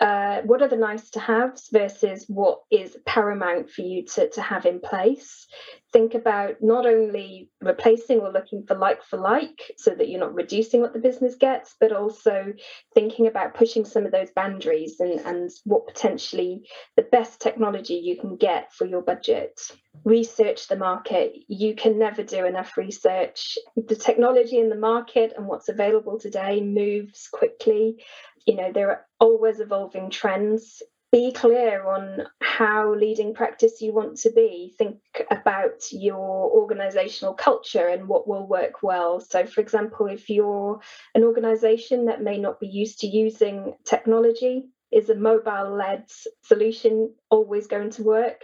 uh, 0.00 0.40
what 0.42 0.62
are 0.62 0.68
the 0.68 0.76
nice 0.76 1.10
to 1.10 1.20
haves 1.20 1.68
versus 1.70 2.24
what 2.26 2.60
is 2.70 2.96
paramount 3.04 3.70
for 3.70 3.82
you 3.82 4.06
to, 4.06 4.30
to 4.30 4.40
have 4.40 4.64
in 4.64 4.80
place 4.80 5.46
think 5.92 6.14
about 6.14 6.56
not 6.62 6.86
only 6.86 7.50
replacing 7.60 8.20
or 8.20 8.32
looking 8.32 8.64
for 8.66 8.74
like 8.76 9.02
for 9.02 9.18
like 9.18 9.60
so 9.76 9.90
that 9.90 10.08
you're 10.08 10.20
not 10.20 10.34
reducing 10.34 10.80
what 10.80 10.92
the 10.92 10.98
business 10.98 11.36
gets 11.36 11.76
but 11.78 11.92
also 11.92 12.52
thinking 12.94 13.26
about 13.26 13.54
pushing 13.54 13.84
some 13.84 14.06
of 14.06 14.12
those 14.12 14.30
boundaries 14.30 14.96
and, 15.00 15.20
and 15.20 15.50
what 15.64 15.86
potentially 15.86 16.62
the 16.96 17.02
best 17.02 17.40
technology 17.40 17.94
you 17.94 18.18
can 18.18 18.36
get 18.36 18.72
for 18.72 18.86
your 18.86 19.02
budget 19.02 19.60
research 20.04 20.68
the 20.68 20.76
market 20.76 21.32
you 21.48 21.74
can 21.74 21.98
never 21.98 22.22
do 22.22 22.44
enough 22.44 22.76
research 22.76 23.56
the 23.76 23.96
technology 23.96 24.58
in 24.58 24.68
the 24.68 24.76
market 24.76 25.32
and 25.36 25.46
what's 25.46 25.68
available 25.68 26.18
today 26.18 26.60
moves 26.60 27.28
quickly 27.32 28.02
you 28.46 28.56
know 28.56 28.72
there 28.72 28.90
are 28.90 29.06
always 29.20 29.60
evolving 29.60 30.10
trends 30.10 30.82
be 31.12 31.30
clear 31.30 31.86
on 31.86 32.22
how 32.40 32.94
leading 32.94 33.34
practice 33.34 33.82
you 33.82 33.92
want 33.92 34.16
to 34.16 34.32
be. 34.32 34.74
Think 34.78 34.96
about 35.30 35.92
your 35.92 36.50
organizational 36.50 37.34
culture 37.34 37.86
and 37.88 38.08
what 38.08 38.26
will 38.26 38.46
work 38.46 38.82
well. 38.82 39.20
So, 39.20 39.44
for 39.44 39.60
example, 39.60 40.06
if 40.06 40.30
you're 40.30 40.80
an 41.14 41.22
organization 41.22 42.06
that 42.06 42.22
may 42.22 42.38
not 42.38 42.60
be 42.60 42.66
used 42.66 43.00
to 43.00 43.06
using 43.06 43.74
technology, 43.84 44.64
is 44.90 45.10
a 45.10 45.14
mobile 45.14 45.76
led 45.76 46.04
solution 46.44 47.14
always 47.30 47.66
going 47.66 47.90
to 47.90 48.02
work? 48.02 48.42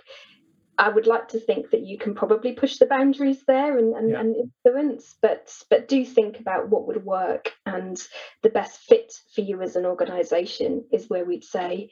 I 0.79 0.89
would 0.89 1.09
like 1.09 1.29
to 1.29 1.41
think 1.41 1.71
that 1.71 1.85
you 1.85 1.99
can 1.99 2.15
probably 2.15 2.53
push 2.53 2.79
the 2.79 2.87
boundaries 2.87 3.43
there 3.47 3.77
and, 3.77 3.95
and, 3.97 4.11
yeah. 4.11 4.21
and, 4.21 4.37
influence, 4.37 5.17
but 5.21 5.53
but 5.69 5.89
do 5.89 6.05
think 6.05 6.39
about 6.39 6.69
what 6.69 6.87
would 6.87 7.05
work 7.05 7.53
and 7.67 8.01
the 8.43 8.49
best 8.49 8.81
fit 8.83 9.13
for 9.35 9.41
you 9.41 9.61
as 9.61 9.75
an 9.75 9.85
organization 9.85 10.85
is 10.93 11.09
where 11.09 11.25
we'd 11.25 11.45
say 11.45 11.91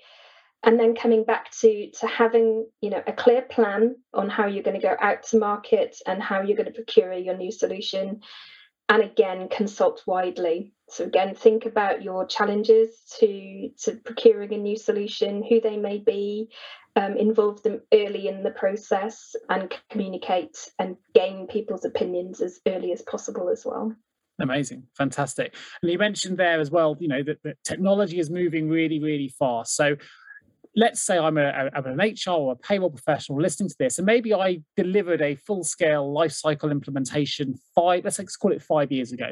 and 0.62 0.78
then 0.78 0.94
coming 0.94 1.24
back 1.24 1.50
to 1.52 1.90
to 1.92 2.06
having 2.06 2.66
you 2.80 2.90
know 2.90 3.02
a 3.06 3.12
clear 3.12 3.42
plan 3.42 3.96
on 4.12 4.28
how 4.28 4.46
you're 4.46 4.62
going 4.62 4.78
to 4.78 4.86
go 4.86 4.96
out 5.00 5.22
to 5.22 5.38
market 5.38 5.96
and 6.06 6.22
how 6.22 6.42
you're 6.42 6.56
going 6.56 6.72
to 6.72 6.82
procure 6.82 7.12
your 7.12 7.36
new 7.36 7.52
solution 7.52 8.20
and 8.88 9.02
again 9.02 9.48
consult 9.48 10.02
widely 10.06 10.72
so 10.88 11.04
again 11.04 11.34
think 11.34 11.66
about 11.66 12.02
your 12.02 12.26
challenges 12.26 12.90
to 13.18 13.70
to 13.78 13.96
procuring 14.04 14.52
a 14.52 14.58
new 14.58 14.76
solution 14.76 15.42
who 15.42 15.60
they 15.60 15.76
may 15.76 15.98
be 15.98 16.48
um, 16.96 17.16
involve 17.16 17.62
them 17.62 17.80
early 17.92 18.26
in 18.26 18.42
the 18.42 18.50
process 18.50 19.36
and 19.48 19.72
communicate 19.90 20.56
and 20.78 20.96
gain 21.14 21.46
people's 21.46 21.84
opinions 21.84 22.40
as 22.40 22.60
early 22.66 22.92
as 22.92 23.02
possible 23.02 23.48
as 23.48 23.64
well 23.64 23.94
Amazing, 24.38 24.84
fantastic. 24.96 25.54
And 25.82 25.90
you 25.90 25.98
mentioned 25.98 26.36
there 26.36 26.60
as 26.60 26.70
well, 26.70 26.96
you 27.00 27.08
know, 27.08 27.22
that, 27.22 27.42
that 27.42 27.56
technology 27.64 28.18
is 28.18 28.30
moving 28.30 28.68
really, 28.68 29.00
really 29.00 29.28
fast. 29.28 29.74
So 29.74 29.96
let's 30.74 31.00
say 31.00 31.18
I'm, 31.18 31.38
a, 31.38 31.70
I'm 31.74 31.86
an 31.86 31.98
HR 31.98 32.30
or 32.30 32.52
a 32.52 32.56
payroll 32.56 32.90
professional 32.90 33.40
listening 33.40 33.70
to 33.70 33.76
this, 33.78 33.98
and 33.98 34.04
maybe 34.04 34.34
I 34.34 34.60
delivered 34.76 35.22
a 35.22 35.36
full 35.36 35.64
scale 35.64 36.12
life 36.12 36.32
cycle 36.32 36.70
implementation 36.70 37.54
five, 37.74 38.04
let's 38.04 38.36
call 38.36 38.52
it 38.52 38.62
five 38.62 38.92
years 38.92 39.10
ago. 39.12 39.28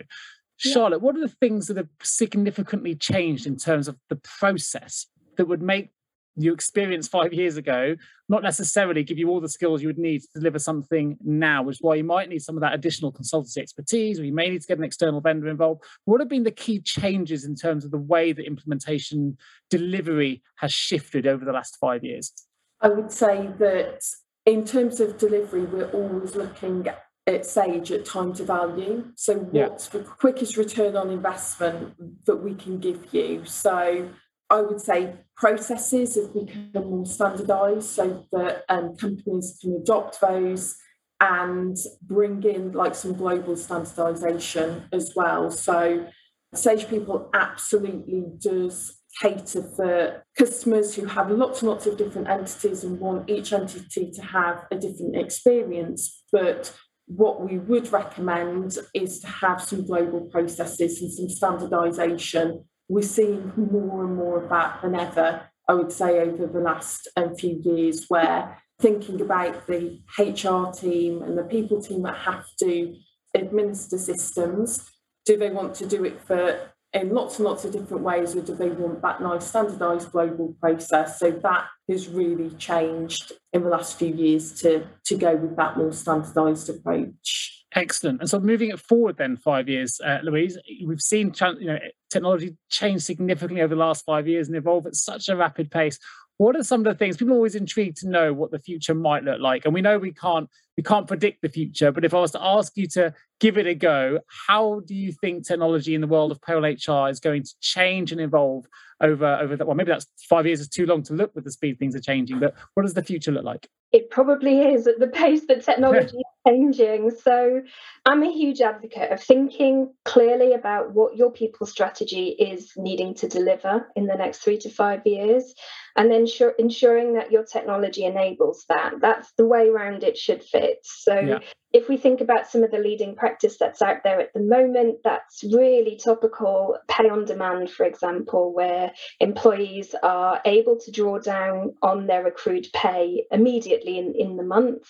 Yeah. 0.64 0.72
Charlotte, 0.72 1.02
what 1.02 1.16
are 1.16 1.20
the 1.20 1.28
things 1.28 1.66
that 1.66 1.76
have 1.76 1.88
significantly 2.02 2.94
changed 2.94 3.46
in 3.46 3.56
terms 3.56 3.88
of 3.88 3.96
the 4.08 4.16
process 4.16 5.06
that 5.36 5.46
would 5.46 5.60
make 5.60 5.90
you 6.36 6.52
experienced 6.52 7.10
five 7.10 7.32
years 7.32 7.56
ago 7.56 7.96
not 8.28 8.42
necessarily 8.42 9.04
give 9.04 9.18
you 9.18 9.28
all 9.28 9.40
the 9.40 9.48
skills 9.48 9.82
you 9.82 9.88
would 9.88 9.98
need 9.98 10.22
to 10.22 10.28
deliver 10.34 10.58
something 10.58 11.16
now, 11.22 11.62
which 11.62 11.76
is 11.76 11.82
why 11.82 11.94
you 11.94 12.04
might 12.04 12.28
need 12.28 12.40
some 12.40 12.56
of 12.56 12.62
that 12.62 12.74
additional 12.74 13.12
consultancy 13.12 13.58
expertise, 13.58 14.18
or 14.18 14.24
you 14.24 14.32
may 14.32 14.48
need 14.48 14.62
to 14.62 14.66
get 14.66 14.78
an 14.78 14.84
external 14.84 15.20
vendor 15.20 15.48
involved. 15.48 15.82
What 16.06 16.20
have 16.20 16.28
been 16.28 16.44
the 16.44 16.50
key 16.50 16.80
changes 16.80 17.44
in 17.44 17.54
terms 17.54 17.84
of 17.84 17.90
the 17.90 17.98
way 17.98 18.32
that 18.32 18.46
implementation 18.46 19.36
delivery 19.68 20.42
has 20.56 20.72
shifted 20.72 21.26
over 21.26 21.44
the 21.44 21.52
last 21.52 21.76
five 21.76 22.02
years? 22.02 22.32
I 22.80 22.88
would 22.88 23.12
say 23.12 23.50
that 23.58 24.02
in 24.46 24.64
terms 24.64 25.00
of 25.00 25.18
delivery, 25.18 25.64
we're 25.64 25.90
always 25.90 26.34
looking 26.34 26.86
at 27.26 27.46
Sage 27.46 27.90
at 27.90 28.04
time 28.04 28.34
to 28.34 28.44
value. 28.44 29.04
So, 29.16 29.34
what's 29.38 29.90
yeah. 29.92 30.00
the 30.00 30.06
quickest 30.06 30.56
return 30.56 30.96
on 30.96 31.10
investment 31.10 32.24
that 32.26 32.36
we 32.36 32.54
can 32.54 32.78
give 32.78 33.12
you? 33.12 33.44
So, 33.46 34.10
I 34.50 34.60
would 34.60 34.80
say 34.80 35.14
processes 35.36 36.14
have 36.16 36.32
become 36.32 36.90
more 36.90 37.06
standardized 37.06 37.90
so 37.90 38.24
that 38.32 38.64
um, 38.68 38.96
companies 38.96 39.58
can 39.60 39.76
adopt 39.82 40.20
those 40.20 40.76
and 41.20 41.76
bring 42.02 42.42
in 42.42 42.72
like 42.72 42.94
some 42.94 43.14
global 43.14 43.56
standardization 43.56 44.84
as 44.92 45.12
well. 45.16 45.50
So 45.50 46.06
Sage 46.54 46.88
People 46.88 47.30
absolutely 47.34 48.24
does 48.38 49.00
cater 49.20 49.62
for 49.76 50.24
customers 50.36 50.94
who 50.94 51.06
have 51.06 51.30
lots 51.30 51.62
and 51.62 51.70
lots 51.70 51.86
of 51.86 51.96
different 51.96 52.28
entities 52.28 52.84
and 52.84 52.98
want 52.98 53.30
each 53.30 53.52
entity 53.52 54.10
to 54.12 54.22
have 54.22 54.64
a 54.70 54.76
different 54.76 55.16
experience. 55.16 56.24
But 56.32 56.76
what 57.06 57.42
we 57.44 57.58
would 57.58 57.92
recommend 57.92 58.76
is 58.92 59.20
to 59.20 59.26
have 59.26 59.62
some 59.62 59.86
global 59.86 60.22
processes 60.22 61.00
and 61.00 61.12
some 61.12 61.28
standardization 61.28 62.64
we're 62.88 63.02
seeing 63.02 63.52
more 63.56 64.04
and 64.04 64.16
more 64.16 64.42
of 64.42 64.50
that 64.50 64.80
than 64.82 64.94
ever, 64.94 65.42
I 65.68 65.74
would 65.74 65.92
say, 65.92 66.20
over 66.20 66.46
the 66.46 66.60
last 66.60 67.08
um, 67.16 67.34
few 67.34 67.60
years, 67.64 68.06
where 68.08 68.58
thinking 68.80 69.20
about 69.20 69.66
the 69.66 70.00
HR 70.18 70.72
team 70.72 71.22
and 71.22 71.38
the 71.38 71.44
people 71.44 71.80
team 71.80 72.02
that 72.02 72.16
have 72.16 72.44
to 72.60 72.96
administer 73.34 73.98
systems, 73.98 74.90
do 75.24 75.36
they 75.36 75.50
want 75.50 75.74
to 75.76 75.86
do 75.86 76.04
it 76.04 76.20
for 76.20 76.70
in 76.92 77.12
lots 77.12 77.38
and 77.38 77.44
lots 77.44 77.64
of 77.64 77.72
different 77.72 78.04
ways, 78.04 78.36
or 78.36 78.40
do 78.40 78.54
they 78.54 78.70
want 78.70 79.02
that 79.02 79.20
nice 79.20 79.46
standardized 79.46 80.12
global 80.12 80.54
process? 80.60 81.18
So 81.18 81.32
that 81.32 81.66
has 81.90 82.08
really 82.08 82.50
changed 82.50 83.32
in 83.52 83.64
the 83.64 83.68
last 83.68 83.98
few 83.98 84.14
years 84.14 84.52
to, 84.60 84.86
to 85.06 85.16
go 85.16 85.34
with 85.34 85.56
that 85.56 85.76
more 85.76 85.92
standardized 85.92 86.70
approach. 86.70 87.63
Excellent. 87.74 88.20
And 88.20 88.30
so 88.30 88.38
moving 88.38 88.70
it 88.70 88.78
forward 88.78 89.16
then 89.16 89.36
five 89.36 89.68
years, 89.68 90.00
uh, 90.00 90.18
Louise, 90.22 90.56
we've 90.86 91.00
seen 91.00 91.34
you 91.58 91.66
know 91.66 91.78
technology 92.10 92.56
change 92.70 93.02
significantly 93.02 93.62
over 93.62 93.74
the 93.74 93.80
last 93.80 94.04
five 94.04 94.28
years 94.28 94.46
and 94.46 94.56
evolve 94.56 94.86
at 94.86 94.94
such 94.94 95.28
a 95.28 95.36
rapid 95.36 95.70
pace. 95.70 95.98
What 96.36 96.56
are 96.56 96.62
some 96.62 96.80
of 96.80 96.84
the 96.84 96.94
things 96.94 97.16
people 97.16 97.34
are 97.34 97.36
always 97.36 97.56
intrigued 97.56 97.96
to 97.98 98.08
know 98.08 98.32
what 98.32 98.52
the 98.52 98.60
future 98.60 98.94
might 98.94 99.24
look 99.24 99.40
like? 99.40 99.64
And 99.64 99.74
we 99.74 99.82
know 99.82 99.98
we 99.98 100.12
can't 100.12 100.48
we 100.76 100.82
can't 100.82 101.06
predict 101.06 101.42
the 101.42 101.48
future, 101.48 101.92
but 101.92 102.04
if 102.04 102.14
I 102.14 102.20
was 102.20 102.32
to 102.32 102.42
ask 102.42 102.72
you 102.76 102.86
to 102.88 103.14
give 103.40 103.58
it 103.58 103.66
a 103.66 103.74
go, 103.74 104.20
how 104.48 104.80
do 104.86 104.94
you 104.94 105.12
think 105.12 105.46
technology 105.46 105.94
in 105.94 106.00
the 106.00 106.06
world 106.06 106.32
of 106.32 106.40
payroll 106.42 106.64
HR 106.64 107.08
is 107.08 107.20
going 107.20 107.42
to 107.42 107.54
change 107.60 108.12
and 108.12 108.20
evolve 108.20 108.66
over 109.00 109.26
over 109.26 109.56
that? 109.56 109.66
Well, 109.66 109.76
maybe 109.76 109.92
that's 109.92 110.06
five 110.28 110.46
years 110.46 110.60
is 110.60 110.68
too 110.68 110.86
long 110.86 111.02
to 111.04 111.14
look 111.14 111.34
with 111.34 111.44
the 111.44 111.52
speed 111.52 111.78
things 111.78 111.94
are 111.94 112.00
changing, 112.00 112.40
but 112.40 112.54
what 112.74 112.82
does 112.82 112.94
the 112.94 113.02
future 113.02 113.32
look 113.32 113.44
like? 113.44 113.68
It 113.92 114.10
probably 114.10 114.60
is 114.60 114.88
at 114.88 114.98
the 114.98 115.06
pace 115.06 115.46
that 115.46 115.64
technology 115.64 116.16
is 116.16 116.24
changing. 116.48 117.12
So 117.22 117.62
I'm 118.04 118.24
a 118.24 118.32
huge 118.32 118.60
advocate 118.60 119.12
of 119.12 119.22
thinking 119.22 119.92
clearly 120.04 120.52
about 120.52 120.92
what 120.92 121.16
your 121.16 121.30
people 121.30 121.66
strategy 121.68 122.30
is 122.30 122.72
needing 122.76 123.14
to 123.14 123.28
deliver 123.28 123.86
in 123.94 124.06
the 124.06 124.16
next 124.16 124.38
three 124.38 124.58
to 124.58 124.70
five 124.70 125.02
years 125.06 125.54
and 125.96 126.10
then 126.10 126.26
ensuring 126.58 127.14
that 127.14 127.30
your 127.30 127.44
technology 127.44 128.04
enables 128.04 128.64
that. 128.68 128.94
That's 129.00 129.32
the 129.38 129.46
way 129.46 129.68
around 129.68 130.02
it 130.02 130.18
should 130.18 130.42
fit. 130.42 130.63
So 130.82 131.18
yeah. 131.18 131.38
if 131.72 131.88
we 131.88 131.96
think 131.96 132.20
about 132.20 132.48
some 132.48 132.62
of 132.62 132.70
the 132.70 132.78
leading 132.78 133.16
practice 133.16 133.56
that's 133.58 133.82
out 133.82 134.02
there 134.04 134.20
at 134.20 134.32
the 134.32 134.40
moment, 134.40 134.98
that's 135.04 135.44
really 135.44 135.96
topical. 135.96 136.78
Pay 136.88 137.08
on 137.08 137.24
demand, 137.24 137.70
for 137.70 137.84
example, 137.84 138.54
where 138.54 138.92
employees 139.20 139.94
are 140.02 140.40
able 140.44 140.78
to 140.80 140.90
draw 140.90 141.18
down 141.18 141.74
on 141.82 142.06
their 142.06 142.26
accrued 142.26 142.66
pay 142.72 143.24
immediately 143.30 143.98
in, 143.98 144.14
in 144.14 144.36
the 144.36 144.42
month 144.42 144.88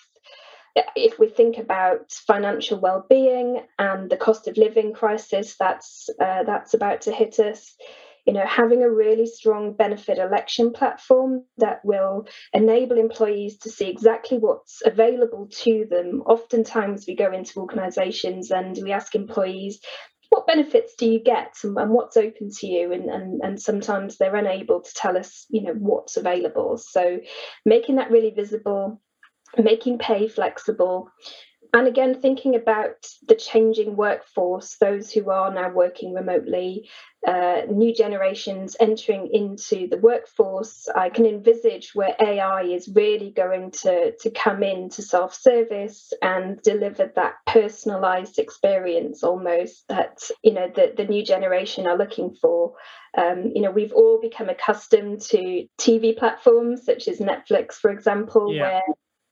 if 0.95 1.17
we 1.17 1.29
think 1.29 1.57
about 1.57 2.11
financial 2.11 2.79
well-being 2.79 3.61
and 3.79 4.09
the 4.09 4.17
cost 4.17 4.47
of 4.47 4.57
living 4.57 4.93
crisis 4.93 5.55
that's 5.57 6.09
uh, 6.19 6.43
that's 6.43 6.73
about 6.73 7.01
to 7.01 7.11
hit 7.11 7.39
us 7.39 7.75
you 8.25 8.33
know 8.33 8.45
having 8.45 8.83
a 8.83 8.89
really 8.89 9.25
strong 9.25 9.73
benefit 9.73 10.17
election 10.17 10.73
platform 10.73 11.43
that 11.57 11.83
will 11.83 12.27
enable 12.53 12.97
employees 12.97 13.57
to 13.59 13.69
see 13.69 13.89
exactly 13.89 14.37
what's 14.37 14.81
available 14.85 15.47
to 15.51 15.85
them. 15.89 16.21
Oftentimes 16.25 17.05
we 17.07 17.15
go 17.15 17.31
into 17.31 17.59
organizations 17.59 18.51
and 18.51 18.77
we 18.81 18.91
ask 18.91 19.15
employees 19.15 19.79
what 20.29 20.47
benefits 20.47 20.95
do 20.95 21.07
you 21.07 21.19
get 21.23 21.53
and, 21.63 21.77
and 21.77 21.91
what's 21.91 22.17
open 22.17 22.49
to 22.49 22.67
you? 22.67 22.91
And, 22.91 23.09
and 23.09 23.41
and 23.43 23.61
sometimes 23.61 24.17
they're 24.17 24.35
unable 24.35 24.81
to 24.81 24.93
tell 24.95 25.17
us 25.17 25.45
you 25.49 25.63
know 25.63 25.73
what's 25.73 26.17
available. 26.17 26.77
So 26.77 27.19
making 27.65 27.95
that 27.95 28.11
really 28.11 28.31
visible 28.31 29.01
making 29.57 29.99
pay 29.99 30.27
flexible 30.27 31.09
and 31.75 31.89
again, 31.89 32.21
thinking 32.21 32.55
about 32.55 33.05
the 33.27 33.35
changing 33.35 33.97
workforce, 33.97 34.77
those 34.79 35.11
who 35.11 35.29
are 35.29 35.53
now 35.53 35.69
working 35.69 36.13
remotely, 36.13 36.89
uh, 37.27 37.63
new 37.69 37.93
generations 37.93 38.77
entering 38.79 39.29
into 39.33 39.85
the 39.89 39.97
workforce, 39.97 40.87
I 40.95 41.09
can 41.09 41.25
envisage 41.25 41.91
where 41.93 42.15
AI 42.17 42.61
is 42.61 42.87
really 42.87 43.31
going 43.31 43.71
to, 43.83 44.15
to 44.15 44.29
come 44.29 44.63
in 44.63 44.87
to 44.91 45.01
self 45.01 45.33
service 45.33 46.13
and 46.21 46.61
deliver 46.61 47.11
that 47.13 47.33
personalized 47.45 48.39
experience 48.39 49.21
almost 49.21 49.85
that 49.89 50.29
you 50.43 50.53
know 50.53 50.71
the, 50.73 50.93
the 50.95 51.03
new 51.03 51.25
generation 51.25 51.87
are 51.87 51.97
looking 51.97 52.33
for. 52.41 52.75
Um, 53.17 53.51
you 53.53 53.61
know, 53.61 53.71
we've 53.71 53.93
all 53.93 54.21
become 54.21 54.47
accustomed 54.47 55.19
to 55.23 55.67
TV 55.77 56.17
platforms 56.17 56.85
such 56.85 57.09
as 57.09 57.19
Netflix, 57.19 57.73
for 57.73 57.91
example, 57.91 58.53
yeah. 58.53 58.61
where 58.61 58.81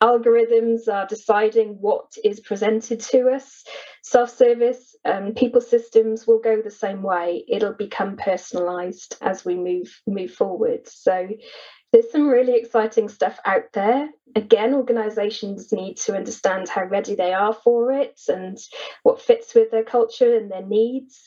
algorithms 0.03 0.89
are 0.91 1.07
deciding 1.07 1.77
what 1.79 2.11
is 2.25 2.41
presented 2.41 2.99
to 2.99 3.29
us. 3.29 3.63
Self 4.03 4.29
service, 4.29 4.95
um, 5.05 5.33
people 5.33 5.61
systems 5.61 6.27
will 6.27 6.39
go 6.39 6.61
the 6.61 6.69
same 6.69 7.01
way. 7.01 7.45
It'll 7.47 7.73
become 7.73 8.17
personalized 8.17 9.15
as 9.21 9.45
we 9.45 9.55
move 9.55 10.01
move 10.05 10.31
forward. 10.31 10.87
So 10.87 11.29
there's 11.93 12.11
some 12.11 12.27
really 12.27 12.55
exciting 12.55 13.07
stuff 13.07 13.39
out 13.45 13.71
there. 13.73 14.09
Again, 14.35 14.73
organizations 14.73 15.71
need 15.71 15.95
to 15.97 16.15
understand 16.15 16.67
how 16.67 16.83
ready 16.83 17.15
they 17.15 17.33
are 17.33 17.53
for 17.53 17.93
it 17.93 18.19
and 18.27 18.57
what 19.03 19.21
fits 19.21 19.55
with 19.55 19.71
their 19.71 19.85
culture 19.85 20.35
and 20.35 20.51
their 20.51 20.65
needs. 20.65 21.17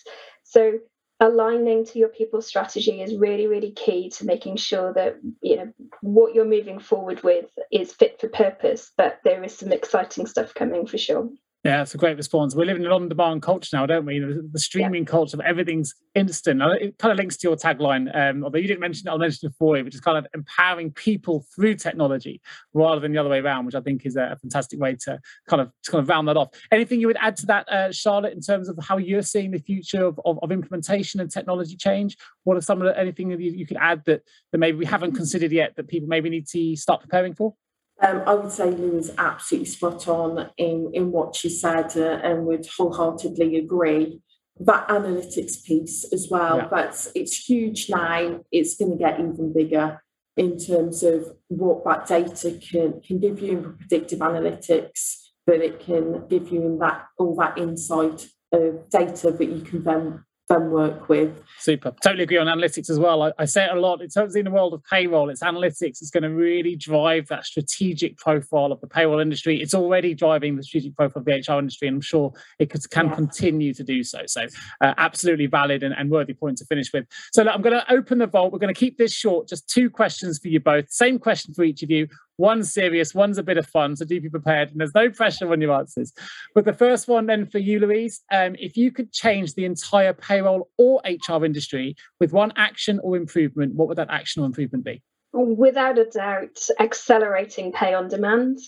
So 0.43 0.73
aligning 1.21 1.85
to 1.85 1.99
your 1.99 2.09
people 2.11 2.43
strategy 2.43 3.01
is 3.01 3.17
really 3.17 3.47
really 3.47 3.71
key 3.73 4.11
to 4.11 4.27
making 4.27 4.57
sure 4.57 4.93
that 4.93 5.17
you 5.41 5.57
know 5.57 5.73
what 6.03 6.35
you're 6.35 6.45
moving 6.45 6.79
forward 6.79 7.23
with 7.23 7.47
is 7.73 7.93
fit 7.93 8.21
for 8.21 8.29
purpose 8.29 8.93
but 8.99 9.19
there 9.25 9.43
is 9.43 9.57
some 9.57 9.73
exciting 9.73 10.27
stuff 10.27 10.53
coming 10.55 10.87
for 10.87 10.99
sure 10.99 11.29
yeah, 11.67 11.83
it's 11.83 11.95
a 11.95 11.99
great 11.99 12.17
response. 12.17 12.55
We're 12.55 12.65
living 12.65 12.83
in 12.83 12.87
an 12.87 12.93
on-demand 12.93 13.43
culture 13.43 13.77
now, 13.77 13.87
don't 13.87 14.07
we? 14.07 14.19
The, 14.21 14.49
the 14.53 14.59
streaming 14.59 15.03
yeah. 15.03 15.11
culture 15.11 15.37
of 15.37 15.41
everything's 15.41 15.95
instant. 16.15 16.63
It 16.63 16.97
kind 16.99 17.13
of 17.13 17.19
links 17.19 17.37
to 17.39 17.49
your 17.49 17.57
tagline, 17.57 18.15
um, 18.15 18.45
although 18.45 18.59
you 18.59 18.69
didn't 18.69 18.81
mention 18.81 19.09
it, 19.09 19.11
I'll 19.11 19.19
mention 19.19 19.49
it 19.49 19.55
for 19.59 19.77
you, 19.77 19.85
which 19.85 19.95
is 19.95 20.01
kind 20.01 20.17
of 20.17 20.27
empowering 20.35 20.93
people 20.93 21.45
through 21.55 21.75
technology 21.75 22.41
rather 22.73 23.01
than 23.01 23.13
the 23.13 23.19
other 23.19 23.29
way 23.29 23.41
around, 23.41 23.67
which 23.67 23.75
I 23.75 23.81
think 23.81 24.07
is 24.07 24.17
a, 24.17 24.37
fantastic 24.41 24.79
way 24.79 24.95
to 25.05 25.19
kind 25.49 25.61
of 25.61 25.73
to 25.83 25.91
kind 25.91 26.03
of 26.03 26.09
round 26.09 26.29
that 26.29 26.37
off. 26.37 26.51
Anything 26.71 27.01
you 27.01 27.07
would 27.09 27.17
add 27.21 27.37
to 27.39 27.47
that, 27.47 27.69
uh, 27.69 27.91
Charlotte, 27.91 28.35
in 28.35 28.41
terms 28.41 28.69
of 28.69 28.79
how 28.81 28.97
you're 28.99 29.23
seeing 29.23 29.51
the 29.51 29.59
future 29.59 30.05
of, 30.05 30.21
of, 30.25 30.39
of 30.43 30.53
implementation 30.53 31.21
and 31.21 31.31
technology 31.31 31.77
change? 31.77 32.17
What 32.45 32.57
are 32.57 32.61
some 32.61 32.81
of 32.81 32.87
the, 32.87 32.99
anything 32.99 33.29
that 33.31 33.41
you, 33.41 33.51
you 33.53 33.67
could 33.67 33.79
add 33.79 34.05
that, 34.07 34.23
that 34.53 34.59
maybe 34.59 34.79
we 34.79 34.87
haven't 34.87 35.13
considered 35.13 35.53
yet 35.53 35.75
that 35.77 35.89
people 35.89 36.09
maybe 36.09 36.31
need 36.31 36.47
to 36.49 36.77
start 36.77 37.01
preparing 37.01 37.35
for? 37.35 37.55
Um, 38.03 38.23
I 38.27 38.35
would 38.35 38.53
say 38.53 38.71
Lou 38.71 38.99
is 38.99 39.13
absolutely 39.17 39.67
spot 39.67 40.07
on 40.07 40.51
in, 40.59 40.91
in 40.93 41.13
what 41.13 41.35
she 41.35 41.49
said 41.49 41.97
uh, 41.97 42.21
and 42.23 42.45
would 42.47 42.67
wholeheartedly 42.77 43.57
agree. 43.57 44.21
That 44.61 44.89
analytics 44.89 45.65
piece 45.65 46.11
as 46.13 46.29
well, 46.31 46.59
yeah. 46.59 46.69
but 46.71 47.09
it's 47.15 47.49
huge 47.49 47.89
now. 47.89 48.41
It's 48.53 48.77
going 48.77 48.93
to 48.93 48.99
get 48.99 49.19
even 49.19 49.53
bigger 49.53 50.03
in 50.37 50.59
terms 50.59 51.03
of 51.03 51.33
what 51.49 51.85
that 51.85 52.07
data 52.07 52.59
can, 52.59 53.01
can 53.01 53.19
give 53.19 53.41
you 53.41 53.53
in 53.53 53.77
predictive 53.77 54.19
analytics, 54.19 55.29
but 55.47 55.61
it 55.61 55.81
can 55.81 56.27
give 56.29 56.51
you 56.51 56.63
in 56.63 56.79
that 56.79 57.07
all 57.19 57.35
that 57.37 57.57
insight 57.57 58.27
of 58.53 58.89
data 58.91 59.31
that 59.31 59.49
you 59.49 59.63
can 59.63 59.83
then 59.83 60.25
them 60.49 60.71
work 60.71 61.09
with. 61.09 61.43
Super. 61.59 61.93
Totally 62.03 62.25
agree 62.25 62.39
on 62.39 62.47
analytics 62.47 62.91
as 62.91 62.99
well. 62.99 63.23
I, 63.23 63.33
I 63.39 63.45
say 63.45 63.65
it 63.65 63.77
a 63.77 63.81
lot. 63.81 64.01
It's 64.01 64.17
in 64.17 64.45
the 64.45 64.51
world 64.51 64.75
of 64.75 64.85
payroll. 64.85 65.31
It's 65.31 65.43
analytics. 65.43 66.01
It's 66.01 66.11
going 66.11 66.23
to 66.23 66.31
really 66.31 66.77
drive 66.77 67.27
that 67.29 67.45
strategic 67.45 68.17
profile 68.17 68.73
of 68.73 68.81
the 68.81 68.87
payroll 68.87 69.19
industry. 69.19 69.61
It's 69.61 69.75
already 69.75 70.15
driving 70.15 70.57
the 70.57 70.63
strategic 70.63 70.95
profile 70.95 71.21
of 71.21 71.25
the 71.25 71.33
HR 71.33 71.59
industry, 71.59 71.89
and 71.89 71.97
I'm 71.97 72.01
sure 72.01 72.33
it 72.59 72.71
could, 72.71 72.89
can 72.91 73.07
yeah. 73.07 73.15
continue 73.15 73.75
to 73.75 73.83
do 73.83 74.05
so. 74.05 74.21
So, 74.27 74.47
uh, 74.81 74.95
absolutely 74.99 75.47
valid 75.47 75.83
and, 75.83 75.95
and, 75.97 76.11
worthy 76.11 76.35
point 76.35 76.59
to 76.59 76.65
finish 76.67 76.93
with. 76.93 77.07
So, 77.33 77.43
look, 77.43 77.55
I'm 77.55 77.63
going 77.63 77.79
to 77.79 77.93
open 77.93 78.19
the 78.19 78.27
vault. 78.27 78.53
We're 78.53 78.59
going 78.59 78.73
to 78.73 78.79
keep 78.79 78.99
this 78.99 79.13
short. 79.13 79.49
Just 79.49 79.69
two 79.69 79.91
questions 79.91 80.39
for 80.39 80.49
you 80.49 80.61
both. 80.61 80.91
Same 80.91 81.19
question 81.19 81.53
for 81.55 81.65
each 81.65 81.83
of 81.83 81.91
you. 81.91 82.07
One's 82.39 82.73
serious, 82.73 83.15
one's 83.15 83.39
a 83.39 83.43
bit 83.43 83.57
of 83.57 83.67
fun. 83.67 83.97
So 83.97 84.05
do 84.05 84.21
be 84.21 84.29
prepared. 84.29 84.71
And 84.71 84.81
there's 84.81 84.95
no 84.95 85.11
pressure 85.11 85.51
on 85.51 85.61
your 85.61 85.73
answers. 85.73 86.13
But 86.55 86.65
the 86.65 86.73
first 86.73 87.09
one, 87.09 87.27
then 87.27 87.47
for 87.47 87.59
you, 87.59 87.81
Louise, 87.81 88.23
um, 88.31 88.57
if 88.59 88.77
you 88.77 88.91
could 88.91 89.13
change 89.13 89.55
the 89.55 89.65
entire 89.65 90.13
payroll 90.13 90.69
or 90.77 91.01
HR 91.05 91.45
industry 91.45 91.97
with 92.21 92.33
one 92.33 92.53
action 92.57 93.01
or 93.03 93.17
improvement, 93.17 93.75
what 93.75 93.89
would 93.89 93.99
that 93.99 94.11
action 94.11 94.43
or 94.43 94.47
improvement 94.47 94.85
be? 94.85 95.03
Without 95.33 95.99
a 95.99 96.05
doubt, 96.05 96.59
accelerating 96.79 97.73
pay 97.73 97.95
on 97.95 98.09
demand. 98.09 98.59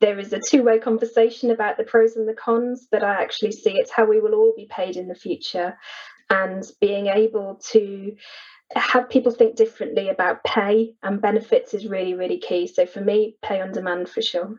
There 0.00 0.18
is 0.18 0.32
a 0.32 0.40
two 0.40 0.62
way 0.62 0.78
conversation 0.78 1.50
about 1.50 1.76
the 1.76 1.84
pros 1.84 2.16
and 2.16 2.28
the 2.28 2.34
cons, 2.34 2.86
but 2.90 3.02
I 3.04 3.22
actually 3.22 3.52
see 3.52 3.72
it's 3.76 3.92
how 3.92 4.04
we 4.04 4.20
will 4.20 4.34
all 4.34 4.52
be 4.56 4.66
paid 4.70 4.96
in 4.96 5.08
the 5.08 5.14
future. 5.14 5.78
And 6.30 6.64
being 6.80 7.06
able 7.06 7.60
to 7.70 8.16
have 8.76 9.08
people 9.08 9.32
think 9.32 9.56
differently 9.56 10.08
about 10.08 10.44
pay 10.44 10.94
and 11.02 11.20
benefits 11.20 11.74
is 11.74 11.86
really, 11.86 12.14
really 12.14 12.38
key. 12.38 12.66
So 12.66 12.86
for 12.86 13.00
me, 13.00 13.36
pay 13.42 13.60
on 13.60 13.72
demand 13.72 14.08
for 14.08 14.22
sure. 14.22 14.56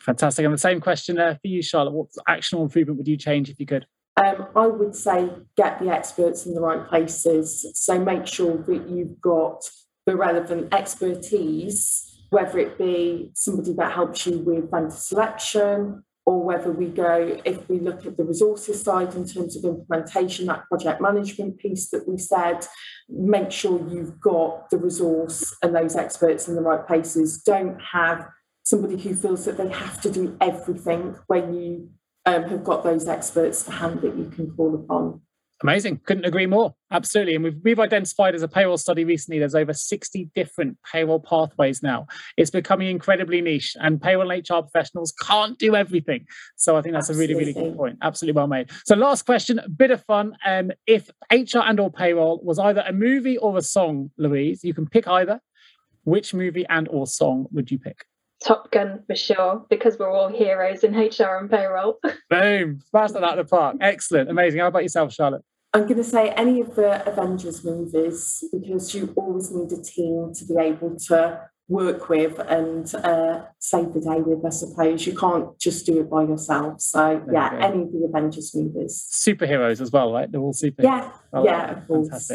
Fantastic. 0.00 0.44
And 0.44 0.54
the 0.54 0.58
same 0.58 0.80
question 0.80 1.18
uh, 1.18 1.34
for 1.34 1.48
you, 1.48 1.62
Charlotte. 1.62 1.92
What 1.92 2.08
actionable 2.26 2.64
improvement 2.64 2.98
would 2.98 3.08
you 3.08 3.16
change 3.16 3.50
if 3.50 3.60
you 3.60 3.66
could? 3.66 3.86
Um, 4.16 4.46
I 4.56 4.66
would 4.66 4.94
say 4.94 5.30
get 5.56 5.78
the 5.78 5.90
experts 5.90 6.46
in 6.46 6.54
the 6.54 6.60
right 6.60 6.86
places. 6.88 7.66
So 7.74 7.98
make 7.98 8.26
sure 8.26 8.56
that 8.56 8.88
you've 8.88 9.20
got 9.20 9.62
the 10.06 10.16
relevant 10.16 10.74
expertise, 10.74 12.18
whether 12.30 12.58
it 12.58 12.78
be 12.78 13.30
somebody 13.34 13.74
that 13.74 13.92
helps 13.92 14.26
you 14.26 14.38
with 14.38 14.70
vendor 14.70 14.90
selection, 14.90 16.02
or 16.26 16.42
whether 16.42 16.70
we 16.70 16.86
go, 16.86 17.40
if 17.44 17.68
we 17.68 17.78
look 17.78 18.06
at 18.06 18.16
the 18.16 18.24
resources 18.24 18.82
side 18.82 19.14
in 19.14 19.26
terms 19.26 19.56
of 19.56 19.64
implementation, 19.64 20.46
that 20.46 20.66
project 20.68 21.00
management 21.00 21.58
piece 21.58 21.90
that 21.90 22.06
we 22.06 22.18
said, 22.18 22.66
make 23.08 23.50
sure 23.50 23.80
you've 23.88 24.20
got 24.20 24.70
the 24.70 24.78
resource 24.78 25.56
and 25.62 25.74
those 25.74 25.96
experts 25.96 26.46
in 26.46 26.54
the 26.54 26.62
right 26.62 26.86
places. 26.86 27.42
Don't 27.42 27.80
have 27.80 28.28
somebody 28.62 28.96
who 29.00 29.14
feels 29.14 29.44
that 29.46 29.56
they 29.56 29.68
have 29.68 30.00
to 30.02 30.10
do 30.10 30.36
everything 30.40 31.16
when 31.26 31.54
you 31.54 31.90
um, 32.26 32.44
have 32.44 32.64
got 32.64 32.84
those 32.84 33.08
experts 33.08 33.62
to 33.64 33.72
hand 33.72 34.00
that 34.02 34.16
you 34.16 34.30
can 34.30 34.50
call 34.54 34.74
upon. 34.74 35.22
Amazing. 35.62 36.00
Couldn't 36.06 36.24
agree 36.24 36.46
more. 36.46 36.74
Absolutely. 36.90 37.34
And 37.34 37.44
we've, 37.44 37.56
we've 37.62 37.78
identified 37.78 38.34
as 38.34 38.42
a 38.42 38.48
payroll 38.48 38.78
study 38.78 39.04
recently, 39.04 39.38
there's 39.38 39.54
over 39.54 39.74
60 39.74 40.30
different 40.34 40.78
payroll 40.90 41.20
pathways 41.20 41.82
now. 41.82 42.06
It's 42.38 42.50
becoming 42.50 42.88
incredibly 42.88 43.42
niche, 43.42 43.76
and 43.78 44.00
payroll 44.00 44.30
and 44.30 44.48
HR 44.48 44.62
professionals 44.62 45.12
can't 45.20 45.58
do 45.58 45.76
everything. 45.76 46.26
So 46.56 46.76
I 46.76 46.82
think 46.82 46.94
that's 46.94 47.10
Absolutely. 47.10 47.34
a 47.34 47.38
really, 47.38 47.52
really 47.52 47.68
good 47.68 47.76
point. 47.76 47.98
Absolutely 48.02 48.36
well 48.36 48.46
made. 48.46 48.70
So, 48.86 48.94
last 48.94 49.26
question, 49.26 49.58
a 49.58 49.68
bit 49.68 49.90
of 49.90 50.02
fun. 50.04 50.34
Um, 50.46 50.72
if 50.86 51.10
HR 51.30 51.58
and 51.58 51.78
or 51.78 51.90
payroll 51.90 52.40
was 52.42 52.58
either 52.58 52.82
a 52.86 52.92
movie 52.92 53.36
or 53.36 53.58
a 53.58 53.62
song, 53.62 54.10
Louise, 54.16 54.64
you 54.64 54.72
can 54.72 54.86
pick 54.86 55.06
either. 55.06 55.40
Which 56.04 56.32
movie 56.32 56.64
and 56.70 56.88
or 56.88 57.06
song 57.06 57.46
would 57.52 57.70
you 57.70 57.78
pick? 57.78 58.06
Top 58.42 58.70
Gun 58.70 59.02
for 59.06 59.14
sure, 59.14 59.66
because 59.68 59.98
we're 59.98 60.10
all 60.10 60.30
heroes 60.30 60.82
in 60.82 60.94
HR 60.94 61.36
and 61.38 61.50
payroll. 61.50 61.98
Boom, 62.30 62.80
smashed 62.88 63.12
that 63.12 63.22
out 63.22 63.38
of 63.38 63.46
the 63.46 63.50
park. 63.50 63.76
Excellent, 63.82 64.30
amazing. 64.30 64.60
How 64.60 64.68
about 64.68 64.82
yourself, 64.82 65.12
Charlotte? 65.12 65.42
I'm 65.72 65.82
going 65.82 65.96
to 65.96 66.04
say 66.04 66.30
any 66.30 66.60
of 66.60 66.74
the 66.74 67.08
Avengers 67.08 67.64
movies 67.64 68.42
because 68.52 68.92
you 68.94 69.12
always 69.16 69.52
need 69.52 69.70
a 69.72 69.80
team 69.80 70.32
to 70.34 70.44
be 70.44 70.54
able 70.60 70.96
to 71.08 71.48
work 71.68 72.08
with 72.08 72.40
and 72.40 72.92
uh, 72.96 73.44
save 73.60 73.94
the 73.94 74.00
day 74.00 74.20
with, 74.20 74.44
I 74.44 74.50
suppose. 74.50 75.06
You 75.06 75.16
can't 75.16 75.56
just 75.60 75.86
do 75.86 76.00
it 76.00 76.10
by 76.10 76.24
yourself. 76.24 76.80
So, 76.80 77.22
there 77.24 77.34
yeah, 77.34 77.56
any 77.60 77.82
of 77.82 77.92
the 77.92 78.08
Avengers 78.12 78.52
movies. 78.54 79.06
Superheroes 79.12 79.80
as 79.80 79.92
well, 79.92 80.12
right? 80.12 80.30
They're 80.30 80.40
all 80.40 80.52
superheroes. 80.52 80.82
Yeah, 80.82 81.12
oh, 81.32 81.44
yeah, 81.44 81.70
of 81.70 81.86
course. 81.86 82.32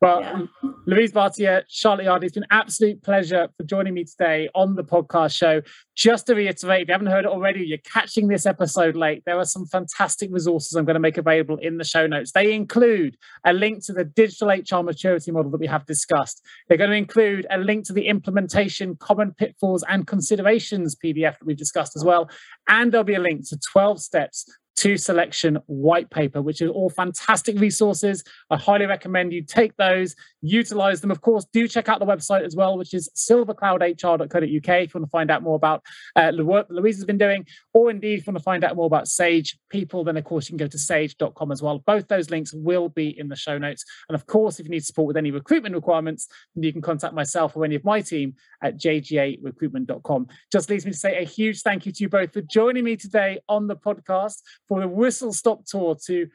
Well, 0.00 0.20
yeah. 0.20 0.32
Um, 0.32 0.50
Louise 0.86 1.12
Bhatia, 1.12 1.64
Charlotte 1.68 2.04
Yardley, 2.04 2.26
it's 2.26 2.34
been 2.34 2.44
an 2.44 2.48
absolute 2.52 3.02
pleasure 3.02 3.48
for 3.56 3.64
joining 3.64 3.94
me 3.94 4.04
today 4.04 4.48
on 4.54 4.76
the 4.76 4.84
podcast 4.84 5.36
show. 5.36 5.60
Just 5.96 6.28
to 6.28 6.36
reiterate, 6.36 6.82
if 6.82 6.88
you 6.88 6.92
haven't 6.92 7.08
heard 7.08 7.24
it 7.24 7.30
already, 7.30 7.66
you're 7.66 7.78
catching 7.78 8.28
this 8.28 8.46
episode 8.46 8.94
late. 8.94 9.24
There 9.26 9.38
are 9.38 9.44
some 9.44 9.66
fantastic 9.66 10.30
resources 10.32 10.74
I'm 10.74 10.84
going 10.84 10.94
to 10.94 11.00
make 11.00 11.18
available 11.18 11.56
in 11.56 11.78
the 11.78 11.84
show 11.84 12.06
notes. 12.06 12.30
They 12.30 12.54
include 12.54 13.16
a 13.44 13.52
link 13.52 13.84
to 13.86 13.92
the 13.92 14.04
digital 14.04 14.48
HR 14.48 14.84
maturity 14.84 15.32
model 15.32 15.50
that 15.50 15.60
we 15.60 15.66
have 15.66 15.84
discussed. 15.84 16.46
They're 16.68 16.78
going 16.78 16.90
to 16.90 16.96
include 16.96 17.46
a 17.50 17.58
link 17.58 17.84
to 17.86 17.92
the 17.92 18.06
implementation, 18.06 18.94
common 18.96 19.32
pitfalls, 19.32 19.84
and 19.88 20.06
considerations 20.06 20.94
PDF 20.94 21.38
that 21.38 21.44
we've 21.44 21.56
discussed 21.56 21.96
as 21.96 22.04
well. 22.04 22.30
And 22.68 22.92
there'll 22.92 23.02
be 23.02 23.14
a 23.14 23.20
link 23.20 23.48
to 23.48 23.58
12 23.72 24.00
steps 24.00 24.46
to 24.78 24.96
selection 24.96 25.58
white 25.66 26.08
paper, 26.10 26.40
which 26.40 26.62
are 26.62 26.68
all 26.68 26.88
fantastic 26.88 27.58
resources. 27.58 28.22
I 28.48 28.56
highly 28.56 28.86
recommend 28.86 29.32
you 29.32 29.42
take 29.42 29.76
those, 29.76 30.14
utilize 30.40 31.00
them. 31.00 31.10
Of 31.10 31.20
course, 31.20 31.46
do 31.52 31.66
check 31.66 31.88
out 31.88 31.98
the 31.98 32.06
website 32.06 32.44
as 32.44 32.54
well, 32.54 32.78
which 32.78 32.94
is 32.94 33.10
silvercloudhr.co.uk 33.16 34.42
if 34.42 34.54
you 34.54 34.64
want 34.68 34.88
to 34.92 35.10
find 35.10 35.30
out 35.32 35.42
more 35.42 35.56
about 35.56 35.82
uh, 36.14 36.30
the 36.30 36.44
work 36.44 36.66
Louise 36.70 36.96
has 36.96 37.04
been 37.04 37.18
doing, 37.18 37.44
or 37.74 37.90
indeed 37.90 38.20
if 38.20 38.26
you 38.26 38.32
want 38.32 38.38
to 38.38 38.44
find 38.44 38.62
out 38.62 38.76
more 38.76 38.86
about 38.86 39.08
Sage 39.08 39.58
people, 39.68 40.04
then 40.04 40.16
of 40.16 40.24
course 40.24 40.48
you 40.48 40.56
can 40.56 40.64
go 40.64 40.68
to 40.68 40.78
sage.com 40.78 41.50
as 41.50 41.60
well. 41.60 41.80
Both 41.80 42.06
those 42.06 42.30
links 42.30 42.52
will 42.54 42.88
be 42.88 43.18
in 43.18 43.28
the 43.28 43.36
show 43.36 43.58
notes. 43.58 43.84
And 44.08 44.14
of 44.14 44.26
course, 44.26 44.60
if 44.60 44.66
you 44.66 44.70
need 44.70 44.84
support 44.84 45.08
with 45.08 45.16
any 45.16 45.32
recruitment 45.32 45.74
requirements, 45.74 46.28
then 46.54 46.62
you 46.62 46.72
can 46.72 46.82
contact 46.82 47.14
myself 47.14 47.56
or 47.56 47.64
any 47.64 47.74
of 47.74 47.84
my 47.84 48.00
team 48.00 48.34
at 48.62 48.78
jgarecruitment.com. 48.78 50.28
Just 50.52 50.70
leaves 50.70 50.86
me 50.86 50.92
to 50.92 50.98
say 50.98 51.18
a 51.18 51.24
huge 51.24 51.62
thank 51.62 51.84
you 51.84 51.92
to 51.92 52.04
you 52.04 52.08
both 52.08 52.32
for 52.32 52.42
joining 52.42 52.84
me 52.84 52.96
today 52.96 53.40
on 53.48 53.66
the 53.66 53.76
podcast 53.76 54.42
for 54.68 54.80
the 54.80 54.88
whistle 54.88 55.32
stop 55.32 55.64
tour 55.64 55.96
to 56.06 56.28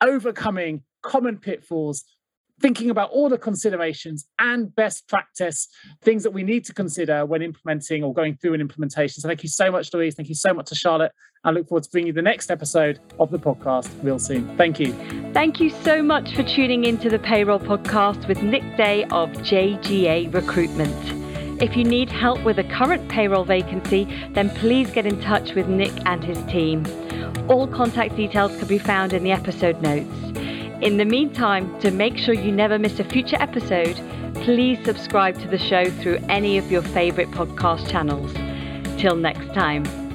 overcoming 0.00 0.82
common 1.02 1.38
pitfalls, 1.38 2.04
thinking 2.60 2.90
about 2.90 3.10
all 3.10 3.28
the 3.28 3.38
considerations 3.38 4.26
and 4.38 4.74
best 4.74 5.08
practice, 5.08 5.68
things 6.02 6.22
that 6.22 6.32
we 6.32 6.42
need 6.42 6.64
to 6.66 6.74
consider 6.74 7.24
when 7.24 7.42
implementing 7.42 8.04
or 8.04 8.12
going 8.12 8.36
through 8.36 8.54
an 8.54 8.60
implementation. 8.60 9.20
So 9.20 9.28
thank 9.28 9.42
you 9.42 9.48
so 9.48 9.70
much, 9.70 9.92
Louise. 9.94 10.14
Thank 10.14 10.28
you 10.28 10.34
so 10.34 10.52
much 10.52 10.66
to 10.66 10.74
Charlotte. 10.74 11.12
I 11.42 11.52
look 11.52 11.68
forward 11.68 11.84
to 11.84 11.90
bringing 11.90 12.08
you 12.08 12.12
the 12.12 12.22
next 12.22 12.50
episode 12.50 13.00
of 13.18 13.30
the 13.30 13.38
podcast 13.38 13.90
real 14.02 14.18
soon. 14.18 14.56
Thank 14.58 14.78
you. 14.78 14.92
Thank 15.32 15.58
you 15.58 15.70
so 15.70 16.02
much 16.02 16.34
for 16.34 16.42
tuning 16.42 16.84
into 16.84 17.08
the 17.08 17.18
Payroll 17.18 17.60
Podcast 17.60 18.28
with 18.28 18.42
Nick 18.42 18.76
Day 18.76 19.04
of 19.04 19.30
JGA 19.30 20.32
Recruitment. 20.34 21.19
If 21.60 21.76
you 21.76 21.84
need 21.84 22.08
help 22.10 22.42
with 22.42 22.58
a 22.58 22.64
current 22.64 23.08
payroll 23.10 23.44
vacancy, 23.44 24.04
then 24.32 24.48
please 24.48 24.90
get 24.90 25.04
in 25.04 25.20
touch 25.20 25.54
with 25.54 25.68
Nick 25.68 25.92
and 26.06 26.24
his 26.24 26.42
team. 26.44 26.86
All 27.48 27.66
contact 27.66 28.16
details 28.16 28.56
can 28.56 28.66
be 28.66 28.78
found 28.78 29.12
in 29.12 29.22
the 29.22 29.32
episode 29.32 29.82
notes. 29.82 30.10
In 30.80 30.96
the 30.96 31.04
meantime, 31.04 31.78
to 31.80 31.90
make 31.90 32.16
sure 32.16 32.32
you 32.32 32.50
never 32.50 32.78
miss 32.78 32.98
a 32.98 33.04
future 33.04 33.36
episode, 33.38 34.00
please 34.36 34.82
subscribe 34.86 35.38
to 35.40 35.48
the 35.48 35.58
show 35.58 35.90
through 35.90 36.18
any 36.30 36.56
of 36.56 36.70
your 36.70 36.80
favourite 36.80 37.30
podcast 37.32 37.90
channels. 37.90 38.32
Till 38.98 39.16
next 39.16 39.52
time. 39.52 40.09